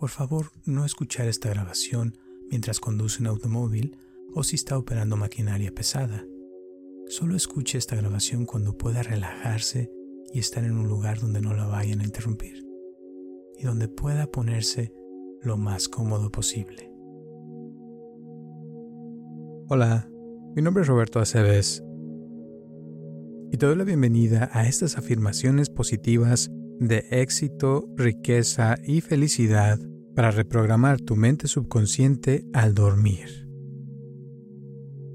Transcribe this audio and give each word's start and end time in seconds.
Por 0.00 0.08
favor, 0.08 0.46
no 0.64 0.86
escuchar 0.86 1.28
esta 1.28 1.50
grabación 1.50 2.16
mientras 2.50 2.80
conduce 2.80 3.20
un 3.20 3.26
automóvil 3.26 3.98
o 4.34 4.42
si 4.42 4.56
está 4.56 4.78
operando 4.78 5.18
maquinaria 5.18 5.74
pesada. 5.74 6.24
Solo 7.06 7.36
escuche 7.36 7.76
esta 7.76 7.96
grabación 7.96 8.46
cuando 8.46 8.78
pueda 8.78 9.02
relajarse 9.02 9.92
y 10.32 10.38
estar 10.38 10.64
en 10.64 10.72
un 10.72 10.88
lugar 10.88 11.20
donde 11.20 11.42
no 11.42 11.52
la 11.52 11.66
vayan 11.66 12.00
a 12.00 12.04
interrumpir 12.04 12.64
y 13.58 13.64
donde 13.64 13.88
pueda 13.88 14.26
ponerse 14.26 14.90
lo 15.42 15.58
más 15.58 15.86
cómodo 15.86 16.30
posible. 16.30 16.90
Hola, 19.68 20.08
mi 20.56 20.62
nombre 20.62 20.82
es 20.82 20.88
Roberto 20.88 21.20
Aceves 21.20 21.84
y 23.52 23.58
te 23.58 23.66
doy 23.66 23.76
la 23.76 23.84
bienvenida 23.84 24.48
a 24.54 24.66
estas 24.66 24.96
afirmaciones 24.96 25.68
positivas 25.68 26.50
de 26.78 27.04
éxito, 27.10 27.86
riqueza 27.96 28.78
y 28.82 29.02
felicidad 29.02 29.78
para 30.14 30.30
reprogramar 30.30 31.00
tu 31.00 31.16
mente 31.16 31.48
subconsciente 31.48 32.46
al 32.52 32.74
dormir. 32.74 33.48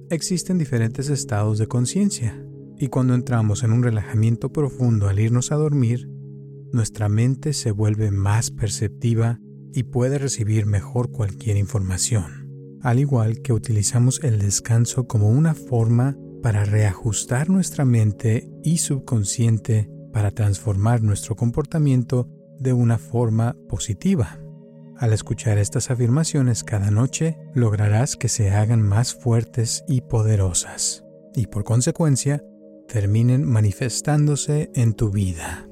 Existen 0.10 0.58
diferentes 0.58 1.10
estados 1.10 1.58
de 1.58 1.68
conciencia 1.68 2.46
y 2.78 2.88
cuando 2.88 3.16
entramos 3.16 3.64
en 3.64 3.72
un 3.72 3.84
relajamiento 3.84 4.52
profundo 4.52 5.08
al 5.08 5.20
irnos 5.20 5.52
a 5.52 5.56
dormir, 5.56 6.10
nuestra 6.72 7.10
mente 7.10 7.54
se 7.54 7.72
vuelve 7.72 8.12
más 8.12 8.52
perceptiva 8.52 9.40
y 9.74 9.84
puede 9.84 10.18
recibir 10.18 10.66
mejor 10.66 11.12
cualquier 11.12 11.58
información, 11.58 12.80
al 12.82 13.00
igual 13.00 13.42
que 13.42 13.54
utilizamos 13.54 14.24
el 14.24 14.40
descanso 14.40 15.08
como 15.08 15.30
una 15.30 15.54
forma 15.54 16.18
para 16.42 16.64
reajustar 16.64 17.50
nuestra 17.50 17.86
mente 17.86 18.50
y 18.64 18.78
subconsciente 18.78 19.90
para 20.14 20.32
transformar 20.32 21.02
nuestro 21.02 21.36
comportamiento 21.36 22.30
de 22.60 22.74
una 22.74 22.98
forma 22.98 23.56
positiva. 23.68 24.45
Al 24.98 25.12
escuchar 25.12 25.58
estas 25.58 25.92
afirmaciones 25.92 26.64
cada 26.64 26.90
noche, 26.90 27.38
lograrás 27.54 28.16
que 28.16 28.30
se 28.30 28.52
hagan 28.52 28.82
más 28.82 29.14
fuertes 29.14 29.84
y 29.88 30.02
poderosas, 30.02 31.04
y 31.34 31.48
por 31.48 31.66
consecuencia, 31.66 32.44
terminen 32.88 33.44
manifestándose 33.44 34.72
en 34.74 34.94
tu 34.94 35.12
vida. 35.12 35.68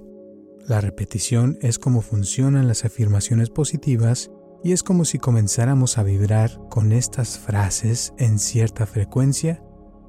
La 0.68 0.82
repetición 0.82 1.58
es 1.62 1.80
como 1.80 2.02
funcionan 2.02 2.68
las 2.68 2.84
afirmaciones 2.86 3.50
positivas 3.50 4.30
y 4.64 4.72
es 4.72 4.84
como 4.84 5.06
si 5.06 5.20
comenzáramos 5.20 5.98
a 5.98 6.04
vibrar 6.04 6.60
con 6.70 6.92
estas 6.92 7.38
frases 7.38 8.14
en 8.18 8.40
cierta 8.40 8.86
frecuencia 8.86 9.64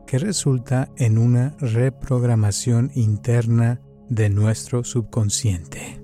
que 0.06 0.18
resulta 0.18 0.90
en 0.96 1.18
una 1.18 1.56
reprogramación 1.58 2.90
interna 2.94 3.80
de 4.08 4.28
nuestro 4.28 4.84
subconsciente. 4.84 6.03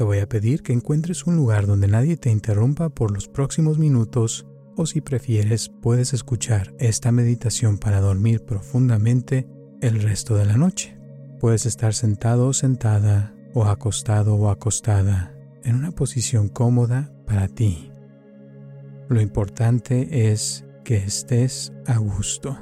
Te 0.00 0.04
voy 0.04 0.20
a 0.20 0.26
pedir 0.26 0.62
que 0.62 0.72
encuentres 0.72 1.26
un 1.26 1.36
lugar 1.36 1.66
donde 1.66 1.86
nadie 1.86 2.16
te 2.16 2.30
interrumpa 2.30 2.88
por 2.88 3.10
los 3.10 3.28
próximos 3.28 3.76
minutos 3.76 4.46
o 4.74 4.86
si 4.86 5.02
prefieres 5.02 5.68
puedes 5.68 6.14
escuchar 6.14 6.74
esta 6.78 7.12
meditación 7.12 7.76
para 7.76 8.00
dormir 8.00 8.42
profundamente 8.46 9.46
el 9.82 10.00
resto 10.00 10.36
de 10.36 10.46
la 10.46 10.56
noche. 10.56 10.98
Puedes 11.38 11.66
estar 11.66 11.92
sentado 11.92 12.46
o 12.46 12.54
sentada 12.54 13.34
o 13.52 13.66
acostado 13.66 14.36
o 14.36 14.48
acostada 14.48 15.36
en 15.64 15.74
una 15.74 15.90
posición 15.90 16.48
cómoda 16.48 17.12
para 17.26 17.48
ti. 17.48 17.92
Lo 19.10 19.20
importante 19.20 20.30
es 20.32 20.64
que 20.82 20.96
estés 20.96 21.74
a 21.84 21.98
gusto. 21.98 22.58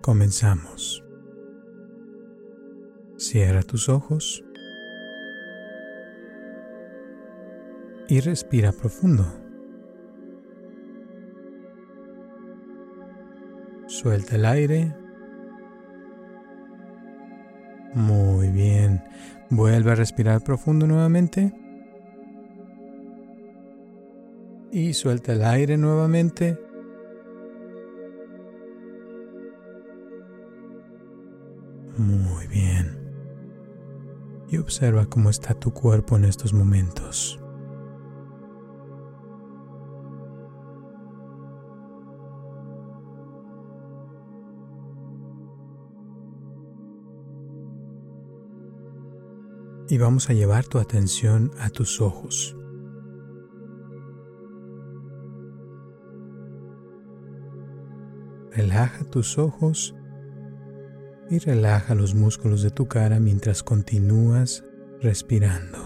Comenzamos. 0.00 1.02
Cierra 3.16 3.64
tus 3.64 3.88
ojos 3.88 4.44
y 8.10 8.18
respira 8.18 8.72
profundo. 8.72 9.24
Suelta 13.86 14.34
el 14.34 14.44
aire. 14.46 14.92
Muy 17.94 18.48
bien. 18.48 19.00
Vuelve 19.48 19.92
a 19.92 19.94
respirar 19.94 20.42
profundo 20.42 20.88
nuevamente. 20.88 21.54
Y 24.72 24.92
suelta 24.92 25.32
el 25.32 25.44
aire 25.44 25.76
nuevamente. 25.76 26.58
Muy 31.96 32.48
bien. 32.48 32.98
Y 34.48 34.56
observa 34.56 35.06
cómo 35.06 35.30
está 35.30 35.54
tu 35.54 35.72
cuerpo 35.72 36.16
en 36.16 36.24
estos 36.24 36.52
momentos. 36.52 37.40
Y 49.90 49.98
vamos 49.98 50.30
a 50.30 50.34
llevar 50.34 50.66
tu 50.66 50.78
atención 50.78 51.50
a 51.58 51.68
tus 51.68 52.00
ojos. 52.00 52.56
Relaja 58.52 59.02
tus 59.04 59.36
ojos 59.36 59.96
y 61.28 61.38
relaja 61.38 61.96
los 61.96 62.14
músculos 62.14 62.62
de 62.62 62.70
tu 62.70 62.86
cara 62.86 63.18
mientras 63.18 63.64
continúas 63.64 64.64
respirando. 65.00 65.78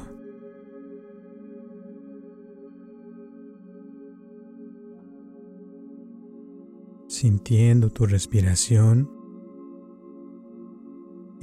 Sintiendo 7.09 7.88
tu 7.88 8.04
respiración 8.04 9.24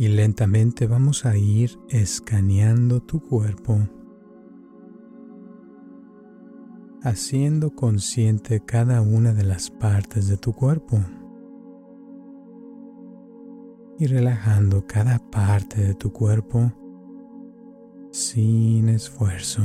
y 0.01 0.07
lentamente 0.07 0.87
vamos 0.87 1.27
a 1.27 1.37
ir 1.37 1.77
escaneando 1.87 3.01
tu 3.03 3.19
cuerpo, 3.19 3.77
haciendo 7.03 7.75
consciente 7.75 8.65
cada 8.65 9.03
una 9.03 9.31
de 9.35 9.43
las 9.43 9.69
partes 9.69 10.27
de 10.27 10.37
tu 10.37 10.53
cuerpo 10.53 10.97
y 13.99 14.07
relajando 14.07 14.87
cada 14.87 15.19
parte 15.19 15.79
de 15.79 15.93
tu 15.93 16.11
cuerpo 16.11 16.73
sin 18.09 18.89
esfuerzo. 18.89 19.61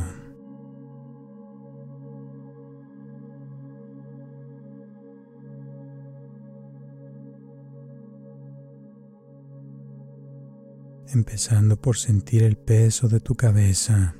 Empezando 11.14 11.76
por 11.76 11.96
sentir 11.96 12.42
el 12.42 12.56
peso 12.56 13.08
de 13.08 13.20
tu 13.20 13.34
cabeza 13.34 14.16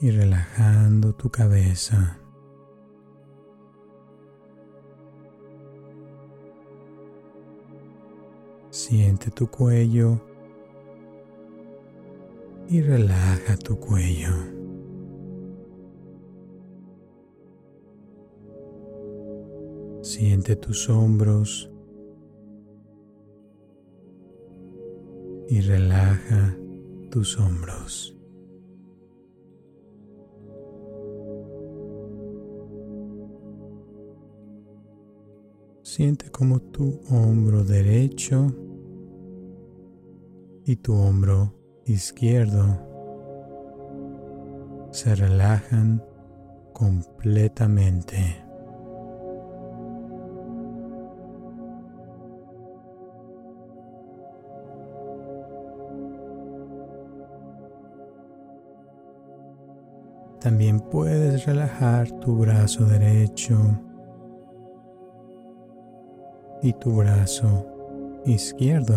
y 0.00 0.10
relajando 0.10 1.14
tu 1.14 1.30
cabeza. 1.30 2.18
Siente 8.70 9.30
tu 9.30 9.48
cuello 9.48 10.20
y 12.68 12.80
relaja 12.80 13.56
tu 13.58 13.78
cuello. 13.78 14.32
Siente 20.00 20.56
tus 20.56 20.88
hombros 20.88 21.71
y 25.52 25.60
relaja 25.60 26.56
tus 27.10 27.38
hombros. 27.38 28.16
Siente 35.82 36.30
como 36.30 36.58
tu 36.58 37.02
hombro 37.10 37.64
derecho 37.64 38.46
y 40.64 40.76
tu 40.76 40.94
hombro 40.94 41.52
izquierdo 41.84 42.64
se 44.90 45.14
relajan 45.14 46.02
completamente. 46.72 48.41
También 60.52 60.80
puedes 60.80 61.46
relajar 61.46 62.10
tu 62.20 62.36
brazo 62.36 62.84
derecho 62.84 63.58
y 66.60 66.74
tu 66.74 66.94
brazo 66.94 67.66
izquierdo. 68.26 68.96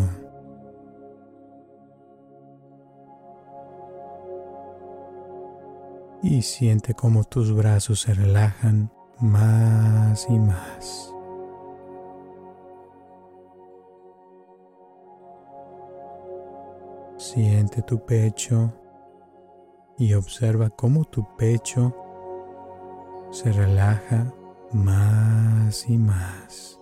Y 6.21 6.41
siente 6.41 6.93
cómo 6.93 7.23
tus 7.23 7.55
brazos 7.55 8.01
se 8.01 8.13
relajan 8.13 8.91
más 9.21 10.27
y 10.29 10.37
más. 10.37 11.13
Siente 17.15 17.81
tu 17.81 18.05
pecho 18.05 18.73
y 19.97 20.13
observa 20.13 20.69
cómo 20.69 21.05
tu 21.05 21.25
pecho 21.37 21.95
se 23.31 23.51
relaja 23.51 24.33
más 24.71 25.89
y 25.89 25.97
más. 25.97 26.79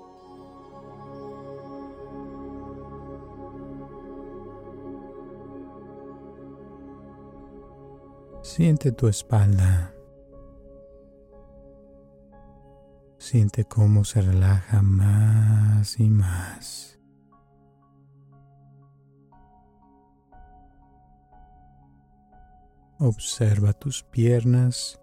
Siente 8.41 8.91
tu 8.91 9.07
espalda. 9.07 9.93
Siente 13.17 13.65
cómo 13.65 14.03
se 14.03 14.21
relaja 14.21 14.81
más 14.81 15.99
y 15.99 16.09
más. 16.09 16.99
Observa 22.99 23.73
tus 23.73 24.03
piernas 24.03 24.99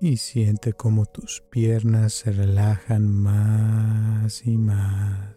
y 0.00 0.16
siente 0.16 0.72
cómo 0.72 1.06
tus 1.06 1.42
piernas 1.50 2.14
se 2.14 2.32
relajan 2.32 3.06
más 3.06 4.46
y 4.46 4.56
más. 4.56 5.34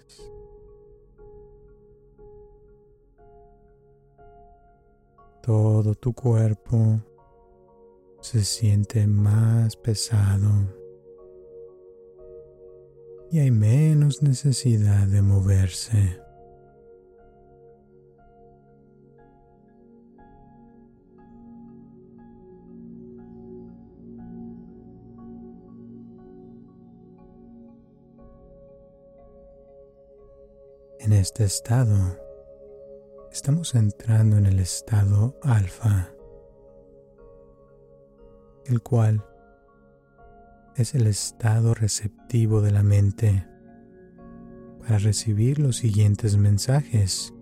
Todo 5.43 5.95
tu 5.95 6.13
cuerpo 6.13 6.99
se 8.21 8.43
siente 8.43 9.07
más 9.07 9.75
pesado 9.75 10.79
y 13.31 13.39
hay 13.39 13.51
menos 13.51 14.21
necesidad 14.21 15.07
de 15.07 15.21
moverse. 15.21 16.28
En 31.09 31.13
este 31.13 31.43
estado, 31.43 32.19
estamos 33.31 33.73
entrando 33.73 34.37
en 34.37 34.45
el 34.45 34.59
estado 34.59 35.39
alfa, 35.41 36.11
el 38.65 38.83
cual 38.83 39.25
es 40.75 40.93
el 40.93 41.07
estado 41.07 41.73
receptivo 41.73 42.61
de 42.61 42.69
la 42.69 42.83
mente 42.83 43.47
para 44.81 44.99
recibir 44.99 45.57
los 45.57 45.77
siguientes 45.77 46.37
mensajes. 46.37 47.33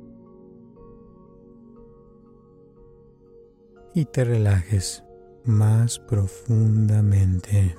Y 3.93 4.05
te 4.05 4.23
relajes 4.23 5.03
más 5.43 5.99
profundamente 5.99 7.75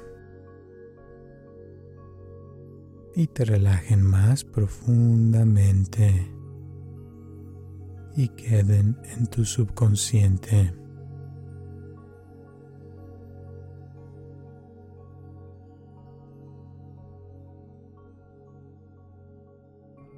y 3.19 3.27
te 3.27 3.45
relajen 3.45 4.01
más 4.01 4.45
profundamente 4.45 6.33
y 8.17 8.29
queden 8.29 8.97
en 9.17 9.27
tu 9.27 9.45
subconsciente. 9.45 10.73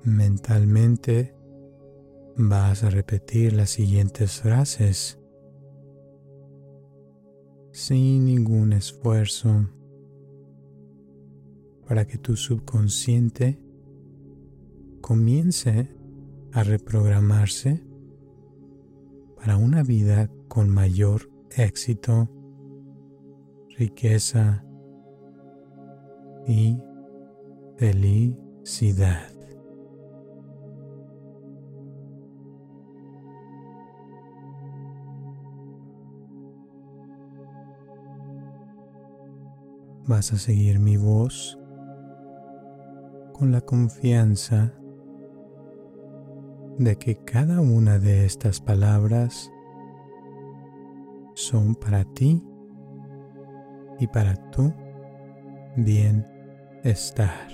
Mentalmente 0.05 1.35
vas 2.37 2.85
a 2.85 2.91
repetir 2.91 3.55
las 3.55 3.71
siguientes 3.71 4.43
frases 4.43 5.19
sin 7.73 8.27
ningún 8.27 8.75
esfuerzo 8.75 9.71
para 11.91 12.07
que 12.07 12.19
tu 12.19 12.37
subconsciente 12.37 13.59
comience 15.01 15.93
a 16.53 16.63
reprogramarse 16.63 17.83
para 19.37 19.57
una 19.57 19.83
vida 19.83 20.31
con 20.47 20.69
mayor 20.69 21.29
éxito, 21.51 22.31
riqueza 23.77 24.65
y 26.47 26.79
felicidad. 27.77 29.33
Vas 40.07 40.33
a 40.33 40.39
seguir 40.39 40.79
mi 40.79 40.97
voz 40.97 41.60
con 43.41 43.53
la 43.53 43.63
confianza 43.63 44.75
de 46.77 46.97
que 46.99 47.25
cada 47.25 47.63
una 47.63 47.99
de 47.99 48.27
estas 48.27 48.61
palabras 48.61 49.51
son 51.33 51.75
para 51.75 52.05
ti 52.05 52.45
y 53.99 54.07
para 54.09 54.35
tu 54.51 54.75
bienestar. 55.75 57.49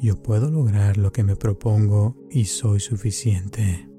Yo 0.00 0.20
puedo 0.20 0.50
lograr 0.50 0.96
lo 0.96 1.12
que 1.12 1.22
me 1.22 1.36
propongo 1.36 2.16
y 2.30 2.46
soy 2.46 2.80
suficiente. 2.80 3.91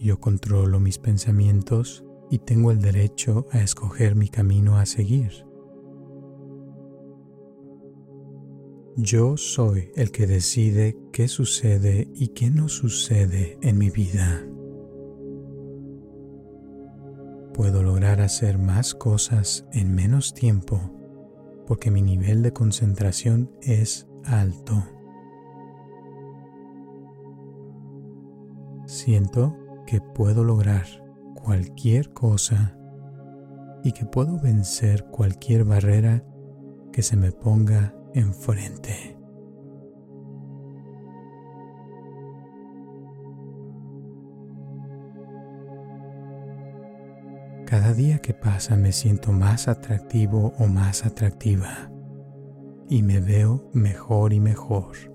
Yo 0.00 0.18
controlo 0.18 0.80
mis 0.80 0.96
pensamientos 0.96 2.06
y 2.30 2.38
tengo 2.38 2.70
el 2.70 2.80
derecho 2.80 3.46
a 3.52 3.60
escoger 3.60 4.16
mi 4.16 4.30
camino 4.30 4.78
a 4.78 4.86
seguir. 4.86 5.44
Yo 8.96 9.36
soy 9.36 9.90
el 9.96 10.10
que 10.10 10.26
decide 10.26 10.96
qué 11.12 11.28
sucede 11.28 12.08
y 12.14 12.28
qué 12.28 12.50
no 12.50 12.70
sucede 12.70 13.58
en 13.60 13.76
mi 13.76 13.90
vida. 13.90 14.42
Puedo 17.52 17.82
lograr 17.82 18.22
hacer 18.22 18.56
más 18.56 18.94
cosas 18.94 19.66
en 19.74 19.94
menos 19.94 20.32
tiempo 20.32 20.80
porque 21.66 21.90
mi 21.90 22.00
nivel 22.00 22.42
de 22.42 22.54
concentración 22.54 23.50
es 23.60 24.08
alto. 24.24 24.82
Siento 28.86 29.59
que 29.90 30.00
puedo 30.00 30.44
lograr 30.44 30.86
cualquier 31.34 32.12
cosa 32.12 32.78
y 33.82 33.90
que 33.90 34.06
puedo 34.06 34.38
vencer 34.38 35.06
cualquier 35.06 35.64
barrera 35.64 36.22
que 36.92 37.02
se 37.02 37.16
me 37.16 37.32
ponga 37.32 37.92
enfrente. 38.14 39.18
Cada 47.66 47.92
día 47.92 48.20
que 48.20 48.32
pasa 48.32 48.76
me 48.76 48.92
siento 48.92 49.32
más 49.32 49.66
atractivo 49.66 50.54
o 50.60 50.68
más 50.68 51.04
atractiva 51.04 51.90
y 52.88 53.02
me 53.02 53.18
veo 53.18 53.68
mejor 53.74 54.32
y 54.32 54.38
mejor. 54.38 55.09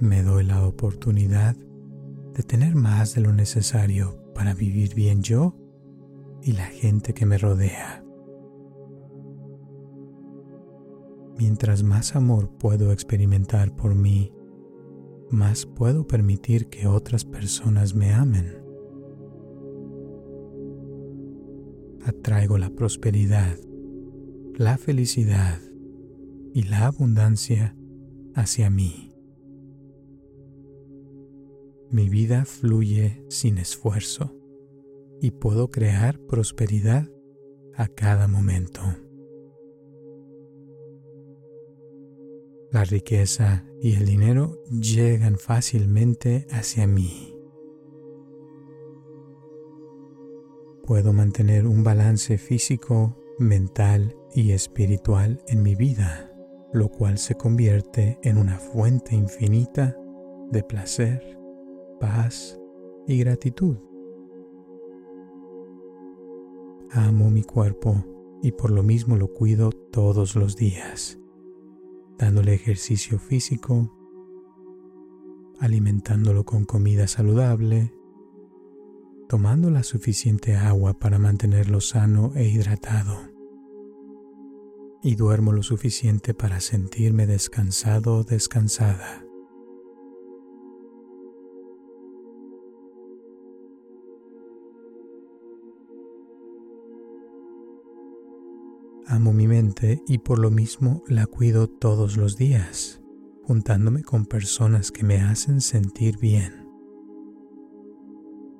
Me 0.00 0.22
doy 0.22 0.44
la 0.44 0.66
oportunidad 0.66 1.56
de 2.34 2.42
tener 2.42 2.74
más 2.74 3.14
de 3.14 3.20
lo 3.20 3.32
necesario 3.32 4.20
para 4.34 4.52
vivir 4.52 4.94
bien 4.94 5.22
yo 5.22 5.56
y 6.42 6.52
la 6.52 6.66
gente 6.66 7.14
que 7.14 7.26
me 7.26 7.38
rodea. 7.38 8.04
Mientras 11.38 11.82
más 11.82 12.16
amor 12.16 12.50
puedo 12.58 12.92
experimentar 12.92 13.74
por 13.74 13.94
mí, 13.94 14.32
más 15.30 15.64
puedo 15.64 16.06
permitir 16.06 16.68
que 16.68 16.86
otras 16.86 17.24
personas 17.24 17.94
me 17.94 18.12
amen. 18.12 18.62
Atraigo 22.04 22.58
la 22.58 22.70
prosperidad, 22.70 23.56
la 24.56 24.76
felicidad 24.76 25.58
y 26.52 26.64
la 26.64 26.86
abundancia 26.86 27.76
hacia 28.34 28.70
mí. 28.70 29.13
Mi 31.90 32.08
vida 32.08 32.44
fluye 32.44 33.24
sin 33.28 33.58
esfuerzo 33.58 34.34
y 35.20 35.30
puedo 35.30 35.70
crear 35.70 36.18
prosperidad 36.18 37.08
a 37.76 37.88
cada 37.88 38.28
momento. 38.28 38.80
La 42.70 42.84
riqueza 42.84 43.64
y 43.80 43.94
el 43.94 44.04
dinero 44.04 44.60
llegan 44.68 45.36
fácilmente 45.36 46.46
hacia 46.50 46.86
mí. 46.86 47.34
Puedo 50.84 51.12
mantener 51.12 51.66
un 51.66 51.84
balance 51.84 52.36
físico, 52.36 53.16
mental 53.38 54.16
y 54.34 54.50
espiritual 54.50 55.40
en 55.46 55.62
mi 55.62 55.74
vida, 55.76 56.32
lo 56.72 56.88
cual 56.88 57.18
se 57.18 57.36
convierte 57.36 58.18
en 58.22 58.38
una 58.38 58.58
fuente 58.58 59.14
infinita 59.14 59.96
de 60.50 60.62
placer, 60.62 61.33
paz 62.04 62.60
y 63.06 63.16
gratitud. 63.16 63.78
Amo 66.90 67.30
mi 67.30 67.42
cuerpo 67.42 68.04
y 68.42 68.52
por 68.52 68.70
lo 68.70 68.82
mismo 68.82 69.16
lo 69.16 69.32
cuido 69.32 69.70
todos 69.72 70.36
los 70.36 70.54
días, 70.54 71.18
dándole 72.18 72.52
ejercicio 72.52 73.18
físico, 73.18 73.90
alimentándolo 75.60 76.44
con 76.44 76.66
comida 76.66 77.06
saludable, 77.06 77.94
tomando 79.26 79.70
la 79.70 79.82
suficiente 79.82 80.56
agua 80.56 80.92
para 80.98 81.18
mantenerlo 81.18 81.80
sano 81.80 82.32
e 82.34 82.46
hidratado, 82.46 83.16
y 85.02 85.14
duermo 85.14 85.52
lo 85.52 85.62
suficiente 85.62 86.34
para 86.34 86.60
sentirme 86.60 87.26
descansado 87.26 88.18
o 88.18 88.24
descansada. 88.24 89.24
Amo 99.14 99.32
mi 99.32 99.46
mente 99.46 100.02
y 100.08 100.18
por 100.18 100.40
lo 100.40 100.50
mismo 100.50 101.04
la 101.06 101.26
cuido 101.26 101.68
todos 101.68 102.16
los 102.16 102.36
días, 102.36 103.00
juntándome 103.44 104.02
con 104.02 104.26
personas 104.26 104.90
que 104.90 105.04
me 105.04 105.20
hacen 105.20 105.60
sentir 105.60 106.18
bien, 106.18 106.68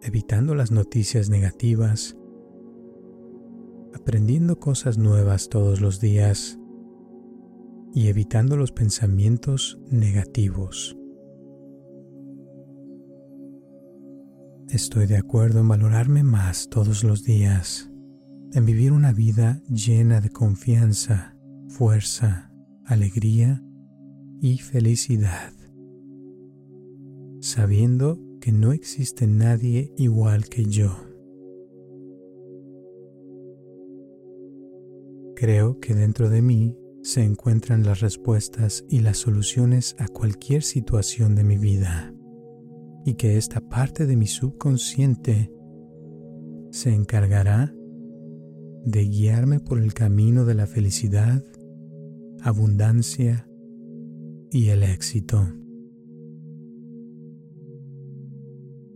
evitando 0.00 0.54
las 0.54 0.70
noticias 0.70 1.28
negativas, 1.28 2.16
aprendiendo 3.96 4.60
cosas 4.60 4.96
nuevas 4.96 5.48
todos 5.48 5.80
los 5.80 5.98
días 5.98 6.56
y 7.92 8.06
evitando 8.06 8.56
los 8.56 8.70
pensamientos 8.70 9.80
negativos. 9.90 10.96
Estoy 14.68 15.06
de 15.06 15.16
acuerdo 15.16 15.58
en 15.58 15.66
valorarme 15.66 16.22
más 16.22 16.68
todos 16.68 17.02
los 17.02 17.24
días 17.24 17.90
en 18.54 18.64
vivir 18.64 18.92
una 18.92 19.12
vida 19.12 19.60
llena 19.68 20.20
de 20.20 20.30
confianza, 20.30 21.36
fuerza, 21.66 22.52
alegría 22.84 23.60
y 24.40 24.58
felicidad, 24.58 25.52
sabiendo 27.40 28.20
que 28.40 28.52
no 28.52 28.72
existe 28.72 29.26
nadie 29.26 29.92
igual 29.96 30.44
que 30.48 30.66
yo. 30.66 30.96
Creo 35.34 35.80
que 35.80 35.94
dentro 35.94 36.30
de 36.30 36.40
mí 36.40 36.78
se 37.02 37.24
encuentran 37.24 37.82
las 37.82 38.00
respuestas 38.00 38.84
y 38.88 39.00
las 39.00 39.18
soluciones 39.18 39.96
a 39.98 40.06
cualquier 40.06 40.62
situación 40.62 41.34
de 41.34 41.42
mi 41.42 41.58
vida 41.58 42.14
y 43.04 43.14
que 43.14 43.36
esta 43.36 43.60
parte 43.60 44.06
de 44.06 44.16
mi 44.16 44.28
subconsciente 44.28 45.50
se 46.70 46.94
encargará 46.94 47.74
de 48.84 49.04
guiarme 49.04 49.60
por 49.60 49.78
el 49.78 49.94
camino 49.94 50.44
de 50.44 50.54
la 50.54 50.66
felicidad, 50.66 51.42
abundancia 52.42 53.48
y 54.50 54.68
el 54.68 54.82
éxito. 54.82 55.48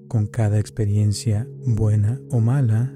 Con 0.09 0.26
cada 0.26 0.59
experiencia 0.59 1.49
buena 1.66 2.21
o 2.30 2.40
mala, 2.40 2.95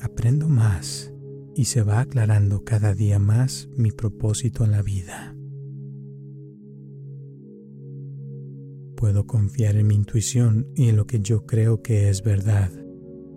aprendo 0.00 0.48
más 0.48 1.12
y 1.54 1.64
se 1.64 1.82
va 1.82 2.00
aclarando 2.00 2.64
cada 2.64 2.94
día 2.94 3.18
más 3.18 3.68
mi 3.76 3.90
propósito 3.90 4.64
en 4.64 4.72
la 4.72 4.82
vida. 4.82 5.34
Puedo 8.96 9.26
confiar 9.26 9.76
en 9.76 9.86
mi 9.86 9.94
intuición 9.94 10.68
y 10.74 10.88
en 10.88 10.96
lo 10.96 11.06
que 11.06 11.20
yo 11.20 11.46
creo 11.46 11.82
que 11.82 12.08
es 12.08 12.22
verdad 12.22 12.70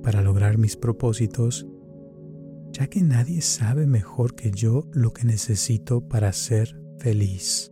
para 0.04 0.22
lograr 0.22 0.58
mis 0.58 0.78
propósitos 0.78 1.68
ya 2.72 2.88
que 2.88 3.02
nadie 3.02 3.42
sabe 3.42 3.88
mejor 3.88 4.36
que 4.36 4.52
yo 4.52 4.88
lo 4.92 5.14
que 5.14 5.26
necesito 5.26 6.08
para 6.08 6.32
ser 6.34 6.80
feliz. 7.00 7.72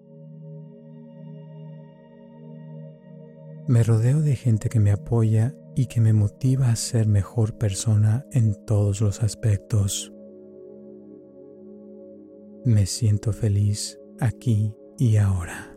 Me 3.68 3.82
rodeo 3.84 4.22
de 4.22 4.36
gente 4.36 4.70
que 4.70 4.80
me 4.80 4.92
apoya 4.92 5.56
y 5.75 5.88
que 5.88 6.00
me 6.00 6.14
motiva 6.14 6.70
a 6.70 6.75
ser 6.75 7.08
mejor 7.08 7.58
persona 7.58 8.25
en 8.32 8.54
todos 8.66 9.02
los 9.02 9.24
aspectos. 9.24 10.14
Me 12.64 12.86
siento 12.86 13.34
feliz 13.34 14.00
aquí 14.20 14.74
y 14.98 15.18
ahora. 15.18 15.75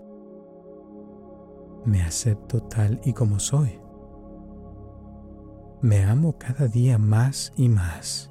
Me 1.84 2.02
acepto 2.02 2.62
tal 2.62 3.00
y 3.04 3.12
como 3.12 3.40
soy. 3.40 3.80
Me 5.80 6.04
amo 6.04 6.36
cada 6.38 6.66
día 6.68 6.98
más 6.98 7.52
y 7.56 7.68
más. 7.68 8.30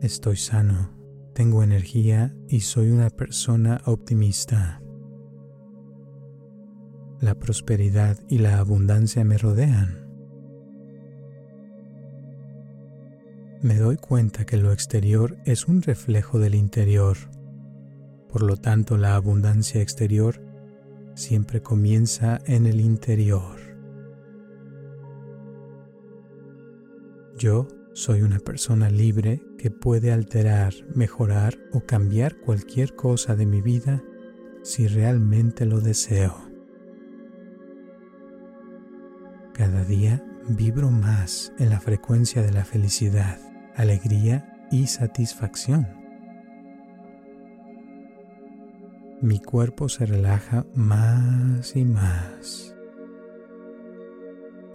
Estoy 0.00 0.36
sano, 0.36 0.90
tengo 1.34 1.62
energía 1.62 2.34
y 2.48 2.60
soy 2.60 2.90
una 2.90 3.10
persona 3.10 3.80
optimista. 3.86 4.82
La 7.20 7.34
prosperidad 7.34 8.18
y 8.28 8.38
la 8.38 8.58
abundancia 8.58 9.24
me 9.24 9.38
rodean. 9.38 10.04
Me 13.62 13.76
doy 13.76 13.96
cuenta 13.96 14.44
que 14.44 14.58
lo 14.58 14.72
exterior 14.72 15.38
es 15.46 15.68
un 15.68 15.80
reflejo 15.80 16.38
del 16.38 16.54
interior. 16.54 17.16
Por 18.28 18.42
lo 18.42 18.58
tanto, 18.58 18.98
la 18.98 19.14
abundancia 19.14 19.80
exterior 19.80 20.42
siempre 21.14 21.62
comienza 21.62 22.40
en 22.44 22.66
el 22.66 22.80
interior. 22.80 23.56
Yo 27.38 27.68
soy 27.94 28.22
una 28.22 28.38
persona 28.38 28.90
libre 28.90 29.40
que 29.64 29.70
puede 29.70 30.12
alterar, 30.12 30.74
mejorar 30.94 31.56
o 31.72 31.80
cambiar 31.80 32.36
cualquier 32.36 32.94
cosa 32.94 33.34
de 33.34 33.46
mi 33.46 33.62
vida 33.62 34.04
si 34.62 34.86
realmente 34.88 35.64
lo 35.64 35.80
deseo. 35.80 36.36
Cada 39.54 39.82
día 39.84 40.22
vibro 40.50 40.90
más 40.90 41.50
en 41.58 41.70
la 41.70 41.80
frecuencia 41.80 42.42
de 42.42 42.52
la 42.52 42.66
felicidad, 42.66 43.38
alegría 43.74 44.66
y 44.70 44.86
satisfacción. 44.86 45.88
Mi 49.22 49.40
cuerpo 49.40 49.88
se 49.88 50.04
relaja 50.04 50.66
más 50.74 51.74
y 51.74 51.86
más. 51.86 52.76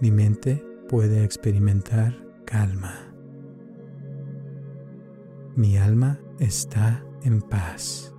Mi 0.00 0.10
mente 0.10 0.64
puede 0.88 1.22
experimentar 1.22 2.16
calma 2.44 3.09
mi 5.60 5.76
alma 5.76 6.18
está 6.38 7.04
en 7.22 7.42
paz. 7.42 8.14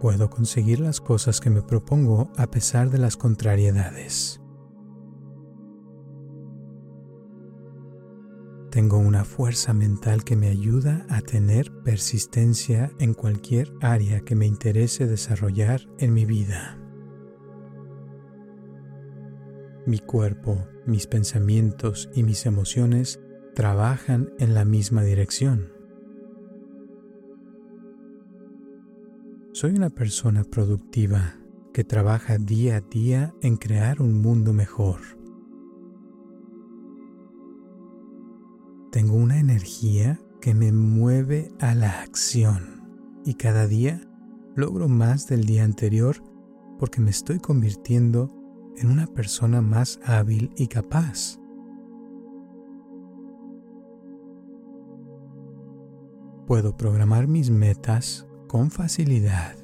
Puedo 0.00 0.28
conseguir 0.28 0.80
las 0.80 1.00
cosas 1.00 1.40
que 1.40 1.50
me 1.50 1.62
propongo 1.62 2.32
a 2.36 2.48
pesar 2.50 2.90
de 2.90 2.98
las 2.98 3.16
contrariedades. 3.16 4.40
Tengo 8.72 8.98
una 8.98 9.24
fuerza 9.24 9.72
mental 9.72 10.24
que 10.24 10.34
me 10.34 10.48
ayuda 10.48 11.06
a 11.08 11.20
tener 11.20 11.72
persistencia 11.84 12.90
en 12.98 13.14
cualquier 13.14 13.72
área 13.80 14.20
que 14.20 14.34
me 14.34 14.46
interese 14.46 15.06
desarrollar 15.06 15.82
en 15.98 16.12
mi 16.12 16.24
vida. 16.24 16.79
Mi 19.86 19.98
cuerpo, 19.98 20.66
mis 20.86 21.06
pensamientos 21.06 22.10
y 22.14 22.22
mis 22.22 22.44
emociones 22.44 23.18
trabajan 23.54 24.30
en 24.38 24.54
la 24.54 24.64
misma 24.64 25.02
dirección. 25.02 25.72
Soy 29.52 29.74
una 29.74 29.90
persona 29.90 30.44
productiva 30.44 31.36
que 31.72 31.82
trabaja 31.82 32.38
día 32.38 32.76
a 32.76 32.80
día 32.80 33.34
en 33.40 33.56
crear 33.56 34.02
un 34.02 34.20
mundo 34.20 34.52
mejor. 34.52 35.00
Tengo 38.92 39.14
una 39.14 39.40
energía 39.40 40.20
que 40.40 40.54
me 40.54 40.72
mueve 40.72 41.52
a 41.58 41.74
la 41.74 42.00
acción 42.00 43.22
y 43.24 43.34
cada 43.34 43.66
día 43.66 44.00
logro 44.56 44.88
más 44.88 45.26
del 45.26 45.44
día 45.44 45.64
anterior 45.64 46.16
porque 46.78 47.00
me 47.00 47.10
estoy 47.10 47.38
convirtiendo 47.38 48.39
en 48.76 48.90
una 48.90 49.06
persona 49.06 49.60
más 49.60 50.00
hábil 50.04 50.52
y 50.56 50.68
capaz. 50.68 51.38
Puedo 56.46 56.76
programar 56.76 57.28
mis 57.28 57.50
metas 57.50 58.26
con 58.48 58.70
facilidad 58.70 59.54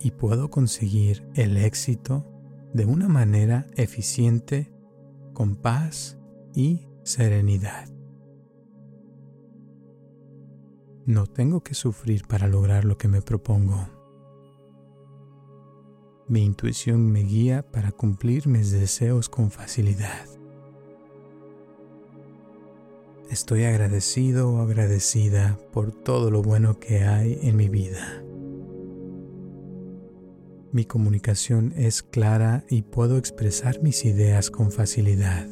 y 0.00 0.12
puedo 0.12 0.50
conseguir 0.50 1.26
el 1.34 1.56
éxito 1.56 2.24
de 2.72 2.84
una 2.84 3.08
manera 3.08 3.66
eficiente, 3.74 4.72
con 5.32 5.56
paz 5.56 6.18
y 6.54 6.86
serenidad. 7.02 7.88
No 11.06 11.26
tengo 11.26 11.62
que 11.62 11.74
sufrir 11.74 12.26
para 12.26 12.48
lograr 12.48 12.84
lo 12.84 12.98
que 12.98 13.08
me 13.08 13.22
propongo. 13.22 13.95
Mi 16.28 16.44
intuición 16.44 17.12
me 17.12 17.20
guía 17.20 17.62
para 17.70 17.92
cumplir 17.92 18.48
mis 18.48 18.72
deseos 18.72 19.28
con 19.28 19.52
facilidad. 19.52 20.26
Estoy 23.30 23.62
agradecido 23.62 24.50
o 24.50 24.58
agradecida 24.58 25.56
por 25.72 25.92
todo 25.92 26.32
lo 26.32 26.42
bueno 26.42 26.80
que 26.80 27.04
hay 27.04 27.38
en 27.42 27.56
mi 27.56 27.68
vida. 27.68 28.24
Mi 30.72 30.84
comunicación 30.84 31.72
es 31.76 32.02
clara 32.02 32.64
y 32.68 32.82
puedo 32.82 33.18
expresar 33.18 33.80
mis 33.80 34.04
ideas 34.04 34.50
con 34.50 34.72
facilidad. 34.72 35.46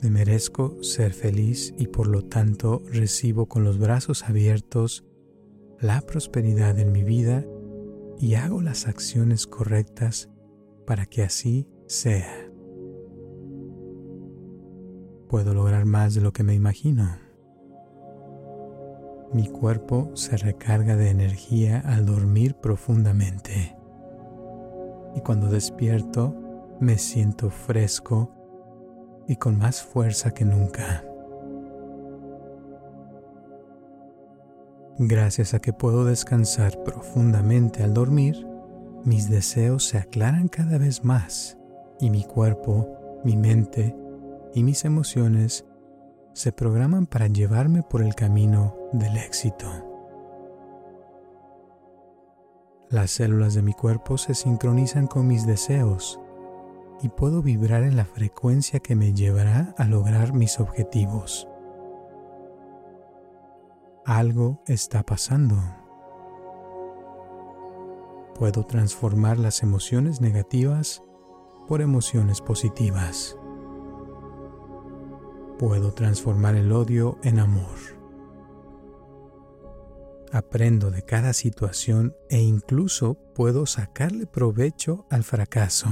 Me 0.00 0.08
merezco 0.08 0.80
ser 0.84 1.12
feliz 1.12 1.74
y 1.76 1.88
por 1.88 2.06
lo 2.06 2.22
tanto 2.22 2.80
recibo 2.92 3.46
con 3.46 3.64
los 3.64 3.78
brazos 3.78 4.22
abiertos 4.22 5.04
la 5.84 6.00
prosperidad 6.00 6.78
en 6.78 6.92
mi 6.92 7.02
vida 7.02 7.44
y 8.18 8.36
hago 8.36 8.62
las 8.62 8.88
acciones 8.88 9.46
correctas 9.46 10.30
para 10.86 11.04
que 11.04 11.22
así 11.22 11.68
sea. 11.86 12.48
Puedo 15.28 15.52
lograr 15.52 15.84
más 15.84 16.14
de 16.14 16.22
lo 16.22 16.32
que 16.32 16.42
me 16.42 16.54
imagino. 16.54 17.18
Mi 19.34 19.46
cuerpo 19.48 20.10
se 20.14 20.38
recarga 20.38 20.96
de 20.96 21.10
energía 21.10 21.80
al 21.80 22.06
dormir 22.06 22.54
profundamente. 22.54 23.76
Y 25.14 25.20
cuando 25.20 25.50
despierto 25.50 26.34
me 26.80 26.96
siento 26.96 27.50
fresco 27.50 28.30
y 29.28 29.36
con 29.36 29.58
más 29.58 29.82
fuerza 29.82 30.32
que 30.32 30.46
nunca. 30.46 31.04
Gracias 34.98 35.54
a 35.54 35.58
que 35.58 35.72
puedo 35.72 36.04
descansar 36.04 36.84
profundamente 36.84 37.82
al 37.82 37.94
dormir, 37.94 38.46
mis 39.02 39.28
deseos 39.28 39.82
se 39.82 39.98
aclaran 39.98 40.46
cada 40.46 40.78
vez 40.78 41.02
más 41.02 41.58
y 41.98 42.10
mi 42.10 42.22
cuerpo, 42.22 43.20
mi 43.24 43.36
mente 43.36 43.96
y 44.54 44.62
mis 44.62 44.84
emociones 44.84 45.64
se 46.32 46.52
programan 46.52 47.06
para 47.06 47.26
llevarme 47.26 47.82
por 47.82 48.02
el 48.02 48.14
camino 48.14 48.76
del 48.92 49.16
éxito. 49.16 49.66
Las 52.88 53.10
células 53.10 53.54
de 53.54 53.62
mi 53.62 53.72
cuerpo 53.72 54.16
se 54.16 54.34
sincronizan 54.34 55.08
con 55.08 55.26
mis 55.26 55.44
deseos 55.44 56.20
y 57.02 57.08
puedo 57.08 57.42
vibrar 57.42 57.82
en 57.82 57.96
la 57.96 58.04
frecuencia 58.04 58.78
que 58.78 58.94
me 58.94 59.12
llevará 59.12 59.74
a 59.76 59.86
lograr 59.86 60.34
mis 60.34 60.60
objetivos 60.60 61.48
algo 64.04 64.62
está 64.66 65.02
pasando. 65.02 65.56
Puedo 68.34 68.64
transformar 68.66 69.38
las 69.38 69.62
emociones 69.62 70.20
negativas 70.20 71.02
por 71.68 71.80
emociones 71.80 72.40
positivas. 72.40 73.38
Puedo 75.58 75.92
transformar 75.94 76.56
el 76.56 76.72
odio 76.72 77.18
en 77.22 77.38
amor. 77.38 77.78
Aprendo 80.32 80.90
de 80.90 81.02
cada 81.02 81.32
situación 81.32 82.14
e 82.28 82.40
incluso 82.40 83.14
puedo 83.34 83.66
sacarle 83.66 84.26
provecho 84.26 85.06
al 85.10 85.22
fracaso. 85.22 85.88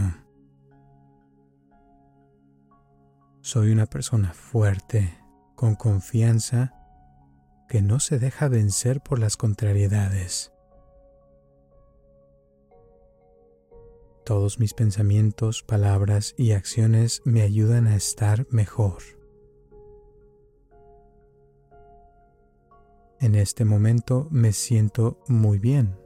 Soy 3.41 3.71
una 3.71 3.87
persona 3.87 4.33
fuerte, 4.33 5.17
con 5.55 5.77
confianza 5.77 6.82
que 7.69 7.83
no 7.83 8.01
se 8.01 8.19
deja 8.19 8.49
vencer 8.49 9.01
por 9.01 9.19
las 9.19 9.37
contrariedades. 9.37 10.53
Todos 14.25 14.61
mis 14.61 14.73
pensamientos, 14.73 15.63
palabras 15.63 16.35
y 16.37 16.53
acciones 16.53 17.23
me 17.25 17.43
ayudan 17.43 17.89
a 17.89 17.97
estar 17.97 18.47
mejor. 18.51 19.03
En 23.19 23.35
este 23.35 23.65
momento 23.65 24.29
me 24.31 24.53
siento 24.53 25.23
muy 25.27 25.59
bien. 25.59 25.97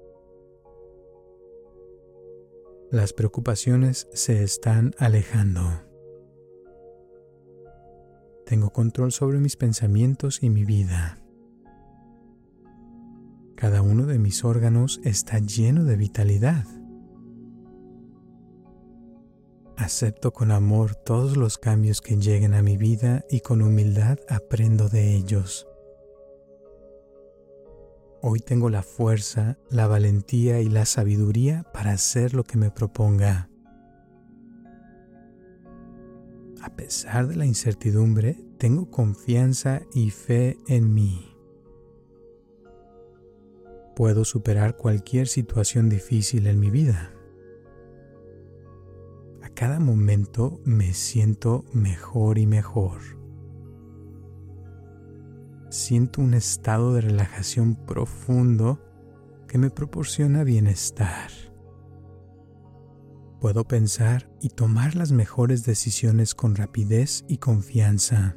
Las 2.90 3.12
preocupaciones 3.12 4.08
se 4.12 4.42
están 4.42 4.94
alejando. 4.98 5.82
Tengo 8.46 8.70
control 8.70 9.12
sobre 9.12 9.40
mis 9.40 9.56
pensamientos 9.56 10.42
y 10.42 10.50
mi 10.50 10.64
vida. 10.64 11.25
Cada 13.56 13.80
uno 13.80 14.04
de 14.04 14.18
mis 14.18 14.44
órganos 14.44 15.00
está 15.02 15.38
lleno 15.38 15.84
de 15.84 15.96
vitalidad. 15.96 16.66
Acepto 19.78 20.34
con 20.34 20.50
amor 20.50 20.94
todos 20.94 21.38
los 21.38 21.56
cambios 21.56 22.02
que 22.02 22.16
lleguen 22.16 22.52
a 22.52 22.60
mi 22.60 22.76
vida 22.76 23.24
y 23.30 23.40
con 23.40 23.62
humildad 23.62 24.18
aprendo 24.28 24.90
de 24.90 25.14
ellos. 25.14 25.66
Hoy 28.20 28.40
tengo 28.40 28.68
la 28.68 28.82
fuerza, 28.82 29.56
la 29.70 29.86
valentía 29.86 30.60
y 30.60 30.68
la 30.68 30.84
sabiduría 30.84 31.64
para 31.72 31.92
hacer 31.92 32.34
lo 32.34 32.44
que 32.44 32.58
me 32.58 32.70
proponga. 32.70 33.48
A 36.60 36.76
pesar 36.76 37.26
de 37.26 37.36
la 37.36 37.46
incertidumbre, 37.46 38.36
tengo 38.58 38.90
confianza 38.90 39.80
y 39.94 40.10
fe 40.10 40.58
en 40.68 40.92
mí 40.92 41.35
puedo 43.96 44.26
superar 44.26 44.76
cualquier 44.76 45.26
situación 45.26 45.88
difícil 45.88 46.46
en 46.48 46.60
mi 46.60 46.70
vida. 46.70 47.14
A 49.42 49.48
cada 49.48 49.80
momento 49.80 50.60
me 50.66 50.92
siento 50.92 51.64
mejor 51.72 52.36
y 52.36 52.46
mejor. 52.46 53.00
Siento 55.70 56.20
un 56.20 56.34
estado 56.34 56.92
de 56.92 57.00
relajación 57.00 57.74
profundo 57.74 58.82
que 59.48 59.56
me 59.56 59.70
proporciona 59.70 60.44
bienestar. 60.44 61.30
Puedo 63.40 63.64
pensar 63.64 64.30
y 64.42 64.50
tomar 64.50 64.94
las 64.94 65.10
mejores 65.10 65.64
decisiones 65.64 66.34
con 66.34 66.54
rapidez 66.54 67.24
y 67.28 67.38
confianza. 67.38 68.36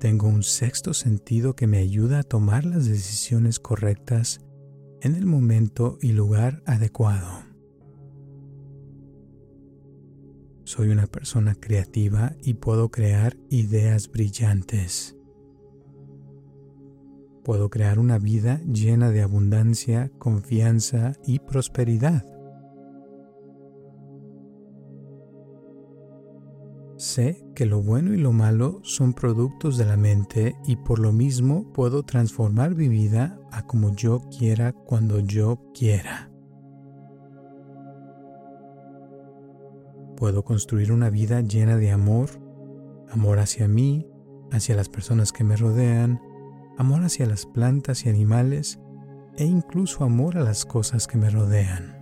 Tengo 0.00 0.28
un 0.28 0.44
sexto 0.44 0.94
sentido 0.94 1.56
que 1.56 1.66
me 1.66 1.78
ayuda 1.78 2.20
a 2.20 2.22
tomar 2.22 2.64
las 2.64 2.86
decisiones 2.86 3.58
correctas 3.58 4.38
en 5.00 5.16
el 5.16 5.26
momento 5.26 5.98
y 6.00 6.12
lugar 6.12 6.62
adecuado. 6.66 7.42
Soy 10.62 10.90
una 10.90 11.08
persona 11.08 11.56
creativa 11.56 12.36
y 12.42 12.54
puedo 12.54 12.90
crear 12.90 13.36
ideas 13.50 14.08
brillantes. 14.08 15.16
Puedo 17.42 17.68
crear 17.68 17.98
una 17.98 18.18
vida 18.18 18.60
llena 18.70 19.10
de 19.10 19.22
abundancia, 19.22 20.12
confianza 20.18 21.14
y 21.26 21.40
prosperidad. 21.40 22.37
Sé 26.98 27.46
que 27.54 27.64
lo 27.64 27.80
bueno 27.80 28.12
y 28.12 28.16
lo 28.16 28.32
malo 28.32 28.80
son 28.82 29.12
productos 29.12 29.78
de 29.78 29.84
la 29.84 29.96
mente 29.96 30.56
y 30.66 30.74
por 30.74 30.98
lo 30.98 31.12
mismo 31.12 31.72
puedo 31.72 32.02
transformar 32.02 32.74
mi 32.74 32.88
vida 32.88 33.38
a 33.52 33.62
como 33.62 33.94
yo 33.94 34.20
quiera 34.36 34.72
cuando 34.72 35.20
yo 35.20 35.60
quiera. 35.72 36.28
Puedo 40.16 40.42
construir 40.42 40.90
una 40.90 41.08
vida 41.08 41.40
llena 41.40 41.76
de 41.76 41.92
amor, 41.92 42.30
amor 43.12 43.38
hacia 43.38 43.68
mí, 43.68 44.08
hacia 44.50 44.74
las 44.74 44.88
personas 44.88 45.30
que 45.30 45.44
me 45.44 45.54
rodean, 45.54 46.20
amor 46.78 47.04
hacia 47.04 47.26
las 47.26 47.46
plantas 47.46 48.06
y 48.06 48.08
animales 48.08 48.80
e 49.36 49.44
incluso 49.44 50.02
amor 50.02 50.36
a 50.36 50.42
las 50.42 50.64
cosas 50.64 51.06
que 51.06 51.16
me 51.16 51.30
rodean 51.30 51.97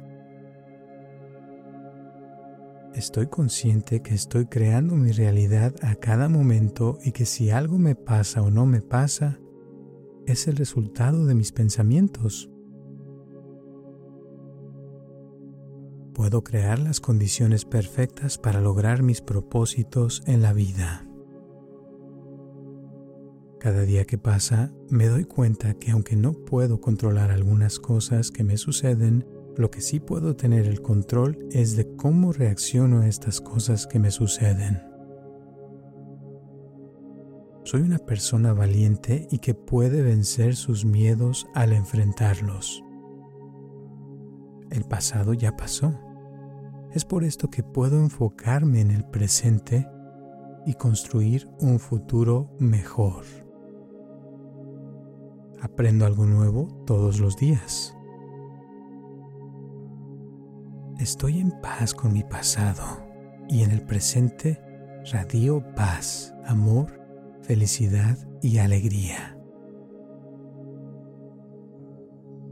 estoy 2.97 3.27
consciente 3.27 4.01
que 4.01 4.15
estoy 4.15 4.47
creando 4.47 4.97
mi 4.97 5.13
realidad 5.13 5.75
a 5.83 5.97
cada 5.97 6.29
momento 6.29 6.99
y 7.05 7.13
que 7.13 7.27
si 7.27 7.51
algo 7.51 7.77
me 7.77 7.95
pasa 7.95 8.43
o 8.43 8.51
no 8.51 8.65
me 8.65 8.81
pasa, 8.81 9.39
es 10.27 10.49
el 10.49 10.57
resultado 10.57 11.27
de 11.27 11.35
mis 11.35 11.53
pensamientos. 11.53 12.51
Puedo 16.15 16.43
crear 16.43 16.79
las 16.79 17.01
condiciones 17.01 17.67
perfectas 17.67 18.39
para 18.39 18.63
lograr 18.63 19.03
mis 19.03 19.21
propósitos 19.21 20.23
en 20.27 20.41
la 20.41 20.55
vida. 20.55 21.07
Cada 23.61 23.83
día 23.83 24.07
que 24.07 24.17
pasa 24.17 24.73
me 24.89 25.07
doy 25.07 25.25
cuenta 25.25 25.75
que 25.75 25.91
aunque 25.91 26.17
no 26.17 26.33
puedo 26.33 26.81
controlar 26.81 27.31
algunas 27.31 27.79
cosas 27.79 28.31
que 28.31 28.43
me 28.43 28.57
suceden, 28.57 29.27
lo 29.57 29.71
que 29.71 29.81
sí 29.81 30.01
puedo 30.01 30.37
tener 30.37 30.66
el 30.66 30.83
control 30.83 31.49
es 31.51 31.77
de 31.77 31.97
cómo 31.97 32.33
reacciono 32.33 33.01
a 33.01 33.09
estas 33.09 33.40
cosas 33.40 33.87
que 33.87 33.99
me 33.99 34.11
suceden. 34.11 34.83
Soy 37.64 37.81
una 37.81 37.99
persona 37.99 38.53
valiente 38.53 39.27
y 39.31 39.38
que 39.38 39.55
puede 39.55 40.03
vencer 40.03 40.55
sus 40.55 40.85
miedos 40.85 41.47
al 41.55 41.73
enfrentarlos. 41.73 42.85
El 44.71 44.85
pasado 44.85 45.33
ya 45.35 45.57
pasó. 45.57 45.99
Es 46.92 47.05
por 47.05 47.25
esto 47.25 47.51
que 47.51 47.62
puedo 47.62 47.99
enfocarme 47.99 48.81
en 48.81 48.90
el 48.90 49.05
presente 49.05 49.88
y 50.64 50.75
construir 50.75 51.49
un 51.61 51.79
futuro 51.79 52.55
mejor. 52.59 53.25
Aprendo 55.61 56.07
algo 56.07 56.27
nuevo 56.27 56.85
todos 56.87 57.19
los 57.19 57.37
días. 57.37 57.96
Estoy 60.99 61.41
en 61.41 61.51
paz 61.61 61.93
con 61.93 62.15
mi 62.15 62.23
pasado 62.25 63.07
y 63.51 63.63
en 63.63 63.71
el 63.71 63.83
presente 63.83 64.59
radio 65.13 65.63
paz, 65.75 66.35
amor, 66.47 66.99
felicidad 67.43 68.17
y 68.41 68.59
alegría. 68.59 69.39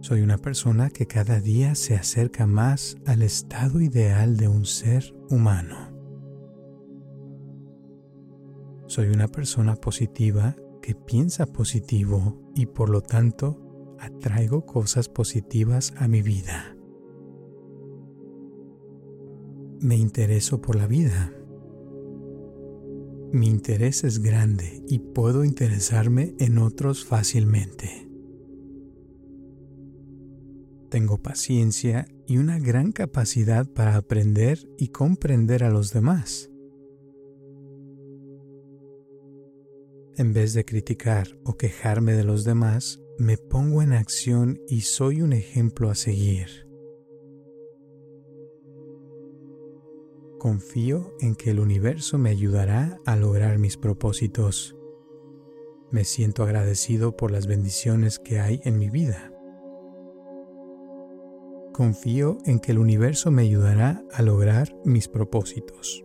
Soy 0.02 0.20
una 0.20 0.37
persona 0.37 0.90
que 0.90 1.07
cada 1.07 1.40
día 1.40 1.74
se 1.74 1.94
acerca 1.94 2.46
más 2.46 2.98
al 3.07 3.22
estado 3.22 3.80
ideal 3.80 4.37
de 4.37 4.48
un 4.48 4.66
ser 4.66 5.14
humano. 5.30 5.90
Soy 8.87 9.09
una 9.09 9.28
persona 9.28 9.74
positiva 9.74 10.54
que 10.83 10.94
piensa 10.94 11.46
positivo 11.46 12.52
y 12.54 12.66
por 12.66 12.90
lo 12.90 13.00
tanto 13.00 13.96
atraigo 13.98 14.66
cosas 14.66 15.09
positivas 15.09 15.94
a 15.96 16.09
mi 16.09 16.20
vida. 16.20 16.73
Me 19.80 19.96
intereso 19.96 20.60
por 20.60 20.76
la 20.76 20.87
vida. 20.87 21.32
Mi 23.32 23.48
interés 23.48 24.04
es 24.04 24.20
grande 24.20 24.82
y 24.88 25.00
puedo 25.00 25.44
interesarme 25.44 26.34
en 26.38 26.58
otros 26.58 27.04
fácilmente. 27.04 28.08
Tengo 30.88 31.18
paciencia 31.18 32.06
y 32.26 32.38
una 32.38 32.60
gran 32.60 32.92
capacidad 32.92 33.66
para 33.66 33.96
aprender 33.96 34.60
y 34.78 34.88
comprender 34.88 35.64
a 35.64 35.70
los 35.70 35.92
demás. 35.92 36.50
En 40.16 40.32
vez 40.32 40.54
de 40.54 40.64
criticar 40.64 41.37
o 41.44 41.56
quejarme 41.56 42.12
de 42.12 42.22
los 42.22 42.44
demás, 42.44 43.00
me 43.18 43.37
pongo 43.37 43.82
en 43.82 43.92
acción 43.92 44.60
y 44.68 44.82
soy 44.82 45.22
un 45.22 45.32
ejemplo 45.32 45.90
a 45.90 45.96
seguir. 45.96 46.68
Confío 50.44 51.16
en 51.20 51.37
que 51.37 51.52
el 51.52 51.59
universo 51.59 52.18
me 52.18 52.28
ayudará 52.28 53.00
a 53.07 53.16
lograr 53.16 53.59
mis 53.59 53.78
propósitos. 53.78 54.76
Me 55.90 56.04
siento 56.04 56.42
agradecido 56.42 57.16
por 57.16 57.30
las 57.30 57.46
bendiciones 57.46 58.18
que 58.18 58.40
hay 58.40 58.61
en 58.64 58.78
mi 58.78 58.90
vida. 58.90 59.33
Confío 61.72 62.37
en 62.44 62.61
que 62.61 62.72
el 62.72 62.78
universo 62.78 63.30
me 63.30 63.40
ayudará 63.40 64.04
a 64.12 64.20
lograr 64.20 64.68
mis 64.85 65.09
propósitos. 65.09 66.04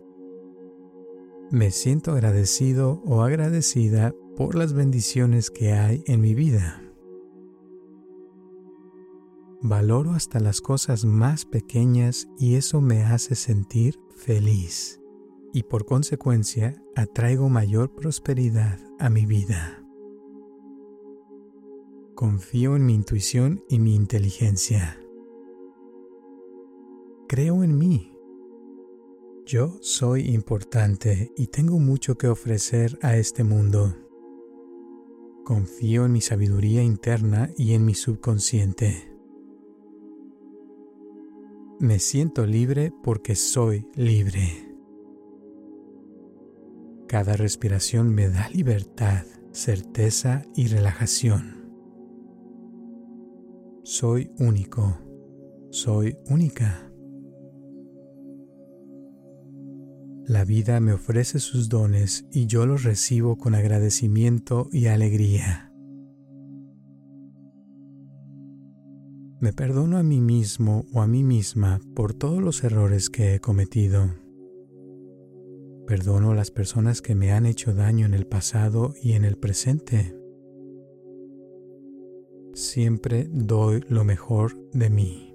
Me 1.50 1.70
siento 1.70 2.12
agradecido 2.12 3.02
o 3.04 3.20
agradecida 3.20 4.14
por 4.38 4.54
las 4.54 4.72
bendiciones 4.72 5.50
que 5.50 5.74
hay 5.74 6.02
en 6.06 6.22
mi 6.22 6.34
vida. 6.34 6.82
Valoro 9.60 10.12
hasta 10.12 10.40
las 10.40 10.62
cosas 10.62 11.04
más 11.04 11.44
pequeñas 11.44 12.26
y 12.38 12.54
eso 12.54 12.80
me 12.80 13.04
hace 13.04 13.34
sentir 13.34 13.98
feliz 14.20 15.00
y 15.52 15.64
por 15.64 15.86
consecuencia 15.86 16.80
atraigo 16.94 17.48
mayor 17.48 17.94
prosperidad 17.94 18.78
a 18.98 19.10
mi 19.10 19.26
vida. 19.26 19.82
Confío 22.14 22.76
en 22.76 22.86
mi 22.86 22.94
intuición 22.94 23.64
y 23.68 23.78
mi 23.78 23.94
inteligencia. 23.94 25.00
Creo 27.26 27.64
en 27.64 27.78
mí 27.78 28.10
yo 29.46 29.78
soy 29.80 30.28
importante 30.32 31.32
y 31.36 31.48
tengo 31.48 31.80
mucho 31.80 32.16
que 32.16 32.28
ofrecer 32.28 32.98
a 33.02 33.16
este 33.16 33.42
mundo. 33.42 33.96
Confío 35.44 36.04
en 36.04 36.12
mi 36.12 36.20
sabiduría 36.20 36.84
interna 36.84 37.50
y 37.56 37.74
en 37.74 37.84
mi 37.84 37.94
subconsciente. 37.94 39.10
Me 41.80 41.98
siento 41.98 42.44
libre 42.44 42.92
porque 43.02 43.34
soy 43.34 43.86
libre. 43.94 44.68
Cada 47.08 47.38
respiración 47.38 48.14
me 48.14 48.28
da 48.28 48.50
libertad, 48.50 49.24
certeza 49.50 50.44
y 50.54 50.66
relajación. 50.66 51.72
Soy 53.82 54.30
único. 54.38 54.98
Soy 55.70 56.18
única. 56.28 56.92
La 60.26 60.44
vida 60.44 60.80
me 60.80 60.92
ofrece 60.92 61.40
sus 61.40 61.70
dones 61.70 62.26
y 62.30 62.44
yo 62.44 62.66
los 62.66 62.84
recibo 62.84 63.38
con 63.38 63.54
agradecimiento 63.54 64.68
y 64.70 64.88
alegría. 64.88 65.69
Me 69.40 69.54
perdono 69.54 69.96
a 69.96 70.02
mí 70.02 70.20
mismo 70.20 70.84
o 70.92 71.00
a 71.00 71.06
mí 71.06 71.24
misma 71.24 71.80
por 71.94 72.12
todos 72.12 72.42
los 72.42 72.62
errores 72.62 73.08
que 73.08 73.34
he 73.34 73.40
cometido. 73.40 74.10
Perdono 75.86 76.32
a 76.32 76.34
las 76.34 76.50
personas 76.50 77.00
que 77.00 77.14
me 77.14 77.32
han 77.32 77.46
hecho 77.46 77.72
daño 77.72 78.04
en 78.04 78.12
el 78.12 78.26
pasado 78.26 78.92
y 79.02 79.12
en 79.12 79.24
el 79.24 79.38
presente. 79.38 80.14
Siempre 82.52 83.28
doy 83.32 83.82
lo 83.88 84.04
mejor 84.04 84.58
de 84.72 84.90
mí. 84.90 85.34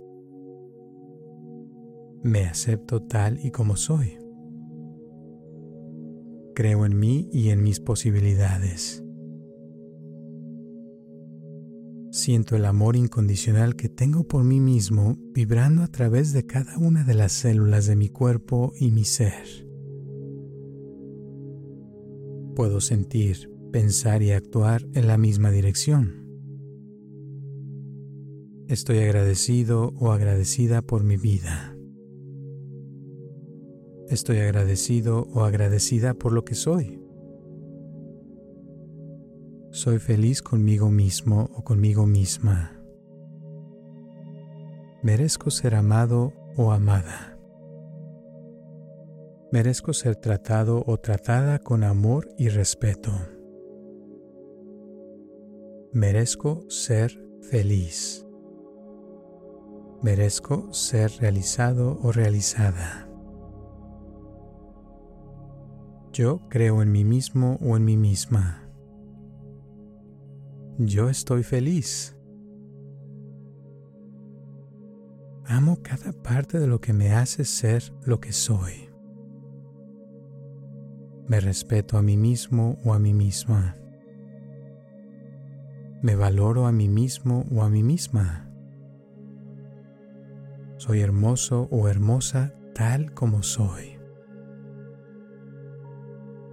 Me 2.21 2.45
acepto 2.45 3.01
tal 3.01 3.43
y 3.43 3.49
como 3.49 3.75
soy. 3.75 4.19
Creo 6.53 6.85
en 6.85 6.99
mí 6.99 7.27
y 7.33 7.49
en 7.49 7.63
mis 7.63 7.79
posibilidades. 7.79 9.04
Siento 12.15 12.55
el 12.55 12.63
amor 12.63 12.95
incondicional 12.95 13.75
que 13.75 13.89
tengo 13.89 14.23
por 14.23 14.45
mí 14.45 14.61
mismo 14.61 15.17
vibrando 15.33 15.83
a 15.83 15.89
través 15.89 16.31
de 16.31 16.45
cada 16.45 16.77
una 16.77 17.03
de 17.03 17.13
las 17.13 17.33
células 17.33 17.87
de 17.87 17.97
mi 17.97 18.07
cuerpo 18.07 18.71
y 18.79 18.91
mi 18.91 19.03
ser. 19.03 19.67
Puedo 22.55 22.79
sentir, 22.79 23.51
pensar 23.73 24.23
y 24.23 24.31
actuar 24.31 24.87
en 24.93 25.07
la 25.07 25.17
misma 25.17 25.51
dirección. 25.51 26.25
Estoy 28.69 28.99
agradecido 28.99 29.91
o 29.99 30.13
agradecida 30.13 30.81
por 30.81 31.03
mi 31.03 31.17
vida. 31.17 31.77
Estoy 34.07 34.37
agradecido 34.37 35.27
o 35.33 35.43
agradecida 35.43 36.13
por 36.13 36.31
lo 36.31 36.45
que 36.45 36.55
soy. 36.55 37.04
Soy 39.75 39.99
feliz 39.99 40.41
conmigo 40.41 40.89
mismo 40.89 41.49
o 41.53 41.61
conmigo 41.61 42.05
misma. 42.05 42.79
Merezco 45.03 45.51
ser 45.51 45.75
amado 45.75 46.31
o 46.55 46.71
amada. 46.71 47.37
Merezco 49.51 49.91
ser 49.91 50.15
tratado 50.15 50.81
o 50.87 50.97
tratada 50.97 51.59
con 51.59 51.83
amor 51.83 52.29
y 52.37 52.47
respeto. 52.47 53.11
Merezco 55.91 56.63
ser 56.69 57.11
feliz. 57.41 58.25
Merezco 60.01 60.71
ser 60.71 61.11
realizado 61.19 61.99
o 62.01 62.13
realizada. 62.13 63.09
Yo 66.13 66.47
creo 66.47 66.81
en 66.81 66.93
mí 66.93 67.03
mismo 67.03 67.59
o 67.61 67.75
en 67.75 67.83
mí 67.83 67.97
misma. 67.97 68.64
Yo 70.77 71.09
estoy 71.09 71.43
feliz. 71.43 72.17
Amo 75.45 75.79
cada 75.81 76.11
parte 76.11 76.59
de 76.59 76.67
lo 76.67 76.81
que 76.81 76.91
me 76.91 77.13
hace 77.13 77.45
ser 77.45 77.93
lo 78.03 78.19
que 78.19 78.33
soy. 78.33 78.89
Me 81.27 81.39
respeto 81.39 81.97
a 81.97 82.01
mí 82.01 82.17
mismo 82.17 82.77
o 82.83 82.93
a 82.93 82.99
mí 82.99 83.13
misma. 83.13 83.77
Me 86.01 86.17
valoro 86.17 86.65
a 86.65 86.73
mí 86.73 86.89
mismo 86.89 87.45
o 87.55 87.63
a 87.63 87.69
mí 87.69 87.81
misma. 87.81 88.51
Soy 90.75 90.99
hermoso 90.99 91.69
o 91.71 91.87
hermosa 91.87 92.53
tal 92.73 93.13
como 93.13 93.43
soy. 93.43 93.94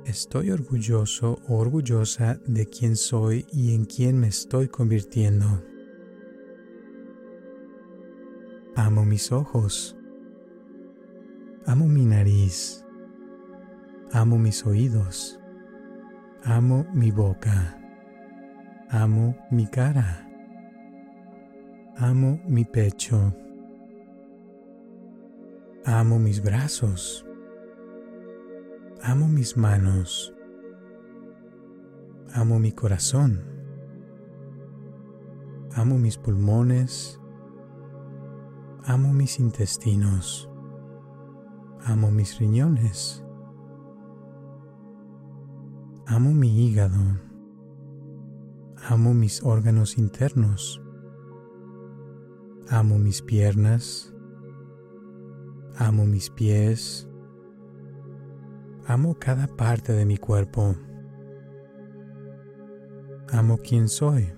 Estoy 0.05 0.51
orgulloso 0.51 1.41
o 1.47 1.59
orgullosa 1.59 2.41
de 2.45 2.67
quién 2.67 2.97
soy 2.97 3.47
y 3.53 3.73
en 3.73 3.85
quién 3.85 4.19
me 4.19 4.27
estoy 4.27 4.67
convirtiendo. 4.67 5.63
Amo 8.75 9.05
mis 9.05 9.31
ojos. 9.31 9.97
Amo 11.67 11.87
mi 11.87 12.05
nariz. 12.05 12.85
Amo 14.13 14.39
mis 14.39 14.67
oídos. 14.67 15.39
Amo 16.43 16.85
mi 16.93 17.13
boca. 17.13 17.79
Amo 18.91 19.37
mi 19.53 19.69
cara. 19.69 20.29
Amo 21.97 22.41
mi 22.49 22.65
pecho. 22.65 23.33
Amo 25.85 26.19
mis 26.19 26.43
brazos. 26.43 27.25
Amo 29.05 29.27
mis 29.27 29.57
manos. 29.57 30.33
Amo 32.35 32.61
mi 32.61 32.71
corazón. 32.71 33.43
Amo 35.75 35.99
mis 35.99 36.17
pulmones. 36.17 37.21
Amo 38.85 39.13
mis 39.13 39.41
intestinos. 39.41 40.49
Amo 41.85 42.13
mis 42.13 42.39
riñones. 42.39 43.25
Amo 46.07 46.33
mi 46.33 46.65
hígado. 46.65 47.03
Amo 48.89 49.15
mis 49.15 49.43
órganos 49.43 49.99
internos. 49.99 50.81
Amo 52.69 52.99
mis 52.99 53.21
piernas. 53.21 54.15
Amo 55.77 56.07
mis 56.07 56.31
pies. 56.31 57.09
Amo 58.93 59.17
cada 59.19 59.47
parte 59.47 59.95
de 59.95 60.05
mi 60.05 60.19
cuerpo. 60.19 60.77
Amo 63.31 63.57
quien 63.57 63.89
soy. 63.89 64.31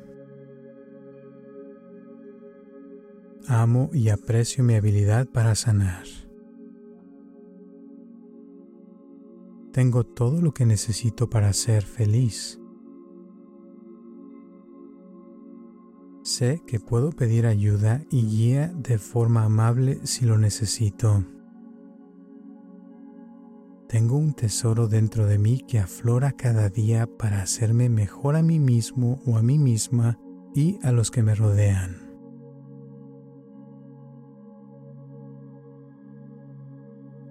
Amo 3.49 3.91
y 3.93 4.11
aprecio 4.11 4.63
mi 4.63 4.77
habilidad 4.77 5.27
para 5.27 5.57
sanar. 5.57 6.05
Tengo 9.73 10.05
todo 10.05 10.41
lo 10.41 10.55
que 10.55 10.67
necesito 10.67 11.29
para 11.29 11.53
ser 11.53 11.83
feliz. 11.83 12.61
Sé 16.23 16.63
que 16.65 16.79
puedo 16.79 17.11
pedir 17.11 17.47
ayuda 17.47 18.05
y 18.09 18.23
guía 18.25 18.73
de 18.73 18.99
forma 18.99 19.43
amable 19.43 19.99
si 20.07 20.25
lo 20.25 20.39
necesito. 20.39 21.25
Tengo 23.95 24.17
un 24.17 24.35
tesoro 24.35 24.89
dentro 24.89 25.29
de 25.29 25.39
mí 25.39 25.61
que 25.69 25.79
aflora 25.79 26.33
cada 26.33 26.69
día 26.69 27.07
para 27.07 27.41
hacerme 27.41 27.89
mejor 27.89 28.35
a 28.35 28.43
mí 28.43 28.59
mismo 28.59 29.23
o 29.25 29.39
a 29.39 29.43
mí 29.43 29.57
misma 29.57 30.19
y 30.53 30.81
a 30.83 30.91
los 30.91 31.13
que 31.13 31.23
me 31.23 31.37
rodean. 31.37 32.01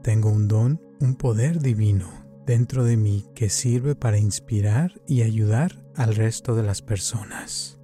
Tengo 0.04 0.30
un 0.30 0.48
don, 0.48 0.80
un 1.02 1.16
poder 1.16 1.60
divino 1.60 2.10
dentro 2.46 2.86
de 2.86 2.96
mí 2.96 3.26
que 3.36 3.50
sirve 3.50 3.94
para 3.94 4.18
inspirar 4.18 5.02
y 5.06 5.24
ayudar 5.24 5.86
al 5.98 6.16
resto 6.16 6.56
de 6.56 6.64
las 6.64 6.82
personas. 6.82 7.78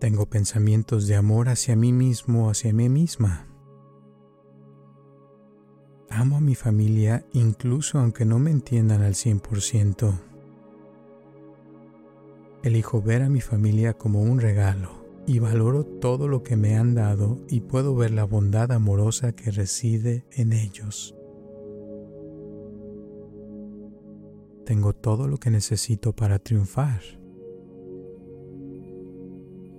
Tengo 0.00 0.28
pensamientos 0.28 1.06
de 1.06 1.14
amor 1.14 1.48
hacia 1.48 1.76
mí 1.76 1.92
mismo, 1.92 2.50
hacia 2.50 2.72
mí 2.72 2.88
misma. 2.88 3.53
Amo 6.16 6.36
a 6.36 6.40
mi 6.40 6.54
familia 6.54 7.26
incluso 7.32 7.98
aunque 7.98 8.24
no 8.24 8.38
me 8.38 8.52
entiendan 8.52 9.02
al 9.02 9.14
100%. 9.14 10.14
Elijo 12.62 13.02
ver 13.02 13.22
a 13.22 13.28
mi 13.28 13.40
familia 13.40 13.94
como 13.94 14.22
un 14.22 14.38
regalo 14.38 15.04
y 15.26 15.40
valoro 15.40 15.84
todo 15.84 16.28
lo 16.28 16.44
que 16.44 16.56
me 16.56 16.76
han 16.76 16.94
dado 16.94 17.44
y 17.48 17.62
puedo 17.62 17.96
ver 17.96 18.12
la 18.12 18.22
bondad 18.22 18.70
amorosa 18.70 19.32
que 19.32 19.50
reside 19.50 20.24
en 20.30 20.52
ellos. 20.52 21.16
Tengo 24.64 24.92
todo 24.92 25.26
lo 25.26 25.38
que 25.38 25.50
necesito 25.50 26.12
para 26.12 26.38
triunfar. 26.38 27.02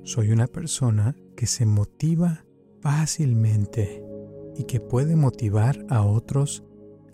Soy 0.03 0.31
una 0.31 0.47
persona 0.47 1.15
que 1.37 1.47
se 1.47 1.65
motiva 1.65 2.43
fácilmente 2.81 4.04
y 4.55 4.63
que 4.63 4.79
puede 4.79 5.15
motivar 5.15 5.85
a 5.89 6.03
otros 6.03 6.63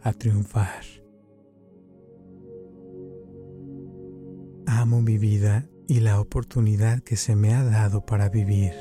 a 0.04 0.14
triunfar. 0.14 0.84
Amo 4.68 5.02
mi 5.02 5.18
vida 5.18 5.68
y 5.88 6.00
la 6.00 6.20
oportunidad 6.20 7.02
que 7.02 7.18
se 7.18 7.36
me 7.36 7.54
ha 7.54 7.64
dado 7.64 8.06
para 8.06 8.30
vivir. 8.30 8.74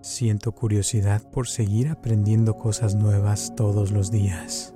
Siento 0.00 0.52
curiosidad 0.52 1.30
por 1.30 1.48
seguir 1.48 1.88
aprendiendo 1.88 2.56
cosas 2.56 2.94
nuevas 2.94 3.54
todos 3.54 3.90
los 3.90 4.10
días. 4.10 4.74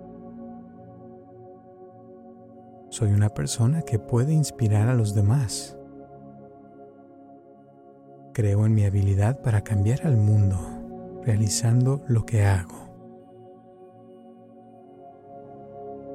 Soy 2.90 3.12
una 3.12 3.30
persona 3.30 3.82
que 3.82 3.98
puede 3.98 4.34
inspirar 4.34 4.88
a 4.88 4.94
los 4.94 5.14
demás. 5.14 5.78
Creo 8.32 8.64
en 8.64 8.74
mi 8.74 8.84
habilidad 8.84 9.42
para 9.42 9.62
cambiar 9.62 10.06
al 10.06 10.16
mundo 10.16 10.58
realizando 11.24 12.02
lo 12.08 12.24
que 12.24 12.44
hago. 12.44 12.90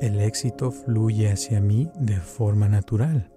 El 0.01 0.19
éxito 0.19 0.71
fluye 0.71 1.31
hacia 1.31 1.61
mí 1.61 1.91
de 1.95 2.17
forma 2.17 2.67
natural. 2.67 3.31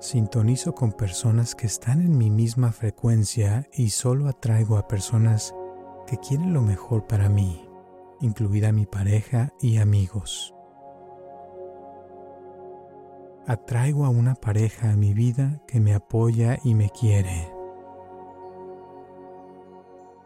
Sintonizo 0.00 0.74
con 0.74 0.92
personas 0.92 1.54
que 1.54 1.66
están 1.66 2.00
en 2.00 2.16
mi 2.16 2.30
misma 2.30 2.72
frecuencia 2.72 3.66
y 3.72 3.90
solo 3.90 4.28
atraigo 4.28 4.76
a 4.76 4.88
personas 4.88 5.54
que 6.06 6.18
quieren 6.18 6.52
lo 6.52 6.60
mejor 6.60 7.06
para 7.06 7.30
mí, 7.30 7.66
incluida 8.20 8.72
mi 8.72 8.84
pareja 8.84 9.50
y 9.60 9.78
amigos 9.78 10.54
atraigo 13.46 14.04
a 14.04 14.08
una 14.08 14.34
pareja 14.34 14.90
a 14.90 14.96
mi 14.96 15.14
vida 15.14 15.62
que 15.66 15.80
me 15.80 15.94
apoya 15.94 16.58
y 16.64 16.74
me 16.74 16.90
quiere. 16.90 17.52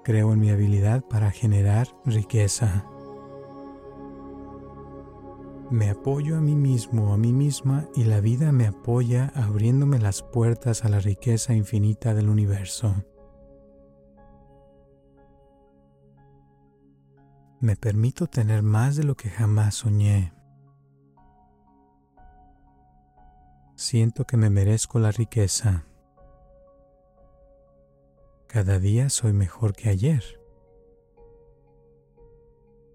Creo 0.05 0.33
en 0.33 0.41
mi 0.41 0.51
habilidad 0.51 1.03
para 1.03 1.31
generar 1.31 1.89
riqueza. 2.05 2.87
Me 5.71 5.91
apoyo 5.91 6.39
a 6.39 6.41
mí 6.41 6.55
mismo, 6.55 7.13
a 7.13 7.19
mí 7.19 7.33
misma 7.33 7.87
y 7.95 8.05
la 8.05 8.21
vida 8.21 8.53
me 8.53 8.67
apoya 8.67 9.33
abriéndome 9.35 9.99
las 9.99 10.23
puertas 10.23 10.85
a 10.85 10.89
la 10.89 10.99
riqueza 10.99 11.53
infinita 11.53 12.15
del 12.15 12.31
universo. 12.31 12.95
Me 17.61 17.77
permito 17.77 18.29
tener 18.29 18.63
más 18.63 18.97
de 18.97 19.05
lo 19.05 19.17
que 19.17 19.29
jamás 19.29 19.75
soñé. 19.75 20.33
Siento 23.79 24.25
que 24.25 24.37
me 24.37 24.51
merezco 24.51 24.99
la 24.99 25.13
riqueza. 25.13 25.87
Cada 28.49 28.81
día 28.81 29.09
soy 29.09 29.33
mejor 29.33 29.73
que 29.73 29.89
ayer. 29.89 30.41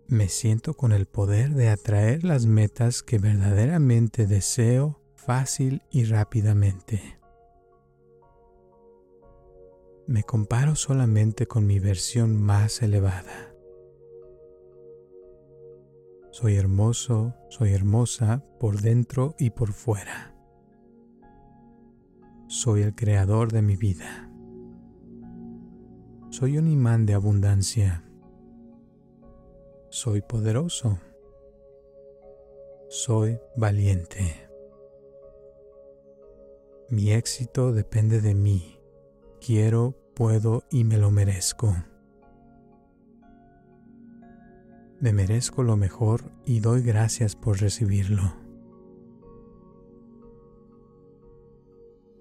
Me 0.08 0.28
siento 0.28 0.74
con 0.74 0.92
el 0.92 1.06
poder 1.06 1.52
de 1.52 1.70
atraer 1.70 2.26
las 2.26 2.48
metas 2.48 3.02
que 3.02 3.18
verdaderamente 3.18 4.28
deseo 4.28 5.00
fácil 5.16 5.84
y 5.90 6.04
rápidamente. 6.04 7.18
Me 10.06 10.24
comparo 10.24 10.76
solamente 10.76 11.48
con 11.48 11.66
mi 11.66 11.80
versión 11.80 12.36
más 12.36 12.82
elevada. 12.82 13.56
Soy 16.32 16.58
hermoso, 16.58 17.36
soy 17.50 17.72
hermosa 17.72 18.44
por 18.60 18.82
dentro 18.82 19.34
y 19.40 19.52
por 19.52 19.72
fuera. 19.72 20.33
Soy 22.56 22.84
el 22.84 22.94
creador 22.94 23.52
de 23.52 23.64
mi 23.64 23.76
vida. 23.76 24.30
Soy 26.30 26.60
un 26.60 26.68
imán 26.68 27.08
de 27.08 27.16
abundancia. 27.16 28.04
Soy 29.90 30.22
poderoso. 30.22 31.00
Soy 32.90 33.40
valiente. 33.58 34.48
Mi 36.92 37.12
éxito 37.12 37.74
depende 37.74 38.22
de 38.22 38.36
mí. 38.36 38.80
Quiero, 39.42 39.98
puedo 40.14 40.64
y 40.70 40.84
me 40.84 41.00
lo 41.00 41.10
merezco. 41.10 41.76
Me 45.00 45.12
merezco 45.12 45.64
lo 45.64 45.76
mejor 45.76 46.32
y 46.46 46.60
doy 46.60 46.84
gracias 46.84 47.36
por 47.36 47.60
recibirlo. 47.60 48.43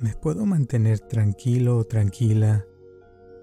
Me 0.02 0.14
puedo 0.14 0.44
mantener 0.46 0.98
tranquilo 0.98 1.76
o 1.78 1.84
tranquila 1.84 2.66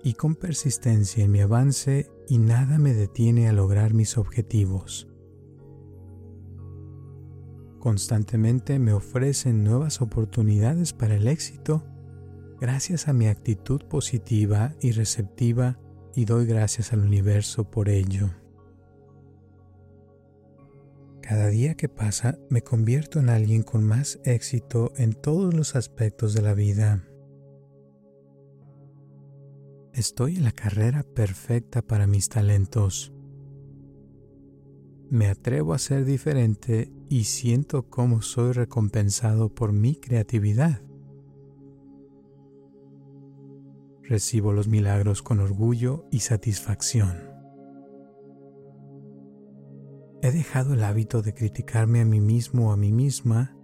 y 0.04 0.13
con 0.13 0.36
persistencia 0.36 1.24
en 1.24 1.32
mi 1.32 1.39
avance 1.39 2.12
y 2.28 2.38
nada 2.38 2.78
me 2.78 2.93
detiene 2.93 3.48
a 3.48 3.54
lograr 3.54 3.93
mis 3.93 4.17
objetivos. 4.17 5.08
Constantemente 7.80 8.78
me 8.78 8.91
ofrecen 8.91 9.63
nuevas 9.63 10.02
oportunidades 10.02 10.91
para 10.91 11.15
el 11.15 11.30
éxito 11.30 11.86
gracias 12.60 13.08
a 13.08 13.13
mi 13.13 13.28
actitud 13.28 13.82
positiva 13.84 14.74
y 14.82 14.91
receptiva 14.91 15.80
y 16.13 16.26
doy 16.26 16.45
gracias 16.45 16.91
al 16.91 17.00
universo 17.00 17.72
por 17.72 17.88
ello. 17.88 18.32
Cada 21.30 21.50
día 21.50 21.76
que 21.76 21.88
pasa 21.88 22.39
me 22.50 22.63
convierto 22.63 23.20
en 23.20 23.30
alguien 23.30 23.62
con 23.62 23.84
más 23.84 24.20
éxito 24.24 24.94
en 24.98 25.13
todos 25.13 25.54
los 25.54 25.76
aspectos 25.76 26.34
de 26.34 26.42
la 26.42 26.56
vida. 26.56 27.04
Estoy 29.94 30.38
en 30.38 30.44
la 30.44 30.52
carrera 30.52 31.04
perfecta 31.04 31.84
para 31.84 32.08
mis 32.08 32.30
talentos. 32.30 33.13
Me 35.12 35.28
atrevo 35.28 35.76
a 35.76 35.78
ser 35.78 36.04
diferente 36.04 36.92
y 37.10 37.26
siento 37.26 37.92
cómo 37.92 38.24
soy 38.24 38.54
recompensado 38.54 39.54
por 39.54 39.72
mi 39.72 39.98
creatividad. 39.98 40.82
Recibo 44.02 44.52
los 44.52 44.68
milagros 44.68 45.22
con 45.22 45.42
orgullo 45.42 46.08
y 46.10 46.22
satisfacción. 46.22 47.29
He 50.21 50.32
dejado 50.32 50.73
el 50.73 50.84
hábito 50.84 51.21
de 51.21 51.34
criticarme 51.34 52.01
a 52.01 52.05
mí 52.05 52.19
mismo 52.19 52.69
o 52.69 52.71
a 52.73 52.77
mí 52.77 52.91
misma 52.91 53.55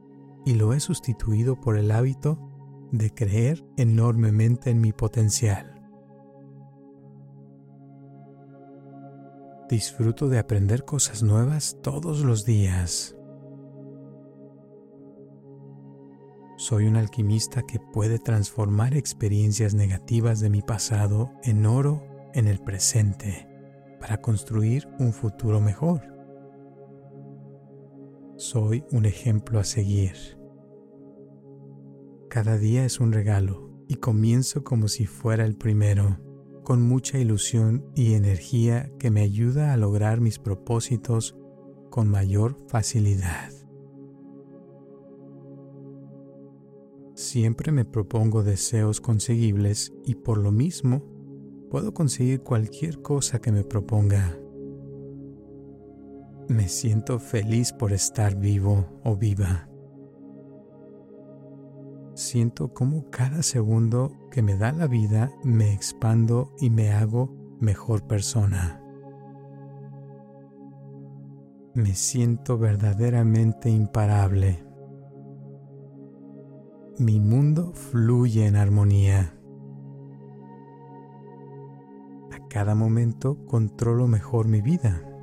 y 0.45 0.53
lo 0.53 0.73
he 0.73 0.79
sustituido 0.79 1.59
por 1.59 1.77
el 1.77 1.91
hábito 1.91 2.39
de 2.91 3.13
creer 3.13 3.65
enormemente 3.77 4.69
en 4.69 4.79
mi 4.79 4.93
potencial. 4.93 5.81
Disfruto 9.69 10.29
de 10.29 10.39
aprender 10.39 10.85
cosas 10.85 11.23
nuevas 11.23 11.77
todos 11.81 12.23
los 12.23 12.45
días. 12.45 13.17
Soy 16.57 16.85
un 16.85 16.95
alquimista 16.95 17.63
que 17.63 17.79
puede 17.79 18.17
transformar 18.17 18.95
experiencias 18.95 19.73
negativas 19.73 20.39
de 20.39 20.49
mi 20.49 20.61
pasado 20.61 21.33
en 21.43 21.65
oro 21.65 22.01
en 22.33 22.47
el 22.47 22.59
presente 22.59 23.49
para 23.99 24.21
construir 24.21 24.87
un 24.99 25.11
futuro 25.11 25.59
mejor. 25.59 26.14
Soy 28.37 28.83
un 28.91 29.05
ejemplo 29.05 29.59
a 29.59 29.63
seguir. 29.63 30.13
Cada 32.29 32.57
día 32.57 32.83
es 32.83 32.99
un 32.99 33.13
regalo 33.13 33.69
y 33.87 33.95
comienzo 33.95 34.65
como 34.65 34.89
si 34.89 35.05
fuera 35.05 35.45
el 35.45 35.55
primero 35.55 36.19
con 36.65 36.81
mucha 36.81 37.17
ilusión 37.17 37.85
y 37.95 38.15
energía 38.15 38.91
que 38.99 39.09
me 39.09 39.21
ayuda 39.21 39.71
a 39.71 39.77
lograr 39.77 40.19
mis 40.19 40.37
propósitos 40.37 41.37
con 41.89 42.09
mayor 42.09 42.57
facilidad. 42.67 43.53
Siempre 47.13 47.71
me 47.71 47.85
propongo 47.85 48.43
deseos 48.43 48.99
conseguibles 48.99 49.93
y 50.03 50.15
por 50.15 50.39
lo 50.39 50.51
mismo 50.51 51.05
puedo 51.69 51.93
conseguir 51.93 52.41
cualquier 52.41 53.01
cosa 53.01 53.39
que 53.39 53.53
me 53.53 53.63
proponga. 53.63 54.37
Me 56.47 56.67
siento 56.67 57.19
feliz 57.19 57.73
por 57.73 57.93
estar 57.93 58.35
vivo 58.35 58.85
o 59.03 59.15
viva 59.15 59.67
siento 62.15 62.73
como 62.73 63.09
cada 63.11 63.43
segundo 63.43 64.11
que 64.31 64.41
me 64.41 64.57
da 64.57 64.71
la 64.71 64.87
vida 64.87 65.31
me 65.43 65.73
expando 65.73 66.51
y 66.59 66.69
me 66.69 66.91
hago 66.91 67.29
mejor 67.59 68.07
persona. 68.07 68.81
Me 71.73 71.93
siento 71.93 72.57
verdaderamente 72.57 73.69
imparable. 73.69 74.63
Mi 76.97 77.19
mundo 77.19 77.73
fluye 77.73 78.47
en 78.47 78.55
armonía. 78.55 79.37
A 82.31 82.47
cada 82.47 82.75
momento 82.75 83.45
controlo 83.45 84.07
mejor 84.07 84.47
mi 84.47 84.61
vida. 84.61 85.14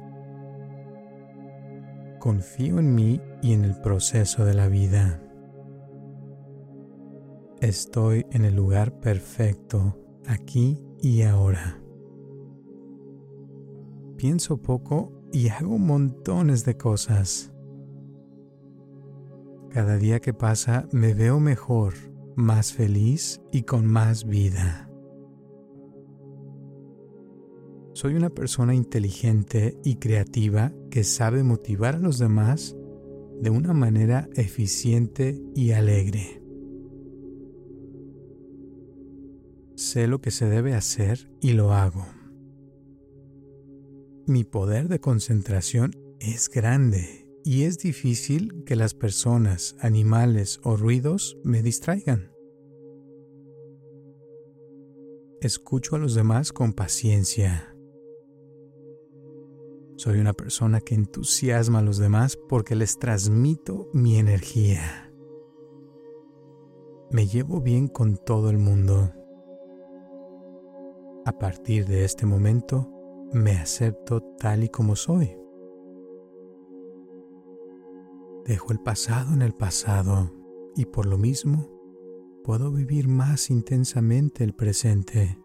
Confío 2.22 2.78
en 2.78 2.94
mí 2.94 3.20
y 3.42 3.52
en 3.52 3.64
el 3.64 3.74
proceso 3.80 4.44
de 4.44 4.54
la 4.54 4.68
vida. 4.68 5.20
Estoy 7.60 8.26
en 8.30 8.44
el 8.44 8.54
lugar 8.54 9.00
perfecto, 9.00 9.98
aquí 10.28 10.78
y 11.00 11.22
ahora. 11.22 11.82
Pienso 14.16 14.62
poco 14.62 15.10
y 15.32 15.48
hago 15.48 15.78
montones 15.78 16.64
de 16.64 16.76
cosas. 16.76 17.52
Cada 19.70 19.96
día 19.96 20.20
que 20.20 20.32
pasa 20.32 20.86
me 20.92 21.14
veo 21.14 21.40
mejor, 21.40 21.94
más 22.36 22.72
feliz 22.72 23.42
y 23.50 23.62
con 23.64 23.84
más 23.84 24.26
vida. 24.26 24.91
Soy 27.94 28.14
una 28.14 28.30
persona 28.30 28.74
inteligente 28.74 29.78
y 29.84 29.96
creativa 29.96 30.72
que 30.90 31.04
sabe 31.04 31.42
motivar 31.42 31.96
a 31.96 31.98
los 31.98 32.18
demás 32.18 32.74
de 33.40 33.50
una 33.50 33.74
manera 33.74 34.28
eficiente 34.34 35.42
y 35.54 35.72
alegre. 35.72 36.42
Sé 39.74 40.06
lo 40.06 40.20
que 40.20 40.30
se 40.30 40.46
debe 40.46 40.74
hacer 40.74 41.30
y 41.40 41.52
lo 41.52 41.72
hago. 41.72 42.06
Mi 44.26 44.44
poder 44.44 44.88
de 44.88 45.00
concentración 45.00 45.90
es 46.18 46.48
grande 46.48 47.28
y 47.44 47.64
es 47.64 47.78
difícil 47.78 48.62
que 48.64 48.76
las 48.76 48.94
personas, 48.94 49.76
animales 49.80 50.60
o 50.62 50.76
ruidos 50.76 51.36
me 51.44 51.62
distraigan. 51.62 52.30
Escucho 55.40 55.96
a 55.96 55.98
los 55.98 56.14
demás 56.14 56.52
con 56.52 56.72
paciencia. 56.72 57.71
Soy 59.96 60.18
una 60.18 60.32
persona 60.32 60.80
que 60.80 60.94
entusiasma 60.94 61.80
a 61.80 61.82
los 61.82 61.98
demás 61.98 62.36
porque 62.48 62.74
les 62.74 62.98
transmito 62.98 63.88
mi 63.92 64.18
energía. 64.18 65.12
Me 67.10 67.26
llevo 67.26 67.60
bien 67.60 67.88
con 67.88 68.16
todo 68.16 68.50
el 68.50 68.58
mundo. 68.58 69.12
A 71.24 71.38
partir 71.38 71.86
de 71.86 72.04
este 72.04 72.26
momento, 72.26 72.90
me 73.32 73.52
acepto 73.52 74.22
tal 74.38 74.64
y 74.64 74.68
como 74.68 74.96
soy. 74.96 75.36
Dejo 78.44 78.72
el 78.72 78.80
pasado 78.80 79.34
en 79.34 79.42
el 79.42 79.52
pasado 79.52 80.32
y 80.74 80.86
por 80.86 81.06
lo 81.06 81.18
mismo 81.18 81.68
puedo 82.42 82.72
vivir 82.72 83.08
más 83.08 83.50
intensamente 83.50 84.42
el 84.42 84.54
presente. 84.54 85.41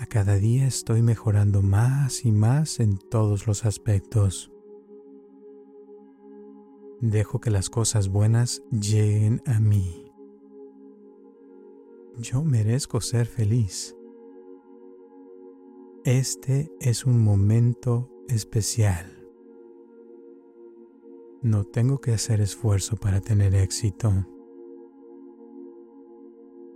A 0.00 0.06
cada 0.06 0.36
día 0.36 0.64
estoy 0.64 1.02
mejorando 1.02 1.60
más 1.60 2.24
y 2.24 2.30
más 2.30 2.78
en 2.78 2.98
todos 2.98 3.48
los 3.48 3.64
aspectos. 3.64 4.52
Dejo 7.00 7.40
que 7.40 7.50
las 7.50 7.68
cosas 7.68 8.08
buenas 8.08 8.62
lleguen 8.70 9.42
a 9.44 9.58
mí. 9.58 10.12
Yo 12.16 12.44
merezco 12.44 13.00
ser 13.00 13.26
feliz. 13.26 13.96
Este 16.04 16.72
es 16.78 17.04
un 17.04 17.20
momento 17.20 18.08
especial. 18.28 19.28
No 21.42 21.64
tengo 21.64 22.00
que 22.00 22.12
hacer 22.12 22.40
esfuerzo 22.40 22.96
para 22.96 23.20
tener 23.20 23.52
éxito. 23.56 24.12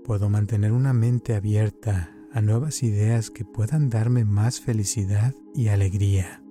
Puedo 0.03 0.29
mantener 0.29 0.73
una 0.73 0.93
mente 0.93 1.37
abierta 1.37 2.12
a 2.33 2.41
nuevas 2.41 2.83
ideas 2.83 3.31
que 3.31 3.45
puedan 3.45 3.91
darme 3.91 4.25
más 4.25 4.61
felicidad 4.61 5.35
y 5.55 5.69
alegría. 5.69 6.43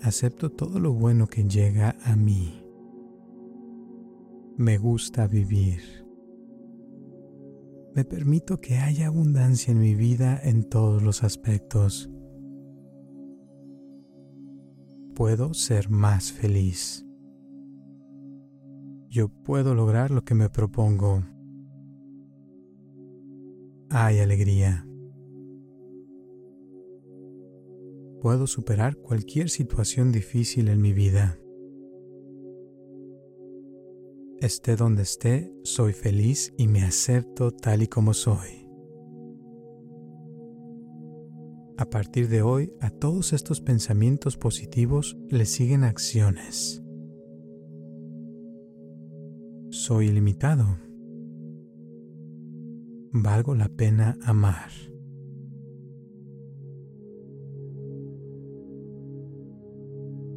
Acepto 0.00 0.50
todo 0.50 0.78
lo 0.78 0.92
bueno 0.92 1.26
que 1.26 1.44
llega 1.44 1.96
a 2.04 2.14
mí. 2.14 2.62
Me 4.56 4.78
gusta 4.78 5.26
vivir. 5.26 5.80
Me 7.94 8.04
permito 8.04 8.60
que 8.60 8.76
haya 8.76 9.08
abundancia 9.08 9.72
en 9.72 9.80
mi 9.80 9.94
vida 9.94 10.38
en 10.42 10.68
todos 10.68 11.02
los 11.02 11.24
aspectos. 11.24 12.10
Puedo 15.14 15.54
ser 15.54 15.90
más 15.90 16.32
feliz. 16.32 17.04
Yo 19.08 19.28
puedo 19.28 19.74
lograr 19.74 20.10
lo 20.10 20.24
que 20.24 20.34
me 20.34 20.50
propongo. 20.50 21.22
Hay 23.96 24.18
alegría. 24.18 24.84
Puedo 28.20 28.48
superar 28.48 28.96
cualquier 28.96 29.48
situación 29.48 30.10
difícil 30.10 30.66
en 30.66 30.82
mi 30.82 30.92
vida. 30.92 31.38
Esté 34.40 34.74
donde 34.74 35.02
esté, 35.02 35.54
soy 35.62 35.92
feliz 35.92 36.52
y 36.58 36.66
me 36.66 36.82
acepto 36.82 37.52
tal 37.52 37.82
y 37.82 37.86
como 37.86 38.14
soy. 38.14 38.68
A 41.78 41.88
partir 41.88 42.26
de 42.28 42.42
hoy, 42.42 42.72
a 42.80 42.90
todos 42.90 43.32
estos 43.32 43.60
pensamientos 43.60 44.36
positivos 44.36 45.16
le 45.28 45.46
siguen 45.46 45.84
acciones. 45.84 46.82
Soy 49.70 50.08
ilimitado. 50.08 50.78
Valgo 53.16 53.54
la 53.54 53.68
pena 53.68 54.18
amar. 54.24 54.70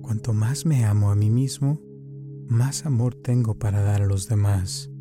Cuanto 0.04 0.32
más 0.32 0.68
me 0.68 0.86
amo 0.86 1.10
a 1.10 1.16
mí 1.16 1.32
mismo, 1.32 1.82
más 2.48 2.86
amor 2.86 3.16
tengo 3.16 3.58
para 3.58 3.82
dar 3.82 4.04
a 4.04 4.06
los 4.06 4.30
demás. 4.30 4.92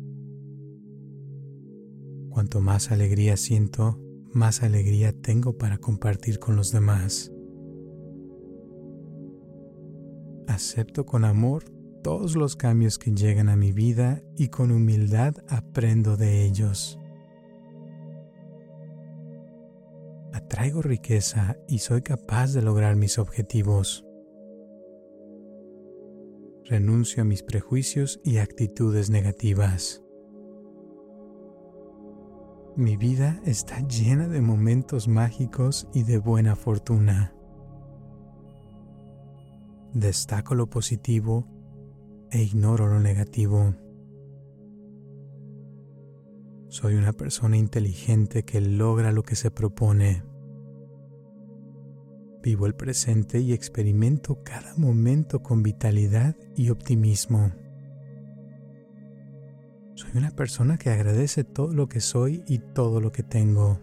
Cuanto 2.31 2.61
más 2.61 2.91
alegría 2.91 3.37
siento, 3.37 4.01
más 4.33 4.63
alegría 4.63 5.13
tengo 5.13 5.59
para 5.59 5.77
compartir 5.77 6.39
con 6.39 6.55
los 6.55 6.71
demás. 6.71 7.31
Acepto 10.47 11.05
con 11.05 11.25
amor 11.25 11.65
todos 12.03 12.35
los 12.35 12.55
cambios 12.55 12.97
que 12.97 13.11
llegan 13.11 13.49
a 13.49 13.55
mi 13.55 13.71
vida 13.71 14.23
y 14.35 14.47
con 14.47 14.71
humildad 14.71 15.35
aprendo 15.47 16.17
de 16.17 16.43
ellos. 16.43 16.97
Atraigo 20.47 20.81
riqueza 20.81 21.57
y 21.67 21.79
soy 21.79 22.01
capaz 22.01 22.53
de 22.53 22.61
lograr 22.61 22.95
mis 22.95 23.19
objetivos 23.19 24.07
renuncio 26.69 27.21
a 27.21 27.25
mis 27.25 27.43
prejuicios 27.43 28.19
y 28.23 28.37
actitudes 28.37 29.09
negativas. 29.09 30.03
Mi 32.75 32.97
vida 32.97 33.41
está 33.45 33.79
llena 33.87 34.27
de 34.27 34.41
momentos 34.41 35.07
mágicos 35.07 35.87
y 35.93 36.03
de 36.03 36.17
buena 36.17 36.55
fortuna. 36.55 37.33
Destaco 39.93 40.55
lo 40.55 40.69
positivo 40.69 41.47
e 42.29 42.41
ignoro 42.41 42.87
lo 42.87 42.99
negativo. 42.99 43.73
Soy 46.67 46.95
una 46.95 47.13
persona 47.13 47.57
inteligente 47.57 48.43
que 48.43 48.59
logra 48.59 49.11
lo 49.11 49.23
que 49.23 49.35
se 49.35 49.49
propone. 49.49 50.26
Vivo 52.47 52.65
el 52.65 52.75
presente 52.75 53.41
y 53.41 53.51
experimento 53.51 54.41
cada 54.41 54.73
momento 54.77 55.43
con 55.43 55.63
vitalidad 55.63 56.33
y 56.55 56.69
optimismo. 56.69 57.51
Soy 59.95 60.11
una 60.15 60.31
persona 60.31 60.77
que 60.77 60.89
agradece 60.89 61.43
todo 61.43 61.73
lo 61.73 61.89
que 61.89 61.99
soy 61.99 62.45
y 62.47 62.59
todo 62.59 63.01
lo 63.01 63.11
que 63.11 63.21
tengo. 63.21 63.81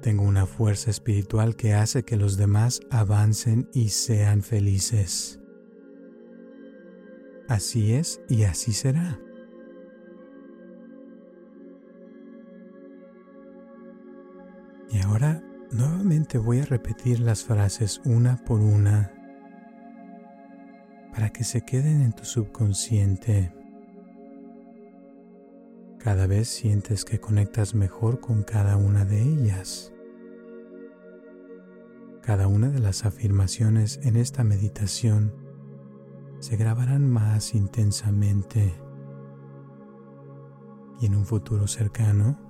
Tengo 0.00 0.22
una 0.22 0.46
fuerza 0.46 0.88
espiritual 0.88 1.54
que 1.54 1.74
hace 1.74 2.04
que 2.04 2.16
los 2.16 2.38
demás 2.38 2.80
avancen 2.90 3.68
y 3.74 3.90
sean 3.90 4.42
felices. 4.42 5.42
Así 7.48 7.92
es 7.92 8.22
y 8.30 8.44
así 8.44 8.72
será. 8.72 9.20
Y 14.98 15.02
ahora 15.02 15.40
nuevamente 15.70 16.38
voy 16.38 16.58
a 16.58 16.64
repetir 16.64 17.20
las 17.20 17.44
frases 17.44 18.00
una 18.04 18.36
por 18.36 18.58
una 18.58 19.12
para 21.12 21.30
que 21.30 21.44
se 21.44 21.60
queden 21.60 22.02
en 22.02 22.12
tu 22.12 22.24
subconsciente. 22.24 23.54
Cada 25.98 26.26
vez 26.26 26.48
sientes 26.48 27.04
que 27.04 27.20
conectas 27.20 27.76
mejor 27.76 28.18
con 28.18 28.42
cada 28.42 28.76
una 28.76 29.04
de 29.04 29.22
ellas. 29.22 29.92
Cada 32.20 32.48
una 32.48 32.68
de 32.68 32.80
las 32.80 33.04
afirmaciones 33.04 34.00
en 34.02 34.16
esta 34.16 34.42
meditación 34.42 35.32
se 36.40 36.56
grabarán 36.56 37.08
más 37.08 37.54
intensamente 37.54 38.74
y 41.00 41.06
en 41.06 41.14
un 41.14 41.24
futuro 41.24 41.68
cercano 41.68 42.47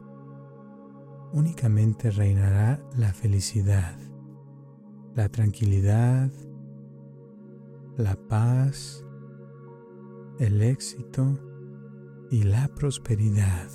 únicamente 1.32 2.10
reinará 2.10 2.80
la 2.96 3.12
felicidad, 3.12 3.98
la 5.14 5.28
tranquilidad, 5.28 6.30
la 7.96 8.16
paz, 8.28 9.04
el 10.38 10.62
éxito 10.62 11.38
y 12.30 12.44
la 12.44 12.68
prosperidad. 12.68 13.68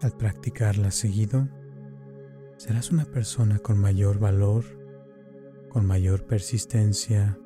Al 0.00 0.16
practicarla 0.16 0.90
seguido, 0.90 1.48
serás 2.56 2.90
una 2.90 3.04
persona 3.04 3.58
con 3.58 3.78
mayor 3.78 4.18
valor, 4.18 4.64
con 5.68 5.86
mayor 5.86 6.26
persistencia, 6.26 7.38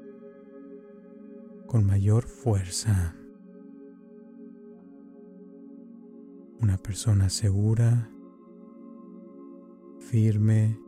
con 1.66 1.84
mayor 1.84 2.24
fuerza. 2.24 3.16
Una 6.64 6.78
persona 6.78 7.28
segura, 7.28 8.10
firme, 9.98 10.80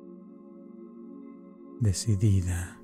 decidida. 1.81 2.81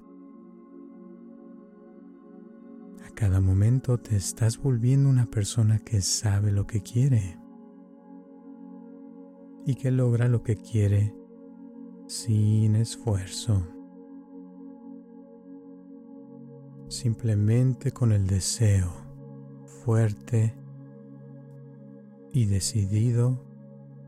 A 3.07 3.11
cada 3.15 3.41
momento 3.41 3.97
te 3.97 4.17
estás 4.17 4.59
volviendo 4.59 5.09
una 5.09 5.25
persona 5.25 5.79
que 5.79 6.03
sabe 6.03 6.53
lo 6.53 6.67
que 6.67 6.83
quiere 6.83 7.39
y 9.65 9.75
que 9.75 9.91
logra 9.91 10.29
lo 10.29 10.43
que 10.43 10.57
quiere 10.57 11.17
sin 12.09 12.77
esfuerzo. 12.77 13.67
Simplemente 16.89 17.91
con 17.93 18.13
el 18.13 18.27
deseo 18.27 18.93
fuerte 19.83 20.62
y 22.33 22.47
decidido 22.47 23.45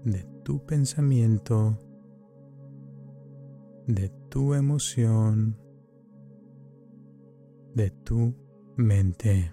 de 0.04 0.24
tu 0.42 0.64
pensamiento, 0.64 1.78
de 3.86 4.08
tu 4.28 4.54
emoción, 4.54 5.56
de 7.74 7.90
tu 7.90 8.34
mente. 8.76 9.52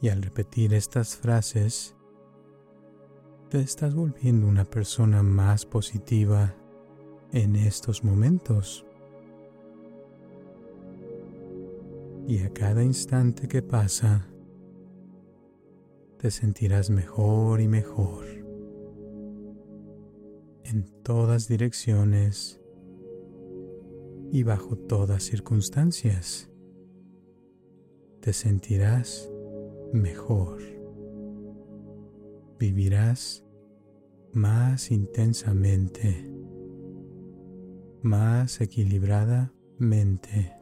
Y 0.00 0.08
al 0.10 0.22
repetir 0.22 0.74
estas 0.74 1.16
frases, 1.16 1.96
te 3.48 3.60
estás 3.60 3.94
volviendo 3.94 4.46
una 4.46 4.64
persona 4.64 5.22
más 5.22 5.64
positiva 5.64 6.54
en 7.32 7.56
estos 7.56 8.04
momentos. 8.04 8.84
Y 12.26 12.42
a 12.42 12.52
cada 12.52 12.84
instante 12.84 13.48
que 13.48 13.62
pasa, 13.62 14.28
te 16.18 16.30
sentirás 16.32 16.90
mejor 16.90 17.60
y 17.60 17.68
mejor 17.68 18.24
en 20.64 20.84
todas 21.04 21.46
direcciones 21.46 22.60
y 24.32 24.42
bajo 24.42 24.76
todas 24.76 25.22
circunstancias. 25.22 26.50
Te 28.20 28.32
sentirás 28.32 29.30
mejor. 29.92 30.60
Vivirás 32.58 33.44
más 34.32 34.90
intensamente, 34.90 36.34
más 38.02 38.60
equilibradamente, 38.60 40.52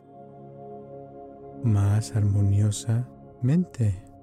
más 1.64 2.14
armoniosamente 2.14 4.15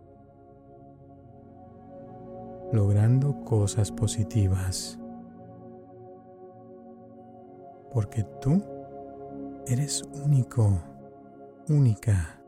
logrando 2.74 3.46
cosas 3.46 3.92
positivas. 3.92 5.00
Porque 7.92 8.24
tú 8.42 8.64
eres 9.68 10.04
único, 10.26 10.82
única. 11.70 12.42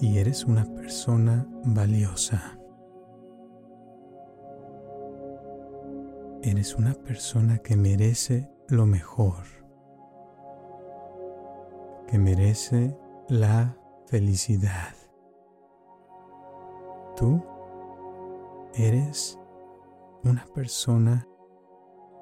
Y 0.00 0.18
eres 0.18 0.44
una 0.44 0.64
persona 0.66 1.48
valiosa. 1.64 2.58
Eres 6.42 6.76
una 6.76 6.94
persona 6.94 7.58
que 7.58 7.76
merece 7.76 8.48
lo 8.68 8.86
mejor. 8.86 9.42
Que 12.06 12.18
merece 12.18 12.96
la 13.28 13.76
felicidad. 14.06 14.94
Tú 17.16 17.42
eres 18.74 19.38
una 20.22 20.44
persona 20.54 21.26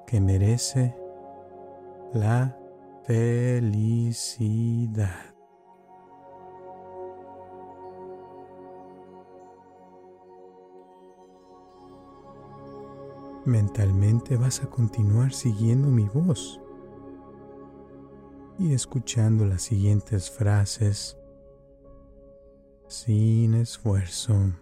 que 0.07 0.21
merece 0.21 0.95
la 2.13 2.57
felicidad. 3.03 4.55
Mentalmente 13.43 14.37
vas 14.37 14.63
a 14.63 14.69
continuar 14.69 15.33
siguiendo 15.33 15.89
mi 15.89 16.07
voz 16.07 16.61
y 18.57 18.73
escuchando 18.73 19.45
las 19.45 19.61
siguientes 19.63 20.31
frases 20.31 21.17
sin 22.87 23.55
esfuerzo. 23.55 24.53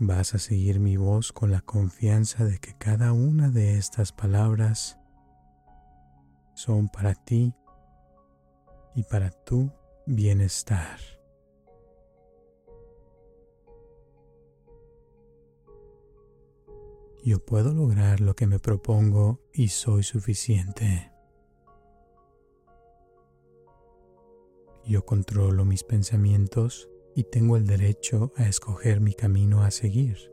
Vas 0.00 0.32
a 0.34 0.38
seguir 0.38 0.78
mi 0.78 0.96
voz 0.96 1.32
con 1.32 1.50
la 1.50 1.60
confianza 1.60 2.44
de 2.44 2.60
que 2.60 2.72
cada 2.78 3.12
una 3.12 3.50
de 3.50 3.78
estas 3.78 4.12
palabras 4.12 4.96
son 6.54 6.88
para 6.88 7.16
ti 7.16 7.52
y 8.94 9.02
para 9.02 9.30
tu 9.30 9.72
bienestar. 10.06 11.00
Yo 17.24 17.44
puedo 17.44 17.74
lograr 17.74 18.20
lo 18.20 18.36
que 18.36 18.46
me 18.46 18.60
propongo 18.60 19.40
y 19.52 19.68
soy 19.68 20.04
suficiente. 20.04 21.10
Yo 24.84 25.04
controlo 25.04 25.64
mis 25.64 25.82
pensamientos 25.82 26.88
y 27.18 27.24
tengo 27.24 27.56
el 27.56 27.66
derecho 27.66 28.32
a 28.36 28.46
escoger 28.48 29.00
mi 29.00 29.12
camino 29.12 29.64
a 29.64 29.72
seguir. 29.72 30.32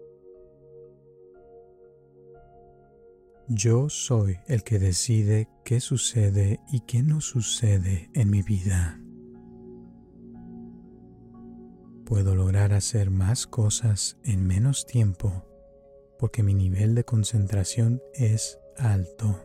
Yo 3.48 3.90
soy 3.90 4.38
el 4.46 4.64
que 4.64 4.78
decide 4.78 5.50
qué 5.64 5.80
sucede 5.80 6.60
y 6.72 6.82
qué 6.82 7.02
no 7.02 7.22
sucede 7.22 8.12
en 8.14 8.30
mi 8.30 8.44
vida. 8.44 9.02
Puedo 12.06 12.36
lograr 12.36 12.72
hacer 12.72 13.10
más 13.10 13.48
cosas 13.48 14.20
en 14.24 14.46
menos 14.46 14.86
tiempo 14.86 15.44
porque 16.20 16.44
mi 16.44 16.54
nivel 16.54 16.94
de 16.94 17.04
concentración 17.04 18.00
es 18.14 18.60
alto. 18.78 19.44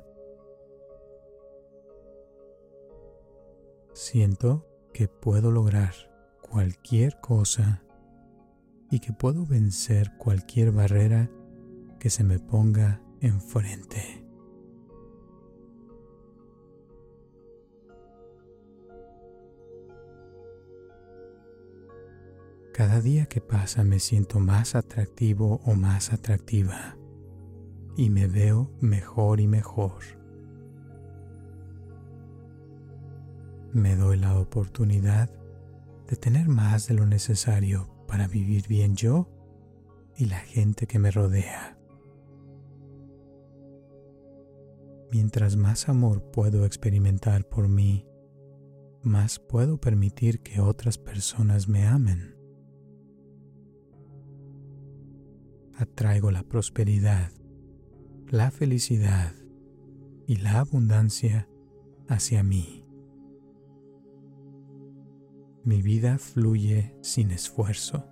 Siento 3.95 4.67
que 4.93 5.09
puedo 5.09 5.51
lograr 5.51 6.10
cualquier 6.51 7.21
cosa 7.21 7.81
y 8.91 8.99
que 8.99 9.13
puedo 9.13 9.47
vencer 9.47 10.17
cualquier 10.19 10.73
barrera 10.73 11.31
que 12.01 12.11
se 12.11 12.25
me 12.25 12.41
ponga 12.41 13.01
enfrente. 13.21 14.27
Cada 22.75 23.01
día 23.01 23.27
que 23.27 23.41
pasa 23.41 23.85
me 23.85 24.01
siento 24.01 24.41
más 24.41 24.75
atractivo 24.75 25.61
o 25.65 25.75
más 25.75 26.13
atractiva 26.13 26.97
y 27.97 28.11
me 28.11 28.27
veo 28.27 28.73
mejor 28.81 29.39
y 29.39 29.47
mejor. 29.47 30.01
Me 33.73 33.95
doy 33.95 34.17
la 34.17 34.37
oportunidad 34.37 35.40
de 36.11 36.17
tener 36.17 36.49
más 36.49 36.89
de 36.89 36.95
lo 36.95 37.07
necesario 37.07 37.89
para 38.09 38.27
vivir 38.27 38.67
bien 38.67 38.97
yo 38.97 39.29
y 40.17 40.25
la 40.25 40.41
gente 40.41 40.89
que 40.89 40.99
me 40.99 41.13
rodea. 41.13 41.79
Mientras 45.13 45.55
más 45.55 45.89
amor 45.89 46.31
puedo 46.33 46.67
experimentar 46.67 47.49
por 47.49 47.69
mí, 47.69 48.07
más 49.05 49.39
puedo 49.39 49.81
permitir 49.81 50.41
que 50.41 50.61
otras 50.61 50.99
personas 50.99 51.69
me 51.69 51.87
amen. 51.87 52.35
Atraigo 55.77 56.33
la 56.33 56.43
prosperidad, 56.43 57.31
la 58.29 58.51
felicidad 58.51 59.33
y 60.27 60.37
la 60.37 60.59
abundancia 60.59 61.49
hacia 62.09 62.43
mí. 62.43 62.80
Mi 65.63 65.83
vida 65.83 66.17
fluye 66.17 66.97
sin 67.03 67.31
esfuerzo 67.31 68.07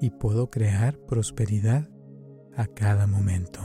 y 0.00 0.10
puedo 0.10 0.50
crear 0.50 0.98
prosperidad 0.98 1.88
a 2.56 2.66
cada 2.66 3.06
momento. 3.06 3.60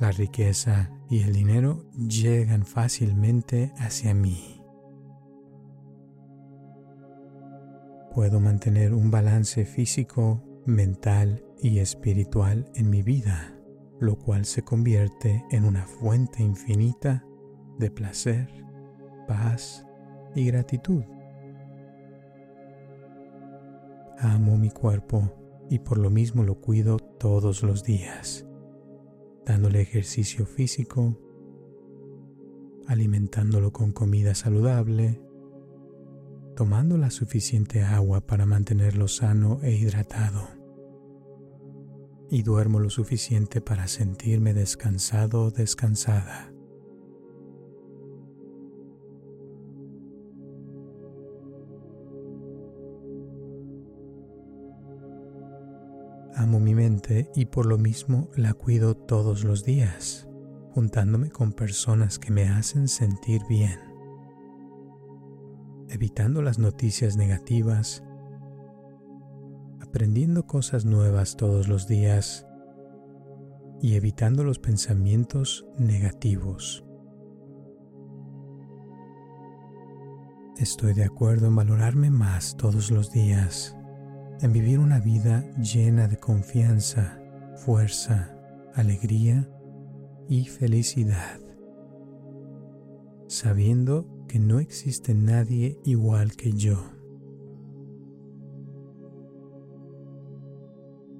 La 0.00 0.10
riqueza 0.10 0.90
y 1.08 1.20
el 1.20 1.32
dinero 1.32 1.88
llegan 1.96 2.66
fácilmente 2.66 3.72
hacia 3.78 4.14
mí. 4.14 4.60
Puedo 8.12 8.40
mantener 8.40 8.94
un 8.94 9.12
balance 9.12 9.64
físico, 9.64 10.42
mental 10.66 11.44
y 11.62 11.78
espiritual 11.78 12.68
en 12.74 12.90
mi 12.90 13.02
vida, 13.02 13.56
lo 14.00 14.16
cual 14.16 14.44
se 14.44 14.62
convierte 14.62 15.44
en 15.50 15.64
una 15.64 15.86
fuente 15.86 16.42
infinita 16.42 17.24
de 17.78 17.90
placer 17.90 18.63
paz 19.26 19.86
y 20.34 20.46
gratitud. 20.46 21.04
Amo 24.18 24.56
mi 24.56 24.70
cuerpo 24.70 25.32
y 25.68 25.80
por 25.80 25.98
lo 25.98 26.10
mismo 26.10 26.44
lo 26.44 26.60
cuido 26.60 26.98
todos 26.98 27.62
los 27.62 27.82
días, 27.82 28.46
dándole 29.44 29.80
ejercicio 29.80 30.46
físico, 30.46 31.18
alimentándolo 32.86 33.72
con 33.72 33.92
comida 33.92 34.34
saludable, 34.34 35.20
tomando 36.54 36.96
la 36.96 37.10
suficiente 37.10 37.82
agua 37.82 38.20
para 38.20 38.46
mantenerlo 38.46 39.08
sano 39.08 39.58
e 39.62 39.72
hidratado, 39.72 40.48
y 42.30 42.42
duermo 42.42 42.80
lo 42.80 42.90
suficiente 42.90 43.60
para 43.60 43.88
sentirme 43.88 44.54
descansado 44.54 45.42
o 45.42 45.50
descansada. 45.50 46.53
Amo 56.44 56.60
mi 56.60 56.74
mente 56.74 57.30
y 57.34 57.46
por 57.46 57.64
lo 57.64 57.78
mismo 57.78 58.28
la 58.36 58.52
cuido 58.52 58.94
todos 58.94 59.44
los 59.44 59.64
días, 59.64 60.28
juntándome 60.72 61.30
con 61.30 61.54
personas 61.54 62.18
que 62.18 62.30
me 62.30 62.50
hacen 62.50 62.86
sentir 62.86 63.40
bien, 63.48 63.80
evitando 65.88 66.42
las 66.42 66.58
noticias 66.58 67.16
negativas, 67.16 68.04
aprendiendo 69.80 70.46
cosas 70.46 70.84
nuevas 70.84 71.38
todos 71.38 71.66
los 71.66 71.88
días 71.88 72.46
y 73.80 73.94
evitando 73.94 74.44
los 74.44 74.58
pensamientos 74.58 75.64
negativos. 75.78 76.84
Estoy 80.58 80.92
de 80.92 81.04
acuerdo 81.04 81.46
en 81.46 81.56
valorarme 81.56 82.10
más 82.10 82.54
todos 82.58 82.90
los 82.90 83.10
días 83.12 83.78
en 84.40 84.52
vivir 84.52 84.78
una 84.78 85.00
vida 85.00 85.44
llena 85.56 86.08
de 86.08 86.18
confianza, 86.18 87.20
fuerza, 87.56 88.36
alegría 88.74 89.48
y 90.28 90.46
felicidad, 90.46 91.40
sabiendo 93.28 94.06
que 94.28 94.38
no 94.38 94.58
existe 94.58 95.14
nadie 95.14 95.78
igual 95.84 96.32
que 96.36 96.52
yo. 96.52 96.82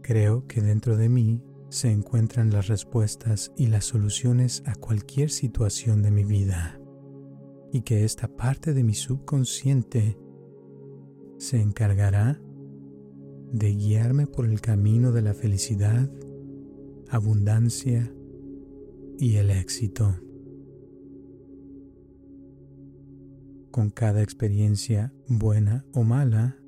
Creo 0.03 0.47
que 0.47 0.61
dentro 0.61 0.97
de 0.97 1.09
mí 1.09 1.43
se 1.71 1.91
encuentran 1.91 2.51
las 2.51 2.69
respuestas 2.69 3.53
y 3.57 3.67
las 3.67 3.87
soluciones 3.87 4.63
a 4.67 4.75
cualquier 4.75 5.31
situación 5.31 6.03
de 6.03 6.11
mi 6.11 6.25
vida 6.25 6.79
y 7.73 7.81
que 7.81 8.05
esta 8.05 8.29
parte 8.29 8.75
de 8.75 8.85
mi 8.85 8.95
subconsciente 8.95 10.19
se 11.39 11.61
encargará 11.61 12.41
de 13.53 13.75
guiarme 13.75 14.27
por 14.27 14.47
el 14.47 14.61
camino 14.61 15.13
de 15.13 15.23
la 15.23 15.35
felicidad, 15.35 16.11
abundancia 17.09 18.13
y 19.19 19.37
el 19.37 19.51
éxito. 19.51 20.17
Con 23.71 23.91
cada 23.91 24.23
experiencia 24.23 25.13
buena 25.29 25.85
o 25.93 26.05
mala, 26.05 26.59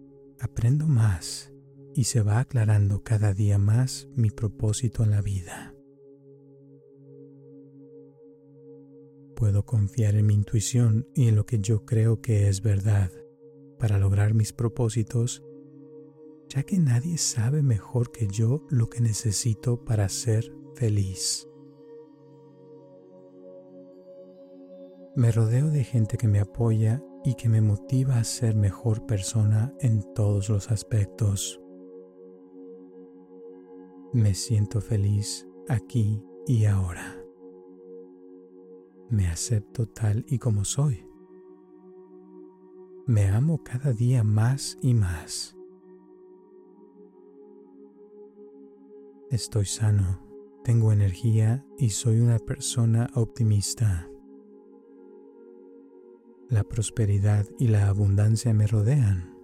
aprendo 0.40 0.86
más 0.86 1.52
y 1.94 2.04
se 2.04 2.20
va 2.20 2.40
aclarando 2.40 3.02
cada 3.02 3.32
día 3.32 3.58
más 3.58 4.08
mi 4.14 4.30
propósito 4.30 5.02
en 5.02 5.10
la 5.10 5.22
vida. 5.22 5.72
Puedo 9.34 9.64
confiar 9.64 10.16
en 10.16 10.26
mi 10.26 10.34
intuición 10.34 11.06
y 11.14 11.28
en 11.28 11.36
lo 11.36 11.46
que 11.46 11.58
yo 11.58 11.84
creo 11.84 12.20
que 12.20 12.48
es 12.48 12.62
verdad 12.62 13.10
para 13.78 13.98
lograr 13.98 14.34
mis 14.34 14.52
propósitos 14.52 15.42
ya 16.49 16.62
que 16.62 16.78
nadie 16.78 17.18
sabe 17.18 17.62
mejor 17.62 18.12
que 18.12 18.26
yo 18.28 18.64
lo 18.68 18.88
que 18.88 19.01
necesito 19.01 19.84
para 19.84 20.09
ser 20.09 20.53
feliz. 20.74 21.49
Me 25.16 25.32
rodeo 25.32 25.70
de 25.70 25.82
gente 25.82 26.18
que 26.18 26.28
me 26.28 26.40
apoya 26.40 27.03
y 27.24 27.34
que 27.34 27.49
me 27.49 27.61
motiva 27.61 28.18
a 28.18 28.24
ser 28.24 28.55
mejor 28.55 29.07
persona 29.07 29.74
en 29.80 30.03
todos 30.14 30.51
los 30.51 30.70
aspectos. 30.70 31.61
Me 34.12 34.34
siento 34.34 34.80
feliz 34.80 35.49
aquí 35.68 36.22
y 36.47 36.66
ahora. 36.66 37.22
Me 39.09 39.26
acepto 39.28 39.86
tal 39.88 40.24
y 40.28 40.38
como 40.38 40.64
soy. 40.64 41.07
Me 43.07 43.28
amo 43.28 43.62
cada 43.62 43.92
día 43.92 44.22
más 44.22 44.76
y 44.82 44.94
más. 44.94 45.55
Estoy 49.30 49.64
sano, 49.64 50.20
tengo 50.62 50.92
energía 50.92 51.66
y 51.78 51.90
soy 51.90 52.20
una 52.20 52.38
persona 52.38 53.10
optimista. 53.14 54.08
La 56.48 56.62
prosperidad 56.62 57.44
y 57.58 57.66
la 57.66 57.88
abundancia 57.88 58.54
me 58.54 58.68
rodean. 58.68 59.36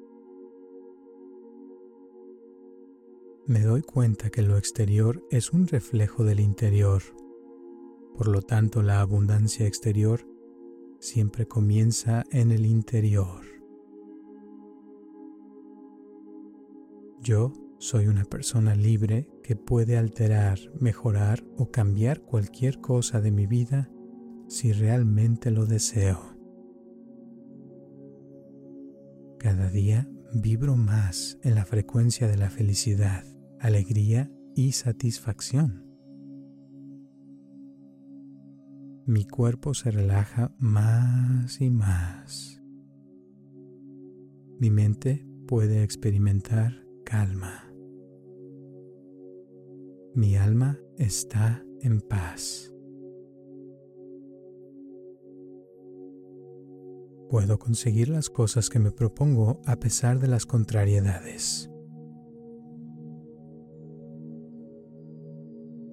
Me 3.47 3.63
doy 3.63 3.83
cuenta 3.83 4.31
que 4.31 4.43
lo 4.43 4.57
exterior 4.57 5.27
es 5.31 5.53
un 5.53 5.67
reflejo 5.67 6.23
del 6.23 6.39
interior. 6.39 7.03
Por 8.17 8.29
lo 8.29 8.41
tanto, 8.41 8.83
la 8.83 9.01
abundancia 9.01 9.67
exterior 9.67 10.21
siempre 11.01 11.49
comienza 11.49 12.23
en 12.31 12.53
el 12.53 12.67
interior. 12.67 13.45
Yo 17.21 17.53
soy 17.79 18.07
una 18.07 18.25
persona 18.25 18.77
libre 18.77 19.29
que 19.43 19.57
puede 19.57 19.97
alterar, 19.97 20.59
mejorar 20.79 21.45
o 21.57 21.71
cambiar 21.71 22.21
cualquier 22.21 22.81
cosa 22.81 23.21
de 23.21 23.31
mi 23.31 23.47
vida 23.47 23.91
si 24.49 24.73
realmente 24.73 25.51
lo 25.51 25.67
deseo. 25.67 26.37
Cada 29.39 29.71
día 29.71 30.09
vibro 30.35 30.77
más 30.77 31.39
en 31.43 31.55
la 31.55 31.65
frecuencia 31.65 32.29
de 32.29 32.37
la 32.37 32.51
felicidad, 32.51 33.25
alegría 33.59 34.31
y 34.55 34.73
satisfacción. 34.73 35.83
Mi 39.05 39.27
cuerpo 39.27 39.75
se 39.75 39.91
relaja 39.91 40.55
más 40.59 41.61
y 41.61 41.71
más. 41.71 42.63
Mi 44.61 44.71
mente 44.71 45.27
puede 45.49 45.83
experimentar 45.83 46.85
calma. 47.05 47.72
Mi 50.15 50.37
alma 50.37 50.79
está 50.99 51.65
en 51.81 52.03
paz. 52.03 52.71
Puedo 57.31 57.59
conseguir 57.59 58.11
las 58.11 58.29
cosas 58.29 58.69
que 58.69 58.79
me 58.79 58.91
propongo 58.91 59.63
a 59.65 59.77
pesar 59.77 60.19
de 60.19 60.29
las 60.29 60.45
contrariedades. 60.45 61.71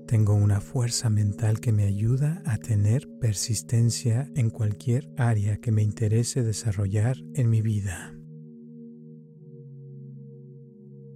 Tengo 0.05 0.33
una 0.33 0.59
fuerza 0.59 1.09
mental 1.09 1.61
que 1.61 1.71
me 1.71 1.85
ayuda 1.85 2.43
a 2.45 2.57
tener 2.57 3.07
persistencia 3.21 4.29
en 4.35 4.49
cualquier 4.49 5.09
área 5.15 5.61
que 5.61 5.71
me 5.71 5.81
interese 5.81 6.43
desarrollar 6.43 7.15
en 7.35 7.49
mi 7.49 7.61
vida. 7.61 8.18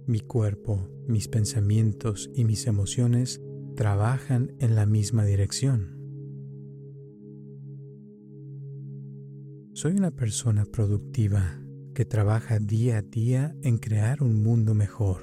Mi 0.06 0.20
cuerpo, 0.20 0.86
mis 1.08 1.28
pensamientos 1.28 2.30
y 2.34 2.44
mis 2.44 2.66
emociones 2.66 3.40
trabajan 3.74 4.54
en 4.58 4.74
la 4.74 4.84
misma 4.84 5.24
dirección. 5.24 5.98
Soy 9.72 9.92
una 9.92 10.10
persona 10.10 10.66
productiva 10.66 11.58
que 11.94 12.04
trabaja 12.04 12.58
día 12.58 12.98
a 12.98 13.02
día 13.02 13.56
en 13.62 13.78
crear 13.78 14.22
un 14.22 14.42
mundo 14.42 14.74
mejor. 14.74 15.22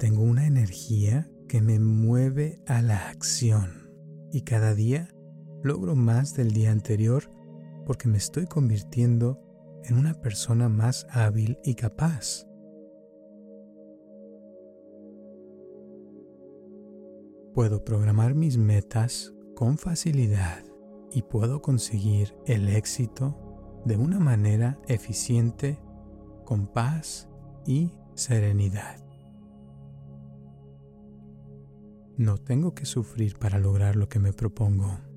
Tengo 0.00 0.22
una 0.22 0.48
energía 0.48 1.30
que 1.46 1.60
me 1.60 1.78
mueve 1.78 2.62
a 2.66 2.82
la 2.82 3.10
acción 3.10 3.92
y 4.32 4.42
cada 4.42 4.74
día 4.74 5.08
logro 5.62 5.94
más 5.94 6.34
del 6.34 6.50
día 6.50 6.72
anterior 6.72 7.30
porque 7.86 8.08
me 8.08 8.18
estoy 8.18 8.46
convirtiendo 8.46 9.40
en 9.84 9.98
una 9.98 10.14
persona 10.14 10.68
más 10.68 11.06
hábil 11.10 11.58
y 11.64 11.74
capaz. 11.74 12.46
Puedo 17.54 17.84
programar 17.84 18.34
mis 18.34 18.56
metas 18.56 19.34
con 19.56 19.76
facilidad 19.76 20.64
y 21.12 21.22
puedo 21.22 21.60
conseguir 21.60 22.34
el 22.46 22.68
éxito 22.68 23.82
de 23.84 23.96
una 23.96 24.18
manera 24.20 24.78
eficiente, 24.86 25.78
con 26.44 26.66
paz 26.66 27.28
y 27.66 27.92
serenidad. 28.14 29.04
No 32.16 32.38
tengo 32.38 32.74
que 32.74 32.84
sufrir 32.84 33.38
para 33.38 33.58
lograr 33.58 33.96
lo 33.96 34.08
que 34.08 34.18
me 34.18 34.32
propongo. 34.32 35.09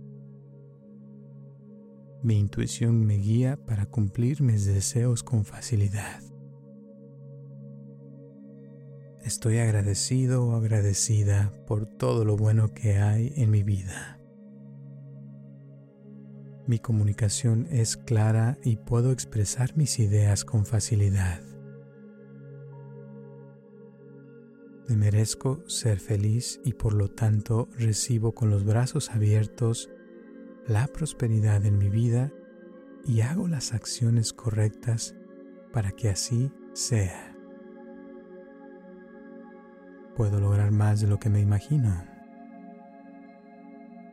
Mi 2.23 2.39
intuición 2.39 3.05
me 3.05 3.15
guía 3.15 3.57
para 3.65 3.85
cumplir 3.85 4.41
mis 4.41 4.65
deseos 4.65 5.23
con 5.23 5.43
facilidad. 5.43 6.21
Estoy 9.25 9.57
agradecido 9.57 10.45
o 10.45 10.55
agradecida 10.55 11.51
por 11.67 11.85
todo 11.85 12.23
lo 12.23 12.37
bueno 12.37 12.73
que 12.73 12.95
hay 12.95 13.33
en 13.35 13.51
mi 13.51 13.63
vida. 13.63 14.21
Mi 16.65 16.79
comunicación 16.79 17.67
es 17.69 17.97
clara 17.97 18.57
y 18.63 18.77
puedo 18.77 19.11
expresar 19.11 19.75
mis 19.75 19.99
ideas 19.99 20.45
con 20.45 20.65
facilidad. 20.65 21.41
Me 24.87 24.95
merezco 24.95 25.61
ser 25.67 25.99
feliz 25.99 26.61
y 26.63 26.71
por 26.71 26.93
lo 26.93 27.09
tanto 27.09 27.67
recibo 27.77 28.33
con 28.33 28.49
los 28.49 28.63
brazos 28.63 29.09
abiertos 29.09 29.89
la 30.67 30.87
prosperidad 30.87 31.65
en 31.65 31.77
mi 31.77 31.89
vida 31.89 32.31
y 33.05 33.21
hago 33.21 33.47
las 33.47 33.73
acciones 33.73 34.31
correctas 34.31 35.15
para 35.73 35.91
que 35.91 36.09
así 36.09 36.51
sea. 36.73 37.35
Puedo 40.15 40.39
lograr 40.39 40.71
más 40.71 41.01
de 41.01 41.07
lo 41.07 41.19
que 41.19 41.29
me 41.29 41.41
imagino. 41.41 42.05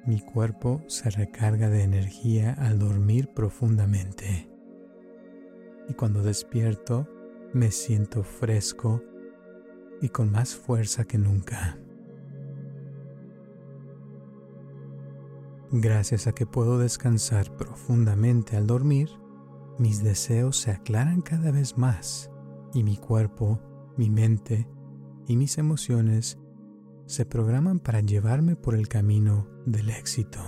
Mi 0.07 0.20
cuerpo 0.20 0.82
se 0.88 1.11
recarga 1.11 1.68
de 1.68 1.82
energía 1.82 2.55
al 2.55 2.78
dormir 2.78 3.28
profundamente. 3.28 4.51
Y 5.88 5.94
cuando 5.94 6.22
despierto 6.22 7.07
me 7.53 7.70
siento 7.70 8.22
fresco 8.22 9.03
y 10.01 10.09
con 10.09 10.32
más 10.32 10.55
fuerza 10.55 11.05
que 11.05 11.18
nunca. 11.18 11.78
Gracias 15.72 16.26
a 16.26 16.32
que 16.32 16.46
puedo 16.46 16.78
descansar 16.78 17.56
profundamente 17.56 18.56
al 18.56 18.66
dormir, 18.66 19.08
mis 19.78 20.02
deseos 20.02 20.56
se 20.56 20.72
aclaran 20.72 21.20
cada 21.20 21.52
vez 21.52 21.78
más 21.78 22.28
y 22.74 22.82
mi 22.82 22.96
cuerpo, 22.96 23.60
mi 23.96 24.10
mente 24.10 24.66
y 25.28 25.36
mis 25.36 25.58
emociones 25.58 26.40
se 27.06 27.24
programan 27.24 27.78
para 27.78 28.00
llevarme 28.00 28.56
por 28.56 28.74
el 28.74 28.88
camino 28.88 29.46
del 29.64 29.90
éxito. 29.90 30.40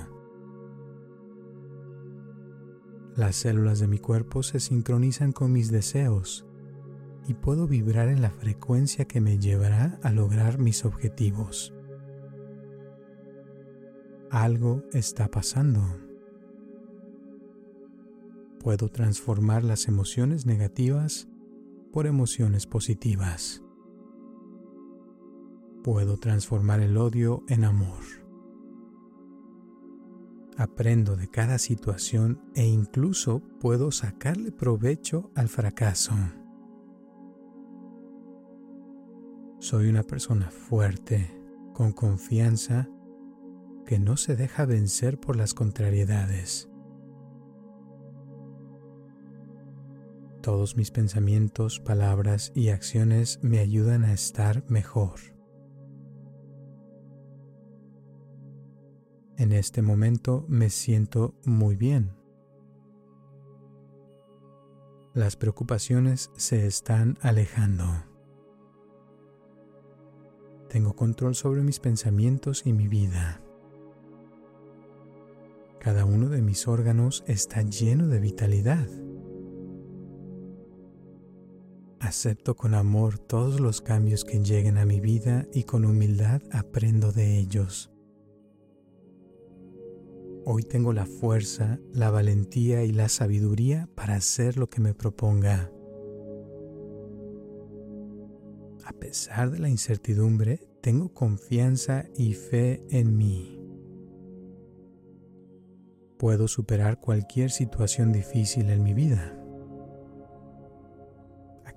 Las 3.15 3.37
células 3.37 3.79
de 3.79 3.87
mi 3.87 3.99
cuerpo 3.99 4.43
se 4.43 4.59
sincronizan 4.59 5.31
con 5.31 5.53
mis 5.53 5.71
deseos 5.71 6.49
y 7.29 7.35
puedo 7.35 7.69
vibrar 7.69 8.09
en 8.09 8.23
la 8.23 8.31
frecuencia 8.31 9.05
que 9.05 9.21
me 9.21 9.39
llevará 9.39 10.01
a 10.03 10.11
lograr 10.11 10.59
mis 10.59 10.85
objetivos 10.85 11.73
algo 14.33 14.83
está 14.95 15.29
pasando. 15.29 15.83
Puedo 18.61 18.89
transformar 18.89 19.63
las 19.63 19.89
emociones 19.89 20.47
negativas 20.47 21.29
por 21.93 22.07
emociones 22.07 22.67
positivas. 22.67 23.63
Puedo 25.85 26.17
transformar 26.17 26.81
el 26.81 26.97
odio 26.97 27.45
en 27.49 27.65
amor. 27.65 28.03
Aprendo 30.57 31.15
de 31.17 31.29
cada 31.29 31.59
situación 31.59 32.41
e 32.55 32.65
incluso 32.65 33.43
puedo 33.61 33.91
sacarle 33.91 34.51
provecho 34.51 35.31
al 35.35 35.49
fracaso. 35.51 36.15
Soy 39.59 39.89
una 39.89 40.03
persona 40.03 40.51
fuerte, 40.51 41.31
con 41.75 41.93
confianza 41.93 42.89
que 43.87 43.99
no 43.99 44.17
se 44.17 44.37
deja 44.37 44.65
vencer 44.65 45.19
por 45.19 45.37
las 45.37 45.55
contrariedades. 45.55 46.69
Todos 50.43 50.77
mis 50.77 50.91
pensamientos, 50.91 51.79
palabras 51.79 52.51
y 52.55 52.71
acciones 52.71 53.39
me 53.43 53.61
ayudan 53.61 54.05
a 54.05 54.13
estar 54.13 54.65
mejor. 54.69 55.21
En 59.37 59.53
este 59.53 59.83
momento 59.83 60.45
me 60.49 60.69
siento 60.71 61.35
muy 61.45 61.77
bien. 61.77 62.13
Las 65.15 65.37
preocupaciones 65.37 66.31
se 66.37 66.67
están 66.67 67.19
alejando. 67.21 67.85
Tengo 70.69 70.97
control 70.97 71.35
sobre 71.35 71.63
mis 71.63 71.81
pensamientos 71.81 72.67
y 72.67 72.73
mi 72.73 72.89
vida. 72.89 73.42
Cada 75.83 76.05
uno 76.05 76.29
de 76.29 76.43
mis 76.43 76.69
órganos 76.69 77.25
está 77.27 77.63
lleno 77.63 78.07
de 78.07 78.21
vitalidad. 78.21 78.87
Acepto 81.99 82.55
con 82.55 82.75
amor 82.75 83.19
todos 83.19 83.59
los 83.59 83.81
cambios 83.81 84.25
que 84.25 84.39
lleguen 84.39 84.79
a 84.79 84.87
mi 84.87 85.01
vida 85.01 85.49
y 85.53 85.65
con 85.65 85.85
humildad 85.85 86.41
aprendo 86.53 87.11
de 87.11 87.37
ellos. 87.37 87.91
Hoy 90.45 90.63
tengo 90.63 90.93
la 90.93 91.05
fuerza, 91.05 91.81
la 91.93 92.11
valentía 92.11 92.85
y 92.85 92.93
la 92.93 93.09
sabiduría 93.09 93.89
para 93.97 94.15
hacer 94.15 94.59
lo 94.59 94.71
que 94.71 94.81
me 94.81 94.95
proponga. 94.95 95.73
A 98.85 98.93
pesar 98.93 99.51
de 99.51 99.59
la 99.59 99.69
incertidumbre, 99.69 100.61
tengo 100.81 101.13
confianza 101.13 102.05
y 102.17 102.35
fe 102.35 102.85
en 102.89 103.17
mí. 103.17 103.62
Puedo 106.23 106.49
superar 106.49 106.99
cualquier 106.99 107.51
situación 107.51 108.13
difícil 108.13 108.71
en 108.71 108.83
mi 108.83 108.95
vida 108.95 109.35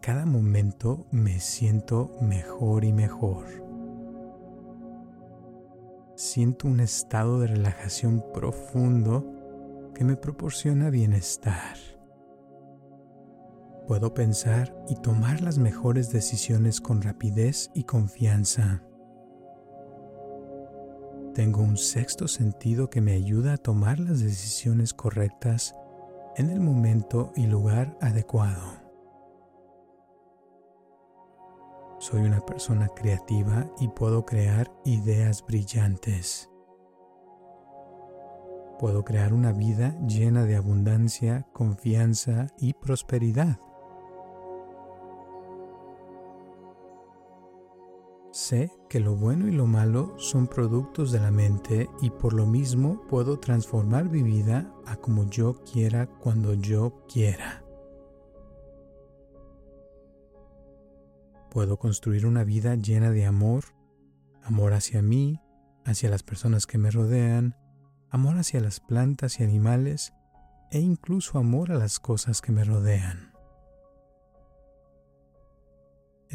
cada 0.06 0.28
momento 0.28 1.08
me 1.10 1.40
siento 1.40 2.16
mejor 2.22 2.86
y 2.86 2.94
mejor. 2.94 3.48
Siento 6.16 6.68
un 6.68 6.80
estado 6.80 7.40
de 7.40 7.48
relajación 7.48 8.24
profundo 8.32 9.26
que 9.96 10.04
me 10.04 10.16
proporciona 10.16 10.92
bienestar. 10.92 11.76
Puedo 13.88 14.14
pensar 14.14 14.78
y 14.88 14.94
tomar 14.94 15.42
las 15.42 15.58
mejores 15.58 16.12
decisiones 16.12 16.82
con 16.82 17.02
rapidez 17.02 17.72
y 17.74 17.86
confianza. 17.86 18.84
Tengo 21.36 21.62
un 21.62 21.76
sexto 21.76 22.30
sentido 22.30 22.90
que 22.90 23.02
me 23.02 23.12
ayuda 23.12 23.56
a 23.56 23.58
tomar 23.58 24.00
las 24.00 24.22
decisiones 24.22 24.94
correctas 24.94 25.76
en 26.38 26.50
el 26.50 26.62
momento 26.62 27.34
y 27.36 27.46
lugar 27.46 27.98
adecuado. 28.00 28.64
Soy 32.00 32.22
una 32.22 32.40
persona 32.40 32.88
creativa 32.88 33.70
y 33.82 33.90
puedo 33.90 34.26
crear 34.26 34.72
ideas 34.86 35.44
brillantes. 35.46 36.50
Puedo 38.80 39.04
crear 39.04 39.34
una 39.34 39.52
vida 39.52 39.94
llena 40.08 40.46
de 40.46 40.56
abundancia, 40.56 41.46
confianza 41.52 42.48
y 42.58 42.76
prosperidad. 42.76 43.60
Sé 48.36 48.70
que 48.90 49.00
lo 49.00 49.16
bueno 49.16 49.48
y 49.48 49.52
lo 49.52 49.66
malo 49.66 50.14
son 50.18 50.48
productos 50.48 51.14
de 51.14 51.22
la 51.22 51.32
mente 51.32 51.90
y 52.02 52.10
por 52.10 52.34
lo 52.34 52.46
mismo 52.46 53.02
puedo 53.08 53.40
transformar 53.40 54.10
mi 54.10 54.24
vida 54.24 54.70
a 54.86 54.98
como 54.98 55.30
yo 55.30 55.64
quiera 55.64 56.08
cuando 56.08 56.54
yo 56.54 57.06
quiera. 57.08 57.64
Puedo 61.50 61.78
construir 61.80 62.26
una 62.26 62.44
vida 62.44 62.76
llena 62.76 63.10
de 63.12 63.26
amor, 63.26 63.64
amor 64.44 64.74
hacia 64.74 65.02
mí, 65.02 65.40
hacia 65.86 66.10
las 66.10 66.24
personas 66.24 66.68
que 66.68 66.78
me 66.78 66.92
rodean, 66.92 67.56
amor 68.10 68.38
hacia 68.38 68.60
las 68.60 68.82
plantas 68.82 69.40
y 69.40 69.44
animales 69.46 70.12
e 70.72 70.80
incluso 70.80 71.40
amor 71.40 71.72
a 71.72 71.76
las 71.76 72.02
cosas 72.02 72.42
que 72.42 72.52
me 72.52 72.66
rodean. 72.66 73.35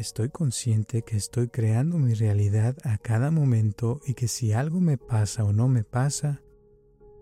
Estoy 0.01 0.29
consciente 0.29 1.03
que 1.03 1.15
estoy 1.15 1.49
creando 1.49 1.99
mi 1.99 2.15
realidad 2.15 2.75
a 2.83 2.97
cada 2.97 3.29
momento 3.29 4.01
y 4.03 4.15
que 4.15 4.27
si 4.27 4.51
algo 4.51 4.79
me 4.79 4.97
pasa 4.97 5.43
o 5.43 5.53
no 5.53 5.67
me 5.67 5.83
pasa, 5.83 6.41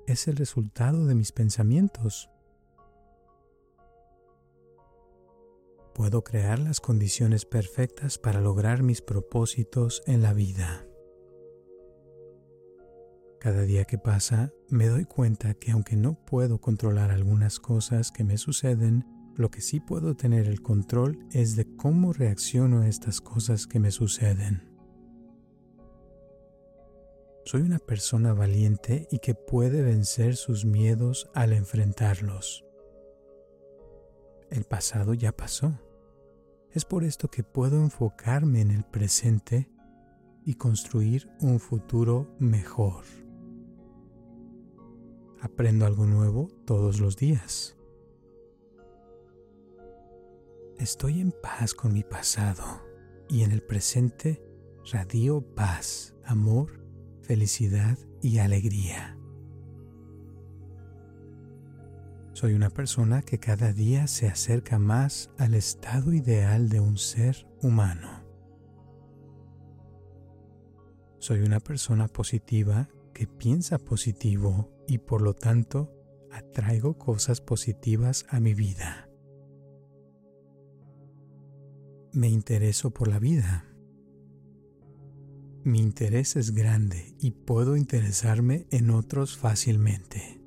es 0.07 0.29
el 0.29 0.37
resultado 0.37 1.05
de 1.05 1.13
mis 1.13 1.33
pensamientos. 1.33 2.29
puedo 5.93 6.23
crear 6.23 6.57
las 6.59 6.79
condiciones 6.79 7.43
perfectas 7.43 8.17
para 8.17 8.39
lograr 8.39 8.81
mis 8.81 9.01
propósitos 9.01 10.01
en 10.05 10.21
la 10.21 10.31
vida. 10.31 10.87
Cada 13.41 13.63
día 13.63 13.83
que 13.83 13.97
pasa 13.97 14.53
me 14.69 14.87
doy 14.87 15.03
cuenta 15.03 15.53
que 15.55 15.71
aunque 15.71 15.97
no 15.97 16.13
puedo 16.13 16.61
controlar 16.61 17.11
algunas 17.11 17.59
cosas 17.59 18.11
que 18.11 18.23
me 18.23 18.37
suceden, 18.37 19.18
lo 19.39 19.49
que 19.49 19.61
sí 19.61 19.79
puedo 19.79 20.17
tener 20.17 20.47
el 20.47 20.61
control 20.61 21.25
es 21.31 21.55
de 21.55 21.65
cómo 21.77 22.11
reacciono 22.11 22.81
a 22.81 22.89
estas 22.89 23.21
cosas 23.21 23.67
que 23.67 23.79
me 23.79 23.89
suceden. 23.89 24.69
Soy 27.45 27.61
una 27.61 27.79
persona 27.79 28.33
valiente 28.33 29.07
y 29.09 29.19
que 29.19 29.35
puede 29.35 29.81
vencer 29.81 30.35
sus 30.35 30.65
miedos 30.65 31.29
al 31.33 31.53
enfrentarlos. 31.53 32.65
El 34.49 34.65
pasado 34.65 35.13
ya 35.13 35.31
pasó 35.31 35.73
es 36.73 36.83
por 36.83 37.05
esto 37.05 37.29
que 37.29 37.43
puedo 37.43 37.77
enfocarme 37.81 38.59
en 38.59 38.71
el 38.71 38.83
presente 38.83 39.71
y 40.43 40.55
construir 40.55 41.29
un 41.39 41.61
futuro 41.61 42.35
mejor. 42.39 43.05
Aprendo 45.39 45.85
algo 45.85 46.05
nuevo 46.05 46.49
todos 46.65 46.99
los 46.99 47.15
días. 47.15 47.78
Estoy 50.79 51.19
en 51.19 51.33
paz 51.33 51.73
con 51.73 51.91
mi 51.91 52.03
pasado 52.03 52.63
y 53.27 53.43
en 53.43 53.51
el 53.51 53.61
presente 53.61 54.41
radio 54.93 55.41
paz, 55.41 56.15
amor, 56.23 56.85
felicidad 57.21 57.97
y 58.21 58.37
alegría. 58.37 59.17
Soy 62.31 62.53
una 62.53 62.69
persona 62.69 63.23
que 63.23 63.39
cada 63.39 63.73
día 63.73 64.07
se 64.07 64.29
acerca 64.29 64.79
más 64.79 65.31
al 65.37 65.53
estado 65.53 66.13
ideal 66.13 66.69
de 66.69 66.79
un 66.79 66.97
ser 66.97 67.45
humano. 67.61 68.23
Soy 71.17 71.41
una 71.41 71.59
persona 71.59 72.07
positiva 72.07 72.87
que 73.13 73.27
piensa 73.27 73.79
positivo 73.79 74.71
y 74.87 74.99
por 74.99 75.21
lo 75.21 75.33
tanto 75.33 75.93
atraigo 76.31 76.97
cosas 76.97 77.41
positivas 77.41 78.25
a 78.29 78.39
mi 78.39 78.53
vida. 78.53 79.08
Me 82.11 82.27
intereso 82.27 82.89
por 82.89 83.07
la 83.07 83.19
vida. 83.19 83.65
Mi 85.63 85.79
interés 85.79 86.35
es 86.35 86.55
grande 86.55 87.15
y 87.19 87.31
puedo 87.31 87.77
interesarme 87.77 88.65
en 88.71 88.89
otros 88.89 89.37
fácilmente. 89.37 90.41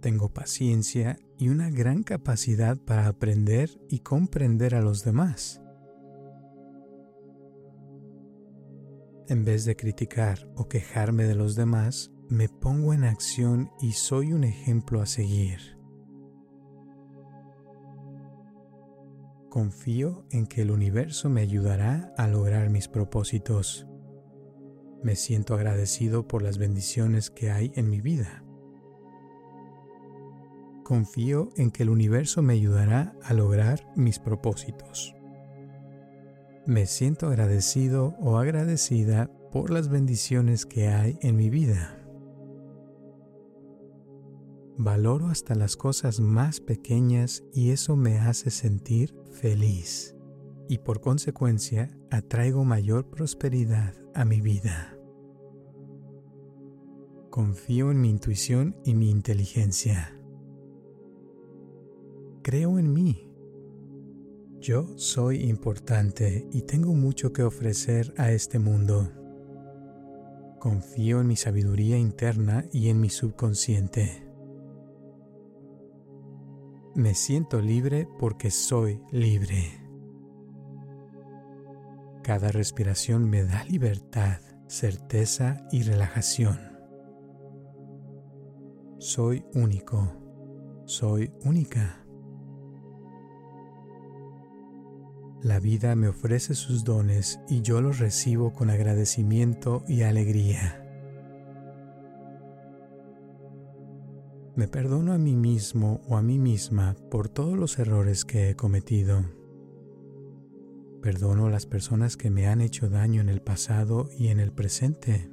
Tengo 0.00 0.32
paciencia 0.32 1.18
y 1.36 1.50
una 1.50 1.68
gran 1.68 2.02
capacidad 2.02 2.78
para 2.78 3.08
aprender 3.08 3.78
y 3.90 3.98
comprender 3.98 4.74
a 4.74 4.80
los 4.80 5.04
demás. 5.04 5.60
En 9.28 9.44
vez 9.44 9.66
de 9.66 9.76
criticar 9.76 10.50
o 10.56 10.68
quejarme 10.68 11.24
de 11.24 11.34
los 11.34 11.56
demás, 11.56 12.10
me 12.30 12.48
pongo 12.48 12.94
en 12.94 13.04
acción 13.04 13.70
y 13.82 13.92
soy 13.92 14.32
un 14.32 14.44
ejemplo 14.44 15.02
a 15.02 15.06
seguir. 15.06 15.77
Confío 19.48 20.24
en 20.30 20.46
que 20.46 20.62
el 20.62 20.70
universo 20.70 21.30
me 21.30 21.40
ayudará 21.40 22.12
a 22.16 22.26
lograr 22.28 22.70
mis 22.70 22.88
propósitos. 22.88 23.86
Me 25.02 25.16
siento 25.16 25.54
agradecido 25.54 26.26
por 26.26 26.42
las 26.42 26.58
bendiciones 26.58 27.30
que 27.30 27.50
hay 27.50 27.72
en 27.74 27.88
mi 27.88 28.00
vida 28.00 28.44
confío 30.88 31.50
en 31.56 31.70
que 31.70 31.82
el 31.82 31.90
universo 31.90 32.40
me 32.40 32.54
ayudará 32.54 33.14
a 33.22 33.34
lograr 33.34 33.86
mis 33.94 34.18
propósitos. 34.18 35.14
Me 36.64 36.86
siento 36.86 37.26
agradecido 37.26 38.14
o 38.20 38.38
agradecida 38.38 39.30
por 39.52 39.70
las 39.70 39.90
bendiciones 39.90 40.64
que 40.64 40.88
hay 40.88 41.18
en 41.20 41.36
mi 41.36 41.50
vida. 41.50 41.94
Valoro 44.78 45.26
hasta 45.26 45.54
las 45.54 45.76
cosas 45.76 46.20
más 46.20 46.60
pequeñas 46.60 47.44
y 47.52 47.70
eso 47.70 47.94
me 47.94 48.18
hace 48.18 48.50
sentir 48.50 49.14
feliz 49.40 50.16
y 50.68 50.78
por 50.78 51.00
consecuencia 51.00 51.96
atraigo 52.10 52.64
mayor 52.64 53.08
prosperidad 53.10 53.94
a 54.14 54.24
mi 54.24 54.40
vida. 54.40 54.96
Confío 57.30 57.90
en 57.90 58.00
mi 58.00 58.10
intuición 58.10 58.76
y 58.84 58.94
mi 58.94 59.10
inteligencia 59.10 60.18
creo 62.48 62.78
en 62.78 62.94
mí. 62.94 63.30
Yo 64.58 64.96
soy 64.96 65.44
importante 65.50 66.48
y 66.50 66.62
tengo 66.62 66.94
mucho 66.94 67.30
que 67.30 67.42
ofrecer 67.42 68.14
a 68.16 68.32
este 68.32 68.58
mundo. 68.58 69.12
Confío 70.58 71.20
en 71.20 71.26
mi 71.26 71.36
sabiduría 71.36 71.98
interna 71.98 72.64
y 72.72 72.88
en 72.88 73.02
mi 73.02 73.10
subconsciente. 73.10 74.27
Me 76.94 77.14
siento 77.14 77.60
libre 77.60 78.08
porque 78.18 78.50
soy 78.50 79.00
libre. 79.10 79.80
Cada 82.22 82.48
respiración 82.48 83.28
me 83.28 83.44
da 83.44 83.64
libertad, 83.64 84.40
certeza 84.66 85.66
y 85.70 85.82
relajación. 85.82 86.58
Soy 88.98 89.44
único. 89.54 90.12
Soy 90.86 91.32
única. 91.44 92.04
La 95.40 95.60
vida 95.60 95.94
me 95.94 96.08
ofrece 96.08 96.54
sus 96.54 96.82
dones 96.82 97.38
y 97.48 97.62
yo 97.62 97.80
los 97.80 98.00
recibo 98.00 98.52
con 98.52 98.70
agradecimiento 98.70 99.84
y 99.86 100.02
alegría. 100.02 100.77
Me 104.58 104.66
perdono 104.66 105.12
a 105.12 105.18
mí 105.18 105.36
mismo 105.36 106.00
o 106.08 106.16
a 106.16 106.22
mí 106.22 106.40
misma 106.40 106.96
por 107.12 107.28
todos 107.28 107.56
los 107.56 107.78
errores 107.78 108.24
que 108.24 108.50
he 108.50 108.56
cometido. 108.56 109.22
Perdono 111.00 111.46
a 111.46 111.50
las 111.50 111.64
personas 111.64 112.16
que 112.16 112.28
me 112.28 112.48
han 112.48 112.60
hecho 112.60 112.88
daño 112.88 113.20
en 113.20 113.28
el 113.28 113.40
pasado 113.40 114.08
y 114.18 114.30
en 114.30 114.40
el 114.40 114.50
presente. 114.50 115.30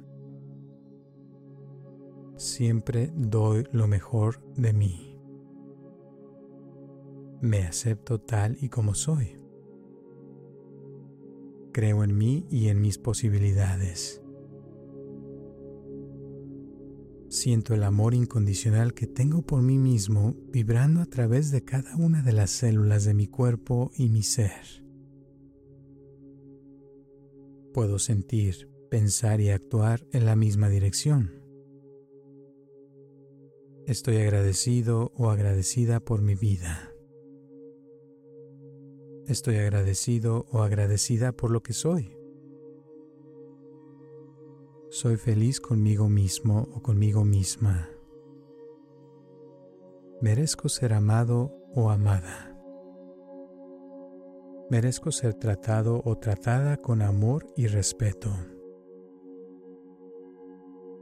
Siempre 2.36 3.10
doy 3.16 3.64
lo 3.72 3.88
mejor 3.88 4.44
de 4.54 4.72
mí. 4.72 5.18
Me 7.40 7.64
acepto 7.64 8.20
tal 8.20 8.56
y 8.60 8.68
como 8.68 8.94
soy. 8.94 9.34
Creo 11.72 12.04
en 12.04 12.16
mí 12.16 12.46
y 12.48 12.68
en 12.68 12.80
mis 12.80 12.96
posibilidades. 12.96 14.22
Siento 17.28 17.74
el 17.74 17.82
amor 17.82 18.14
incondicional 18.14 18.94
que 18.94 19.06
tengo 19.06 19.42
por 19.42 19.60
mí 19.60 19.78
mismo 19.78 20.36
vibrando 20.52 21.00
a 21.00 21.06
través 21.06 21.50
de 21.50 21.64
cada 21.64 21.96
una 21.96 22.22
de 22.22 22.32
las 22.32 22.50
células 22.50 23.04
de 23.04 23.14
mi 23.14 23.26
cuerpo 23.26 23.90
y 23.96 24.08
mi 24.08 24.22
ser. 24.22 24.84
Puedo 27.74 27.98
sentir, 27.98 28.70
pensar 28.90 29.40
y 29.40 29.50
actuar 29.50 30.06
en 30.12 30.24
la 30.24 30.36
misma 30.36 30.68
dirección. 30.68 31.32
Estoy 33.86 34.16
agradecido 34.16 35.12
o 35.16 35.30
agradecida 35.30 36.00
por 36.00 36.22
mi 36.22 36.36
vida. 36.36 36.92
Estoy 39.26 39.56
agradecido 39.56 40.46
o 40.50 40.62
agradecida 40.62 41.32
por 41.32 41.50
lo 41.50 41.62
que 41.62 41.72
soy. 41.72 42.15
Soy 44.88 45.16
feliz 45.16 45.60
conmigo 45.60 46.08
mismo 46.08 46.68
o 46.72 46.80
conmigo 46.80 47.24
misma. 47.24 47.88
Merezco 50.22 50.68
ser 50.68 50.92
amado 50.92 51.52
o 51.74 51.90
amada. 51.90 52.56
Merezco 54.70 55.10
ser 55.10 55.34
tratado 55.34 56.00
o 56.04 56.16
tratada 56.18 56.76
con 56.76 57.02
amor 57.02 57.46
y 57.56 57.66
respeto. 57.66 58.30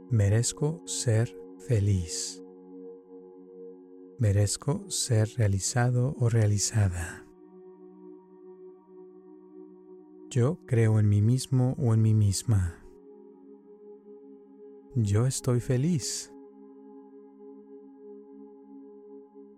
Merezco 0.09 0.81
ser 0.87 1.37
feliz. 1.59 2.43
Merezco 4.17 4.89
ser 4.89 5.29
realizado 5.37 6.15
o 6.19 6.27
realizada. 6.27 7.27
Yo 10.31 10.57
creo 10.65 10.99
en 10.99 11.07
mí 11.07 11.21
mismo 11.21 11.75
o 11.77 11.93
en 11.93 12.01
mí 12.01 12.15
misma. 12.15 12.84
Yo 14.97 15.25
estoy 15.25 15.59
feliz. 15.59 16.33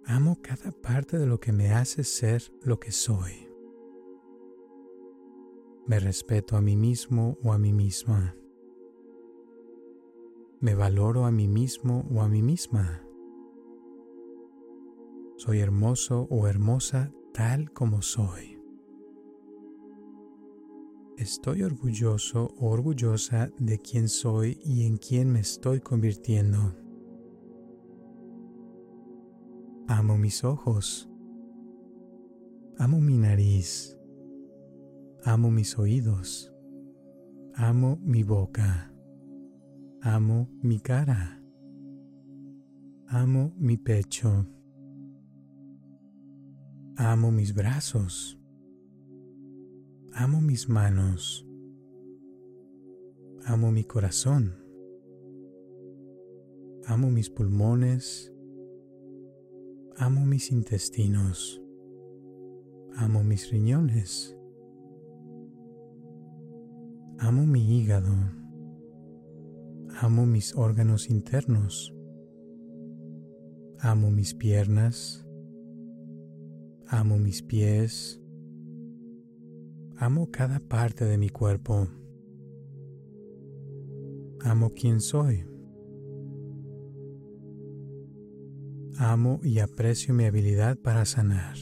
Amo 0.03 0.39
cada 0.41 0.71
parte 0.71 1.19
de 1.19 1.27
lo 1.27 1.39
que 1.39 1.51
me 1.51 1.73
hace 1.73 2.03
ser 2.03 2.41
lo 2.63 2.79
que 2.79 2.91
soy. 2.91 3.47
Me 5.85 5.99
respeto 5.99 6.57
a 6.57 6.61
mí 6.61 6.75
mismo 6.75 7.37
o 7.43 7.53
a 7.53 7.59
mí 7.59 7.71
misma. 7.71 8.35
Me 10.59 10.73
valoro 10.73 11.25
a 11.25 11.31
mí 11.31 11.47
mismo 11.47 12.07
o 12.11 12.23
a 12.23 12.27
mí 12.27 12.41
misma. 12.41 13.03
Soy 15.35 15.59
hermoso 15.59 16.27
o 16.31 16.47
hermosa 16.47 17.13
tal 17.31 17.71
como 17.73 18.01
soy. 18.01 18.56
Estoy 21.17 21.63
orgulloso 21.63 22.53
o 22.59 22.69
orgullosa 22.69 23.49
de 23.57 23.79
quién 23.79 24.07
soy 24.07 24.59
y 24.63 24.85
en 24.85 24.97
quién 24.97 25.31
me 25.31 25.39
estoy 25.39 25.79
convirtiendo. 25.79 26.75
Amo 29.87 30.15
mis 30.19 30.43
ojos. 30.43 31.09
Amo 32.77 33.01
mi 33.01 33.17
nariz. 33.17 33.97
Amo 35.23 35.49
mis 35.49 35.79
oídos. 35.79 36.53
Amo 37.55 37.97
mi 38.03 38.21
boca. 38.21 38.93
Amo 40.03 40.47
mi 40.61 40.79
cara. 40.79 41.41
Amo 43.07 43.53
mi 43.57 43.77
pecho. 43.77 44.45
Amo 46.95 47.31
mis 47.31 47.55
brazos. 47.55 48.36
Amo 50.19 50.41
mis 50.41 50.67
manos. 50.67 51.47
Amo 53.45 53.71
mi 53.71 53.83
corazón. 53.83 54.55
Amo 56.87 57.11
mis 57.11 57.29
pulmones. 57.29 58.33
Amo 59.95 60.25
mis 60.25 60.51
intestinos. 60.51 61.61
Amo 62.95 63.23
mis 63.23 63.51
riñones. 63.51 64.35
Amo 67.19 67.45
mi 67.45 67.77
hígado. 67.77 68.15
Amo 70.01 70.25
mis 70.25 70.55
órganos 70.55 71.11
internos. 71.11 71.93
Amo 73.81 74.09
mis 74.09 74.33
piernas. 74.33 75.23
Amo 76.87 77.19
mis 77.19 77.43
pies. 77.43 78.19
Amo 79.99 80.29
cada 80.29 80.59
parte 80.59 81.05
de 81.05 81.17
mi 81.17 81.29
cuerpo. 81.29 81.87
Amo 84.41 84.69
quien 84.69 85.01
soy. 85.01 85.43
Amo 88.99 89.39
y 89.41 89.57
aprecio 89.57 90.13
mi 90.13 90.25
habilidad 90.25 90.77
para 90.77 91.03
sanar. 91.05 91.55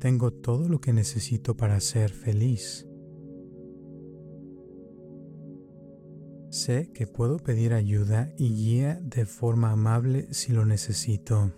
Tengo 0.00 0.32
todo 0.32 0.68
lo 0.68 0.80
que 0.80 0.92
necesito 0.92 1.56
para 1.56 1.78
ser 1.78 2.10
feliz. 2.10 2.84
Sé 6.50 6.90
que 6.92 7.06
puedo 7.06 7.38
pedir 7.38 7.74
ayuda 7.74 8.32
y 8.36 8.52
guía 8.54 9.00
de 9.00 9.24
forma 9.24 9.70
amable 9.70 10.26
si 10.34 10.52
lo 10.52 10.64
necesito. 10.64 11.52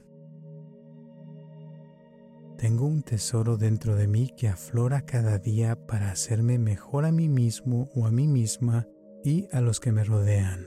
Tengo 2.59 2.86
un 2.86 3.02
tesoro 3.02 3.59
dentro 3.59 3.96
de 3.96 4.07
mí 4.07 4.32
que 4.34 4.48
aflora 4.48 5.04
cada 5.04 5.38
día 5.38 5.86
para 5.86 6.11
hacerme 6.11 6.59
mejor 6.59 7.04
a 7.04 7.12
mí 7.12 7.28
mismo 7.28 7.90
o 7.94 8.07
a 8.07 8.11
mí 8.11 8.26
misma 8.26 8.88
y 9.22 9.46
a 9.52 9.61
los 9.61 9.78
que 9.78 9.92
me 9.92 10.04
rodean. 10.04 10.64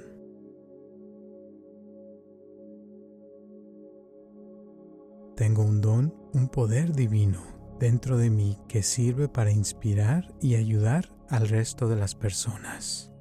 Tengo 5.35 5.63
un 5.63 5.81
don, 5.81 6.13
un 6.33 6.49
poder 6.49 6.93
divino 6.93 7.41
dentro 7.79 8.17
de 8.17 8.29
mí 8.29 8.57
que 8.67 8.83
sirve 8.83 9.27
para 9.27 9.51
inspirar 9.51 10.35
y 10.41 10.55
ayudar 10.55 11.15
al 11.27 11.47
resto 11.47 11.87
de 11.87 11.95
las 11.95 12.13
personas. 12.13 13.11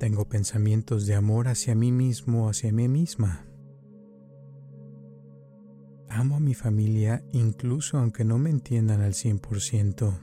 Tengo 0.00 0.28
pensamientos 0.28 1.06
de 1.06 1.14
amor 1.14 1.46
hacia 1.46 1.74
mí 1.74 1.92
mismo, 1.92 2.48
hacia 2.48 2.72
mí 2.72 2.88
misma. 2.88 3.46
Amo 6.16 6.36
a 6.36 6.40
mi 6.40 6.54
familia 6.54 7.22
incluso 7.32 7.98
aunque 7.98 8.24
no 8.24 8.38
me 8.38 8.48
entiendan 8.48 9.02
al 9.02 9.12
100%. 9.12 10.18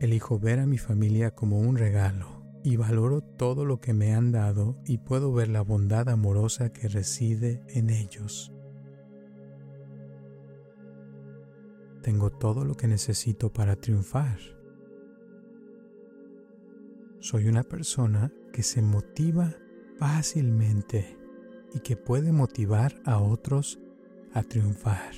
Elijo 0.00 0.40
ver 0.40 0.58
a 0.58 0.66
mi 0.66 0.76
familia 0.76 1.36
como 1.36 1.60
un 1.60 1.76
regalo 1.76 2.42
y 2.64 2.74
valoro 2.74 3.20
todo 3.20 3.64
lo 3.64 3.80
que 3.80 3.92
me 3.92 4.12
han 4.12 4.32
dado 4.32 4.76
y 4.86 4.98
puedo 4.98 5.32
ver 5.32 5.50
la 5.50 5.60
bondad 5.60 6.08
amorosa 6.08 6.72
que 6.72 6.88
reside 6.88 7.62
en 7.68 7.90
ellos. 7.90 8.52
Tengo 12.02 12.30
todo 12.30 12.64
lo 12.64 12.74
que 12.74 12.88
necesito 12.88 13.52
para 13.52 13.76
triunfar. 13.76 14.40
Soy 17.20 17.46
una 17.46 17.62
persona 17.62 18.32
que 18.52 18.64
se 18.64 18.82
motiva 18.82 19.54
fácilmente 20.00 21.23
y 21.74 21.80
que 21.80 21.96
puede 21.96 22.32
motivar 22.32 22.94
a 23.04 23.18
otros 23.18 23.80
a 24.32 24.42
triunfar. 24.42 25.12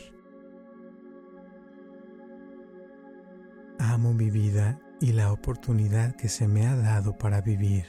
Amo 3.78 4.14
mi 4.14 4.30
vida 4.30 4.80
y 5.00 5.12
la 5.12 5.32
oportunidad 5.32 6.16
que 6.16 6.28
se 6.28 6.48
me 6.48 6.66
ha 6.66 6.74
dado 6.74 7.16
para 7.16 7.40
vivir. 7.42 7.84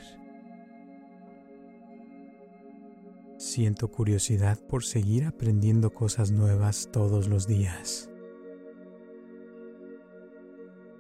Siento 3.38 3.90
curiosidad 3.90 4.60
por 4.68 4.84
seguir 4.84 5.26
aprendiendo 5.26 5.94
cosas 5.94 6.32
nuevas 6.32 6.90
todos 6.92 7.28
los 7.28 7.48
días. 7.48 8.10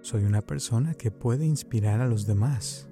Soy 0.01 0.23
una 0.23 0.41
persona 0.41 0.93
que 0.93 1.11
puede 1.11 1.45
inspirar 1.45 1.99
a 1.99 2.07
los 2.07 2.25
demás. 2.25 2.87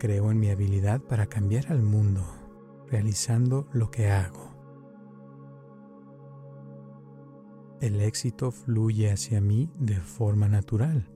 Creo 0.00 0.30
en 0.30 0.40
mi 0.40 0.48
habilidad 0.48 1.02
para 1.02 1.26
cambiar 1.26 1.70
al 1.70 1.82
mundo, 1.82 2.24
realizando 2.88 3.68
lo 3.74 3.90
que 3.90 4.08
hago. 4.08 4.50
El 7.82 8.00
éxito 8.00 8.50
fluye 8.50 9.12
hacia 9.12 9.42
mí 9.42 9.70
de 9.78 10.00
forma 10.00 10.48
natural. 10.48 11.06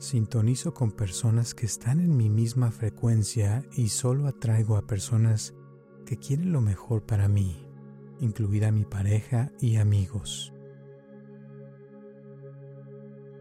Sintonizo 0.00 0.74
con 0.74 0.90
personas 0.90 1.54
que 1.54 1.66
están 1.66 2.00
en 2.00 2.16
mi 2.16 2.30
misma 2.30 2.72
frecuencia 2.72 3.64
y 3.70 3.90
solo 3.90 4.26
atraigo 4.26 4.76
a 4.76 4.88
personas 4.88 5.54
que 6.04 6.16
quieren 6.16 6.50
lo 6.50 6.60
mejor 6.60 7.06
para 7.06 7.28
mí, 7.28 7.64
incluida 8.18 8.72
mi 8.72 8.84
pareja 8.84 9.52
y 9.60 9.76
amigos. 9.76 10.55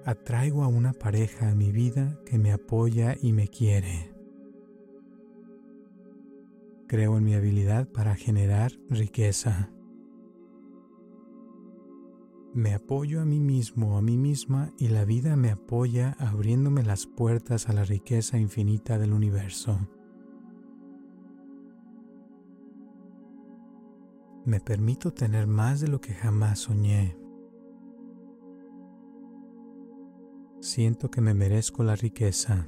Atraigo 0.05 0.63
a 0.63 0.67
una 0.67 0.93
pareja 0.93 1.49
a 1.49 1.55
mi 1.55 1.71
vida 1.71 2.19
que 2.27 2.37
me 2.37 2.51
apoya 2.51 3.15
y 3.19 3.33
me 3.33 3.47
quiere. 3.47 4.13
Creo 6.87 7.17
en 7.17 7.23
mi 7.23 7.33
habilidad 7.33 7.87
para 7.87 8.13
generar 8.13 8.71
riqueza. 8.87 9.71
Me 12.53 12.75
apoyo 12.75 13.19
a 13.19 13.25
mí 13.25 13.39
mismo, 13.39 13.97
a 13.97 14.03
mí 14.03 14.15
misma, 14.15 14.71
y 14.77 14.89
la 14.89 15.05
vida 15.05 15.35
me 15.35 15.49
apoya 15.49 16.15
abriéndome 16.19 16.83
las 16.83 17.07
puertas 17.07 17.67
a 17.67 17.73
la 17.73 17.83
riqueza 17.83 18.37
infinita 18.37 18.99
del 18.99 19.11
universo. 19.11 19.89
Me 24.45 24.59
permito 24.59 25.11
tener 25.11 25.47
más 25.47 25.81
de 25.81 25.87
lo 25.87 25.99
que 25.99 26.13
jamás 26.13 26.59
soñé. 26.59 27.24
Siento 30.65 31.11
que 31.11 31.21
me 31.21 31.35
merezco 31.35 31.83
la 31.83 31.95
riqueza. 31.95 32.67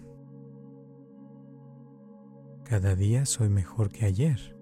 Cada 2.63 2.93
día 2.93 3.25
soy 3.25 3.49
mejor 3.49 3.89
que 3.89 4.05
ayer 4.05 4.55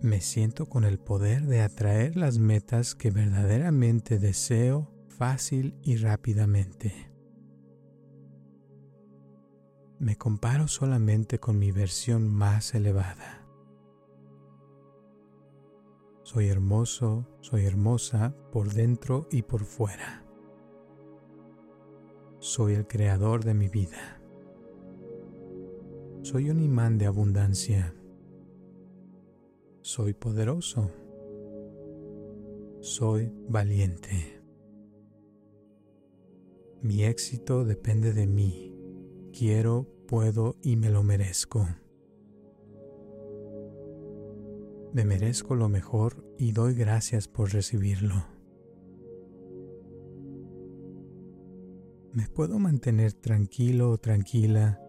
me 0.00 0.20
siento 0.20 0.66
con 0.66 0.84
el 0.84 1.00
poder 1.00 1.46
de 1.46 1.62
atraer 1.62 2.16
las 2.16 2.38
metas 2.38 2.94
que 2.94 3.10
verdaderamente 3.10 4.20
deseo 4.20 4.88
fácil 5.08 5.74
y 5.82 5.96
rápidamente. 5.96 7.10
Me 9.98 10.14
comparo 10.14 10.68
solamente 10.68 11.40
con 11.40 11.58
mi 11.58 11.72
versión 11.72 12.32
más 12.32 12.72
elevada. 12.76 13.44
Soy 16.22 16.46
hermoso, 16.46 17.26
soy 17.40 17.64
hermosa 17.64 18.36
por 18.52 18.72
dentro 18.72 19.26
y 19.32 19.42
por 19.42 19.64
fuera. 19.64 20.27
Soy 22.40 22.74
el 22.74 22.86
creador 22.86 23.44
de 23.44 23.54
mi 23.54 23.68
vida. 23.68 24.20
Soy 26.22 26.50
un 26.50 26.60
imán 26.60 26.98
de 26.98 27.06
abundancia 27.06 27.94
soy 29.88 30.12
poderoso. 30.12 30.90
Soy 32.80 33.32
valiente. 33.48 34.42
Mi 36.82 37.04
éxito 37.04 37.64
depende 37.64 38.12
de 38.12 38.26
mí. 38.26 38.76
Quiero, 39.32 39.86
puedo 40.06 40.56
y 40.62 40.76
me 40.76 40.90
lo 40.90 41.02
merezco. 41.02 41.66
Me 44.92 45.06
merezco 45.06 45.54
lo 45.54 45.70
mejor 45.70 46.22
y 46.36 46.52
doy 46.52 46.74
gracias 46.74 47.28
por 47.28 47.54
recibirlo. 47.54 48.37
Me 52.18 52.26
puedo 52.26 52.58
mantener 52.58 53.12
tranquilo 53.12 53.92
o 53.92 53.98
tranquila 53.98 54.80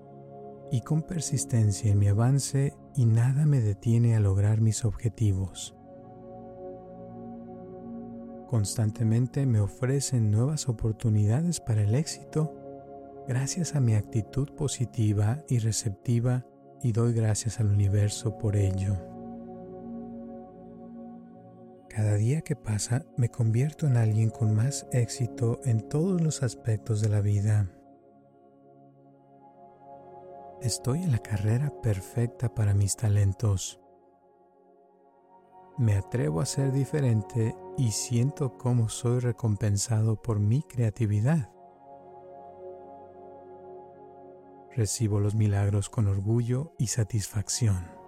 y 0.72 0.82
con 0.82 1.04
persistencia 1.04 1.92
en 1.92 2.00
mi 2.00 2.08
avance 2.08 2.74
y 2.96 3.06
nada 3.06 3.46
me 3.46 3.62
detiene 3.62 4.16
a 4.16 4.20
lograr 4.20 4.62
mis 4.62 4.84
objetivos. 4.84 5.76
Constantemente 8.48 9.46
me 9.46 9.60
ofrecen 9.60 10.32
nuevas 10.32 10.68
oportunidades 10.70 11.60
para 11.60 11.84
el 11.84 11.94
éxito 11.94 12.56
gracias 13.28 13.76
a 13.76 13.80
mi 13.80 13.94
actitud 13.94 14.50
positiva 14.56 15.44
y 15.48 15.60
receptiva 15.60 16.48
y 16.82 16.94
doy 16.94 17.14
gracias 17.14 17.60
al 17.60 17.68
universo 17.68 18.40
por 18.40 18.56
ello. 18.56 19.19
Cada 21.90 22.16
día 22.16 22.42
que 22.42 22.56
pasa 22.56 23.04
me 23.18 23.30
convierto 23.30 23.88
en 23.88 23.98
alguien 23.98 24.30
con 24.30 24.56
más 24.56 24.88
éxito 24.92 25.60
en 25.66 25.90
todos 25.90 26.22
los 26.22 26.44
aspectos 26.44 27.02
de 27.02 27.10
la 27.10 27.20
vida. 27.20 27.68
Estoy 30.62 31.02
en 31.02 31.12
la 31.12 31.20
carrera 31.20 31.74
perfecta 31.82 32.54
para 32.54 32.76
mis 32.76 32.96
talentos. 32.96 33.82
Me 35.80 35.96
atrevo 35.96 36.42
a 36.42 36.46
ser 36.46 36.72
diferente 36.72 37.56
y 37.78 37.92
siento 37.92 38.58
cómo 38.58 38.90
soy 38.90 39.20
recompensado 39.20 40.22
por 40.22 40.40
mi 40.40 40.62
creatividad. 40.62 41.50
Recibo 44.76 45.20
los 45.20 45.34
milagros 45.34 45.90
con 45.90 46.08
orgullo 46.08 46.76
y 46.78 46.88
satisfacción. 46.88 47.99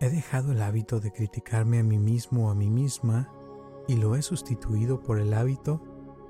He 0.00 0.08
dejado 0.08 0.52
el 0.52 0.62
hábito 0.62 0.98
de 0.98 1.12
criticarme 1.12 1.78
a 1.78 1.82
mí 1.82 1.98
mismo 1.98 2.48
o 2.48 2.50
a 2.50 2.54
mí 2.54 2.70
misma 2.70 3.30
y 3.86 3.96
lo 3.96 4.16
he 4.16 4.22
sustituido 4.22 5.02
por 5.02 5.20
el 5.20 5.34
hábito 5.34 5.82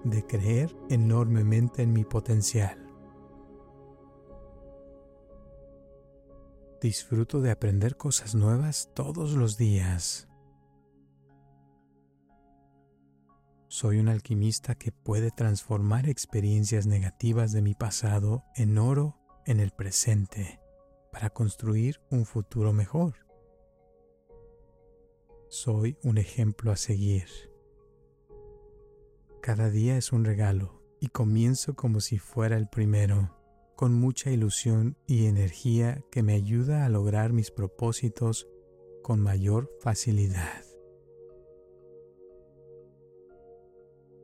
de 0.02 0.26
creer 0.26 0.76
enormemente 0.88 1.82
en 1.82 1.92
mi 1.92 2.04
potencial. 2.04 2.76
Disfruto 6.80 7.40
de 7.40 7.52
aprender 7.52 7.96
cosas 7.96 8.34
nuevas 8.34 8.90
todos 8.92 9.34
los 9.34 9.56
días. 9.56 10.26
Soy 13.68 13.98
un 13.98 14.08
alquimista 14.08 14.74
que 14.74 14.90
puede 14.90 15.30
transformar 15.30 16.08
experiencias 16.08 16.86
negativas 16.86 17.52
de 17.52 17.62
mi 17.62 17.74
pasado 17.74 18.42
en 18.56 18.78
oro 18.78 19.16
en 19.46 19.60
el 19.60 19.70
presente 19.70 20.58
para 21.12 21.30
construir 21.30 22.00
un 22.10 22.24
futuro 22.24 22.72
mejor. 22.72 23.29
Soy 25.52 25.96
un 26.04 26.16
ejemplo 26.16 26.70
a 26.70 26.76
seguir. 26.76 27.26
Cada 29.42 29.68
día 29.68 29.96
es 29.96 30.12
un 30.12 30.24
regalo 30.24 30.80
y 31.00 31.08
comienzo 31.08 31.74
como 31.74 31.98
si 31.98 32.18
fuera 32.18 32.56
el 32.56 32.68
primero 32.68 33.36
con 33.74 33.92
mucha 33.94 34.30
ilusión 34.30 34.96
y 35.08 35.26
energía 35.26 36.04
que 36.12 36.22
me 36.22 36.34
ayuda 36.34 36.84
a 36.84 36.88
lograr 36.88 37.32
mis 37.32 37.50
propósitos 37.50 38.46
con 39.02 39.18
mayor 39.18 39.68
facilidad. 39.80 40.62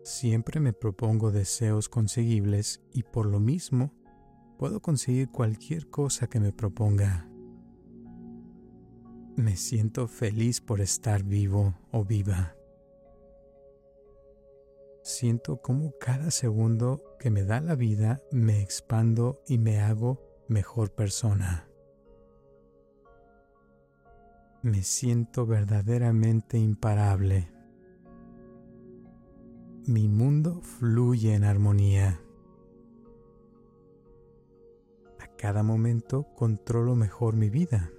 Siempre 0.04 0.60
me 0.60 0.72
propongo 0.72 1.32
deseos 1.32 1.88
conseguibles 1.88 2.82
y 2.92 3.02
por 3.02 3.26
lo 3.26 3.40
mismo 3.40 3.92
puedo 4.60 4.80
conseguir 4.80 5.32
cualquier 5.32 5.90
cosa 5.90 6.28
que 6.28 6.38
me 6.38 6.52
proponga. 6.52 7.28
Me 9.36 9.54
siento 9.54 10.08
feliz 10.08 10.62
por 10.62 10.80
estar 10.80 11.22
vivo 11.22 11.74
o 11.92 12.06
viva. 12.06 12.56
Siento 15.02 15.60
como 15.60 15.92
cada 15.98 16.30
segundo 16.30 17.02
que 17.18 17.28
me 17.28 17.44
da 17.44 17.60
la 17.60 17.74
vida 17.74 18.22
me 18.32 18.62
expando 18.62 19.42
y 19.46 19.58
me 19.58 19.78
hago 19.80 20.22
mejor 20.48 20.94
persona. 20.94 21.68
Me 24.62 24.82
siento 24.82 25.44
verdaderamente 25.44 26.56
imparable. 26.56 27.52
Mi 29.86 30.08
mundo 30.08 30.62
fluye 30.62 31.34
en 31.34 31.44
armonía. 31.44 32.22
A 35.20 35.26
cada 35.36 35.62
momento 35.62 36.26
controlo 36.34 36.96
mejor 36.96 37.36
mi 37.36 37.50
vida. 37.50 37.92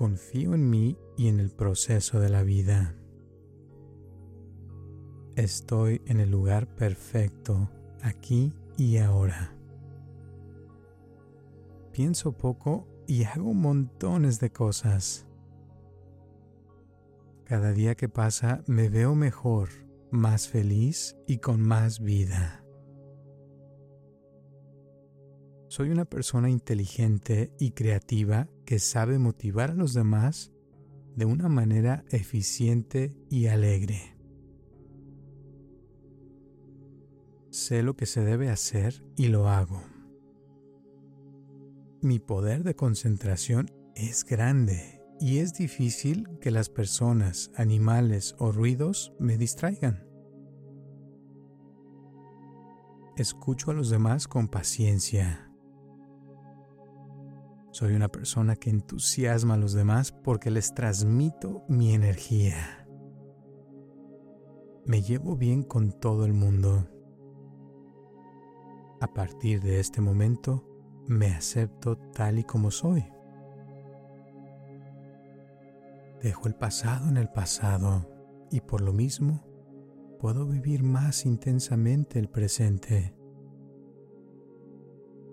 Confío 0.00 0.54
en 0.54 0.70
mí 0.70 0.96
y 1.18 1.28
en 1.28 1.40
el 1.40 1.50
proceso 1.50 2.20
de 2.20 2.30
la 2.30 2.42
vida. 2.42 2.96
Estoy 5.36 6.00
en 6.06 6.20
el 6.20 6.30
lugar 6.30 6.74
perfecto, 6.74 7.68
aquí 8.00 8.54
y 8.78 8.96
ahora. 8.96 9.54
Pienso 11.92 12.32
poco 12.32 12.88
y 13.06 13.24
hago 13.24 13.52
montones 13.52 14.40
de 14.40 14.50
cosas. 14.50 15.26
Cada 17.44 17.72
día 17.72 17.94
que 17.94 18.08
pasa 18.08 18.64
me 18.66 18.88
veo 18.88 19.14
mejor, 19.14 19.68
más 20.10 20.48
feliz 20.48 21.14
y 21.26 21.40
con 21.40 21.60
más 21.60 22.00
vida. 22.00 22.59
Soy 25.70 25.90
una 25.90 26.04
persona 26.04 26.50
inteligente 26.50 27.54
y 27.60 27.70
creativa 27.70 28.48
que 28.66 28.80
sabe 28.80 29.20
motivar 29.20 29.70
a 29.70 29.74
los 29.74 29.94
demás 29.94 30.50
de 31.14 31.26
una 31.26 31.48
manera 31.48 32.04
eficiente 32.10 33.14
y 33.30 33.46
alegre. 33.46 34.16
Sé 37.50 37.84
lo 37.84 37.94
que 37.94 38.06
se 38.06 38.24
debe 38.24 38.50
hacer 38.50 39.04
y 39.16 39.28
lo 39.28 39.48
hago. 39.48 39.80
Mi 42.02 42.18
poder 42.18 42.64
de 42.64 42.74
concentración 42.74 43.70
es 43.94 44.24
grande 44.24 45.00
y 45.20 45.38
es 45.38 45.52
difícil 45.52 46.28
que 46.40 46.50
las 46.50 46.68
personas, 46.68 47.52
animales 47.54 48.34
o 48.40 48.50
ruidos 48.50 49.12
me 49.20 49.38
distraigan. 49.38 50.04
Escucho 53.16 53.70
a 53.70 53.74
los 53.74 53.88
demás 53.88 54.26
con 54.26 54.48
paciencia 54.48 55.46
soy 57.72 57.94
una 57.94 58.08
persona 58.08 58.56
que 58.56 58.70
entusiasma 58.70 59.54
a 59.54 59.58
los 59.58 59.72
demás 59.72 60.10
porque 60.12 60.50
les 60.50 60.74
transmito 60.74 61.64
mi 61.68 61.94
energía. 61.94 62.86
Me 64.86 65.02
llevo 65.02 65.36
bien 65.36 65.62
con 65.62 65.92
todo 65.92 66.24
el 66.24 66.32
mundo. 66.32 66.88
A 69.00 69.06
partir 69.14 69.60
de 69.60 69.78
este 69.78 70.00
momento, 70.00 70.66
me 71.06 71.28
acepto 71.28 71.96
tal 72.12 72.38
y 72.40 72.44
como 72.44 72.70
soy. 72.70 73.04
Dejo 76.20 76.48
el 76.48 76.54
pasado 76.54 77.08
en 77.08 77.16
el 77.16 77.28
pasado 77.30 78.10
y 78.50 78.60
por 78.60 78.80
lo 78.80 78.92
mismo 78.92 79.44
puedo 80.18 80.46
vivir 80.46 80.82
más 80.82 81.24
intensamente 81.24 82.18
el 82.18 82.28
presente. 82.28 83.19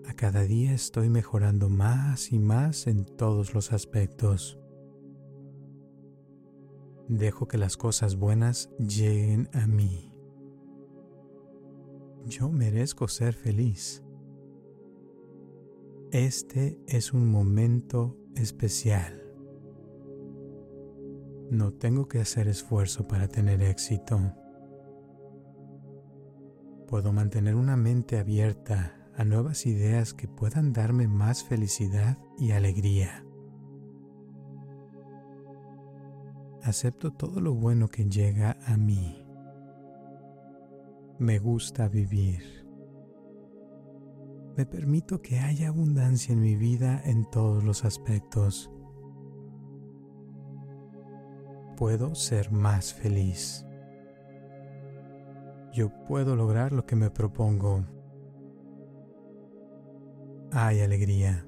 A 0.08 0.14
cada 0.14 0.44
día 0.44 0.72
estoy 0.72 1.10
mejorando 1.10 1.68
más 1.68 2.32
y 2.32 2.38
más 2.38 2.86
en 2.86 3.04
todos 3.04 3.52
los 3.52 3.74
aspectos. 3.74 4.58
Dejo 7.08 7.46
que 7.46 7.58
las 7.58 7.76
cosas 7.76 8.16
buenas 8.16 8.70
lleguen 8.78 9.50
a 9.52 9.66
mí. 9.66 10.14
Yo 12.24 12.48
merezco 12.48 13.06
ser 13.06 13.34
feliz. 13.34 14.02
Este 16.10 16.80
es 16.86 17.12
un 17.12 17.30
momento 17.30 18.16
especial. 18.34 19.22
No 21.50 21.74
tengo 21.74 22.08
que 22.08 22.20
hacer 22.20 22.48
esfuerzo 22.48 23.06
para 23.06 23.28
tener 23.28 23.62
éxito. 23.62 24.18
Puedo 26.86 27.12
mantener 27.12 27.54
una 27.56 27.76
mente 27.76 28.16
abierta 28.16 28.97
a 29.18 29.24
nuevas 29.24 29.66
ideas 29.66 30.14
que 30.14 30.28
puedan 30.28 30.72
darme 30.72 31.08
más 31.08 31.42
felicidad 31.42 32.16
y 32.38 32.52
alegría. 32.52 33.24
Acepto 36.62 37.12
todo 37.12 37.40
lo 37.40 37.52
bueno 37.52 37.88
que 37.88 38.04
llega 38.04 38.56
a 38.64 38.76
mí. 38.76 39.26
Me 41.18 41.40
gusta 41.40 41.88
vivir. 41.88 42.64
Me 44.56 44.64
permito 44.66 45.20
que 45.20 45.40
haya 45.40 45.66
abundancia 45.68 46.32
en 46.32 46.40
mi 46.40 46.54
vida 46.54 47.02
en 47.04 47.28
todos 47.28 47.64
los 47.64 47.84
aspectos. 47.84 48.70
Puedo 51.76 52.14
ser 52.14 52.52
más 52.52 52.94
feliz. 52.94 53.66
Yo 55.72 55.90
puedo 56.04 56.36
lograr 56.36 56.72
lo 56.72 56.86
que 56.86 56.94
me 56.94 57.10
propongo 57.10 57.97
hay 60.52 60.80
alegría. 60.80 61.46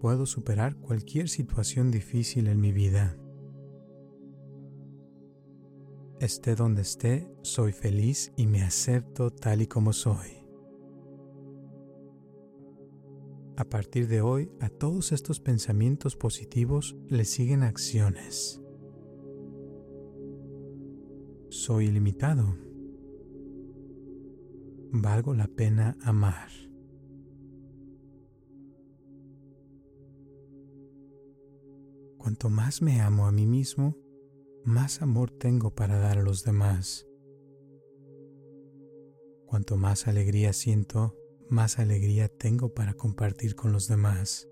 Puedo 0.00 0.26
superar 0.26 0.76
cualquier 0.76 1.28
situación 1.28 1.90
difícil 1.90 2.46
en 2.48 2.60
mi 2.60 2.72
vida. 2.72 3.16
Esté 6.20 6.54
donde 6.54 6.82
esté, 6.82 7.30
soy 7.42 7.72
feliz 7.72 8.32
y 8.36 8.46
me 8.46 8.62
acepto 8.62 9.30
tal 9.30 9.62
y 9.62 9.66
como 9.66 9.92
soy. 9.92 10.46
A 13.56 13.64
partir 13.64 14.06
de 14.06 14.20
hoy, 14.20 14.50
a 14.60 14.68
todos 14.68 15.12
estos 15.12 15.40
pensamientos 15.40 16.14
positivos 16.14 16.96
le 17.08 17.24
siguen 17.24 17.62
acciones. 17.62 18.62
Soy 21.48 21.86
ilimitado 21.86 22.65
valgo 25.02 25.34
la 25.34 25.46
pena 25.46 25.96
amar. 26.02 26.48
Cuanto 32.18 32.50
más 32.50 32.82
me 32.82 33.00
amo 33.00 33.26
a 33.26 33.32
mí 33.32 33.46
mismo, 33.46 33.96
más 34.64 35.00
amor 35.00 35.30
tengo 35.30 35.74
para 35.74 35.98
dar 35.98 36.18
a 36.18 36.22
los 36.22 36.42
demás. 36.42 37.06
Cuanto 39.46 39.76
más 39.76 40.08
alegría 40.08 40.52
siento, 40.52 41.14
más 41.48 41.78
alegría 41.78 42.28
tengo 42.28 42.74
para 42.74 42.94
compartir 42.94 43.54
con 43.54 43.72
los 43.72 43.86
demás. 43.86 44.48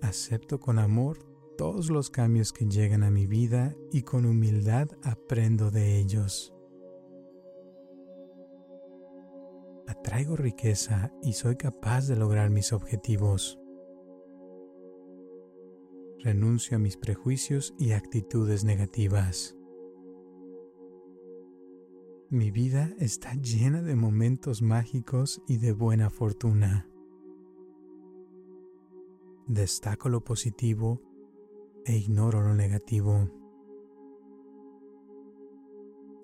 Acepto 0.00 0.58
con 0.60 0.78
amor 0.78 1.18
todos 1.58 1.90
los 1.90 2.08
cambios 2.08 2.52
que 2.52 2.64
llegan 2.64 3.02
a 3.02 3.10
mi 3.10 3.26
vida 3.26 3.76
y 3.92 4.02
con 4.02 4.24
humildad 4.24 4.88
aprendo 5.02 5.70
de 5.70 5.98
ellos. 5.98 6.53
Atraigo 9.86 10.36
riqueza 10.36 11.12
y 11.22 11.34
soy 11.34 11.56
capaz 11.56 12.08
de 12.08 12.16
lograr 12.16 12.50
mis 12.50 12.72
objetivos. 12.72 13.58
Renuncio 16.20 16.76
a 16.76 16.80
mis 16.80 16.96
prejuicios 16.96 17.74
y 17.78 17.92
actitudes 17.92 18.64
negativas. 18.64 19.56
Mi 22.30 22.50
vida 22.50 22.94
está 22.98 23.34
llena 23.34 23.82
de 23.82 23.94
momentos 23.94 24.62
mágicos 24.62 25.42
y 25.46 25.58
de 25.58 25.72
buena 25.72 26.10
fortuna. 26.10 26.88
Destaco 29.46 30.08
lo 30.08 30.24
positivo 30.24 31.02
e 31.84 31.96
ignoro 31.96 32.40
lo 32.40 32.54
negativo. 32.54 33.43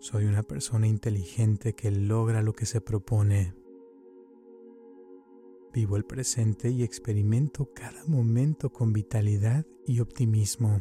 Soy 0.00 0.24
una 0.24 0.42
persona 0.42 0.86
inteligente 0.86 1.74
que 1.74 1.90
logra 1.90 2.40
lo 2.40 2.54
que 2.54 2.64
se 2.64 2.80
propone. 2.80 3.54
Vivo 5.74 5.98
el 5.98 6.06
presente 6.06 6.70
y 6.70 6.82
experimento 6.82 7.70
cada 7.74 8.06
momento 8.06 8.72
con 8.72 8.94
vitalidad 8.94 9.66
y 9.86 10.00
optimismo. 10.00 10.80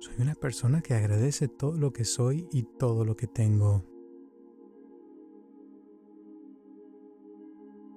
Soy 0.00 0.14
una 0.18 0.34
persona 0.34 0.82
que 0.82 0.94
agradece 0.94 1.46
todo 1.46 1.78
lo 1.78 1.92
que 1.92 2.04
soy 2.04 2.48
y 2.50 2.64
todo 2.64 3.04
lo 3.04 3.14
que 3.14 3.28
tengo. 3.28 3.84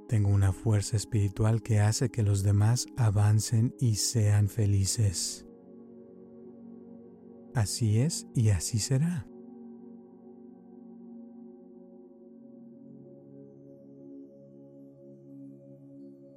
Tengo 0.07 0.29
una 0.29 0.53
fuerza 0.53 0.97
espiritual 0.97 1.63
que 1.63 1.79
hace 1.79 2.09
que 2.11 2.21
los 2.21 2.43
demás 2.43 2.85
avancen 2.95 3.73
y 3.79 3.95
sean 3.95 4.49
felices. 4.49 5.46
Así 7.57 7.97
es 7.97 8.27
y 8.35 8.49
así 8.49 8.77
será. 8.77 9.25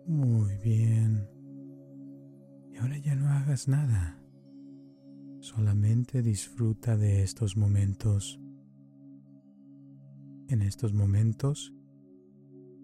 Muy 0.06 0.56
bien. 0.56 1.28
Y 2.72 2.78
ahora 2.78 2.96
ya 2.96 3.14
no 3.16 3.28
hagas 3.28 3.68
nada. 3.68 4.18
Solamente 5.40 6.22
disfruta 6.22 6.96
de 6.96 7.22
estos 7.22 7.54
momentos. 7.54 8.40
En 10.48 10.62
estos 10.62 10.94
momentos, 10.94 11.74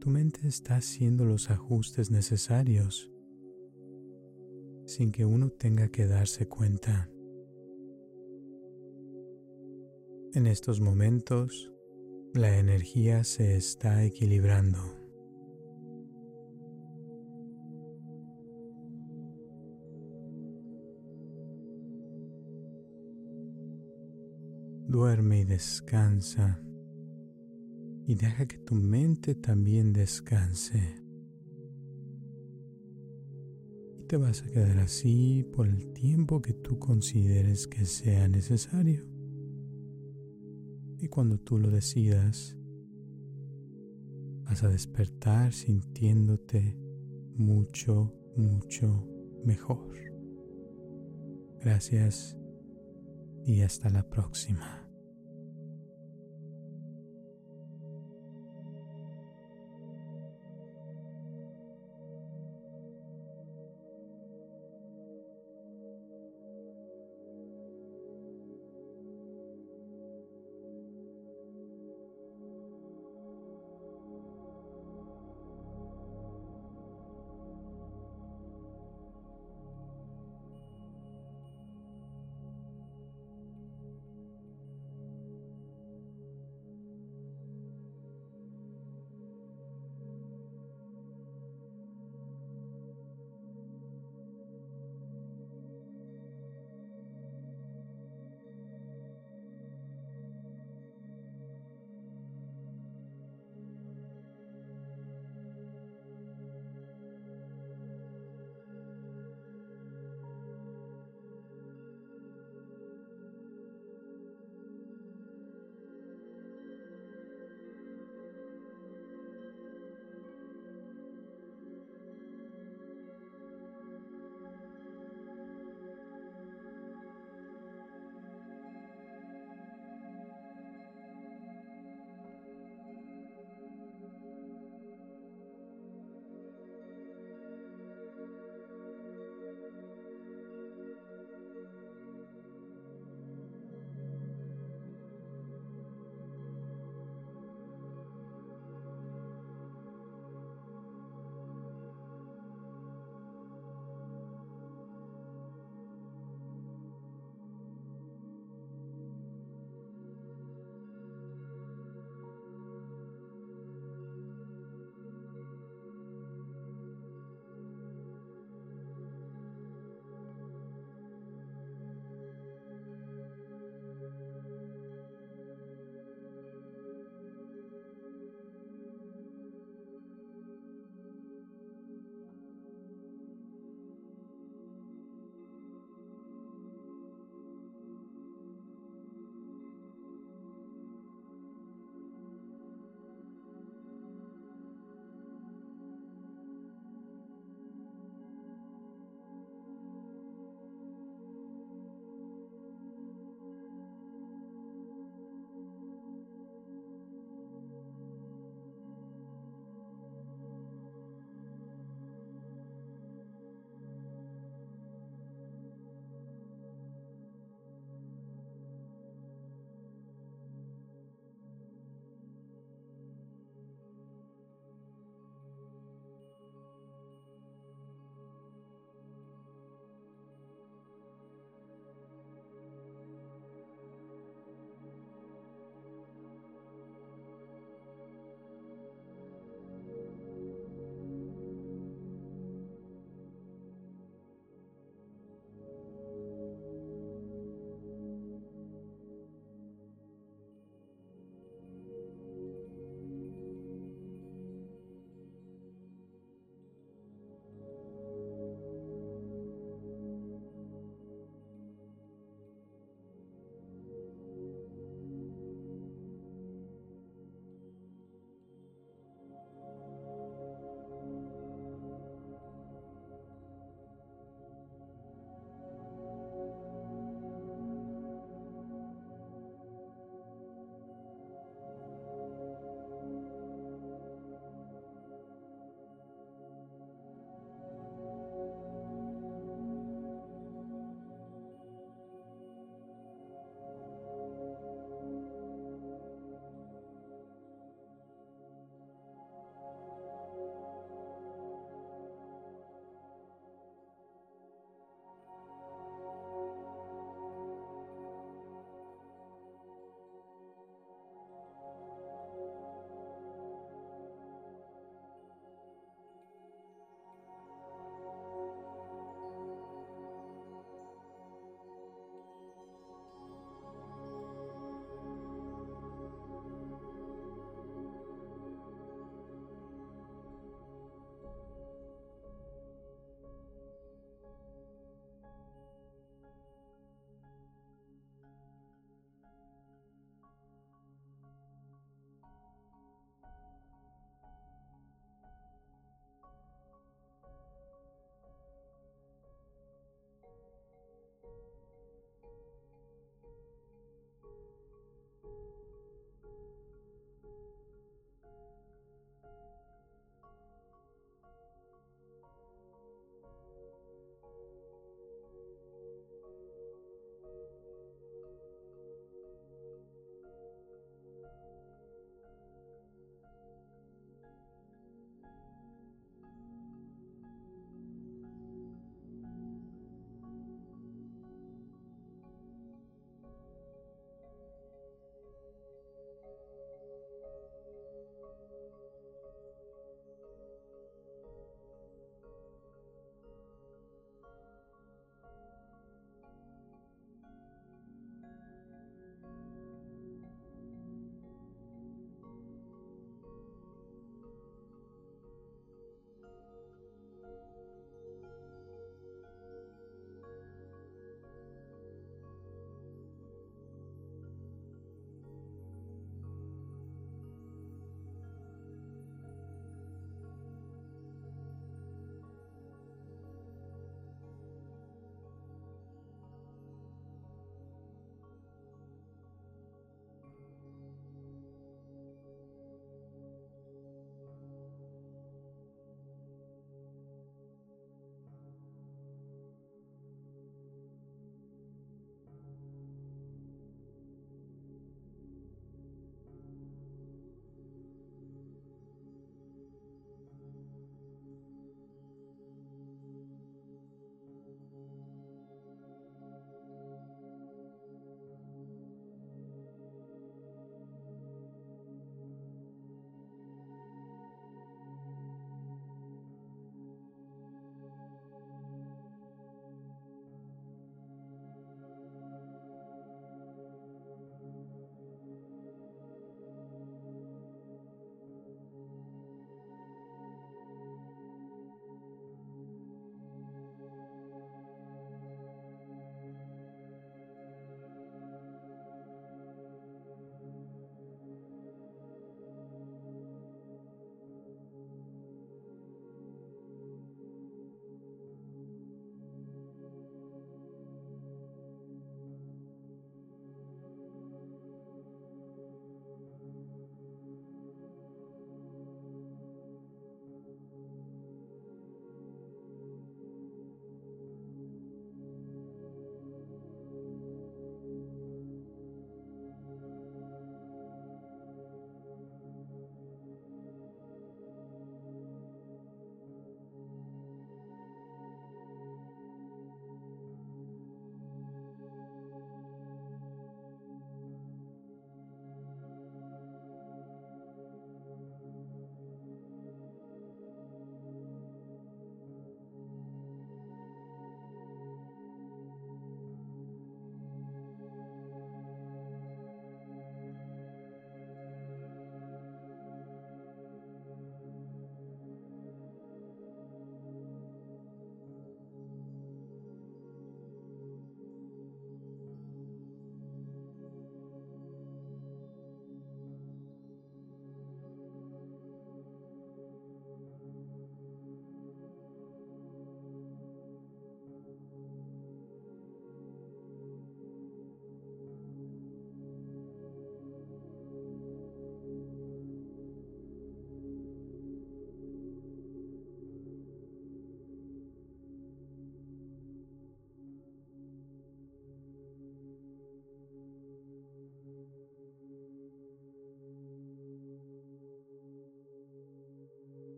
tu 0.00 0.10
mente 0.10 0.48
está 0.48 0.74
haciendo 0.74 1.24
los 1.24 1.50
ajustes 1.50 2.10
necesarios 2.10 3.12
sin 4.86 5.12
que 5.12 5.24
uno 5.24 5.50
tenga 5.50 5.86
que 5.86 6.08
darse 6.08 6.48
cuenta. 6.48 7.13
En 10.34 10.48
estos 10.48 10.80
momentos, 10.80 11.72
la 12.32 12.58
energía 12.58 13.22
se 13.22 13.56
está 13.56 14.02
equilibrando. 14.04 14.80
Duerme 24.88 25.42
y 25.42 25.44
descansa 25.44 26.60
y 28.04 28.16
deja 28.16 28.46
que 28.46 28.58
tu 28.58 28.74
mente 28.74 29.36
también 29.36 29.92
descanse. 29.92 31.00
Y 34.00 34.02
te 34.08 34.16
vas 34.16 34.42
a 34.42 34.50
quedar 34.50 34.78
así 34.80 35.46
por 35.54 35.68
el 35.68 35.92
tiempo 35.92 36.42
que 36.42 36.54
tú 36.54 36.80
consideres 36.80 37.68
que 37.68 37.84
sea 37.84 38.26
necesario. 38.26 39.13
Y 41.04 41.08
cuando 41.08 41.36
tú 41.38 41.58
lo 41.58 41.70
decidas, 41.70 42.56
vas 44.46 44.62
a 44.64 44.70
despertar 44.70 45.52
sintiéndote 45.52 46.78
mucho, 47.36 48.10
mucho 48.38 49.06
mejor. 49.44 49.94
Gracias 51.60 52.38
y 53.44 53.60
hasta 53.60 53.90
la 53.90 54.08
próxima. 54.08 54.83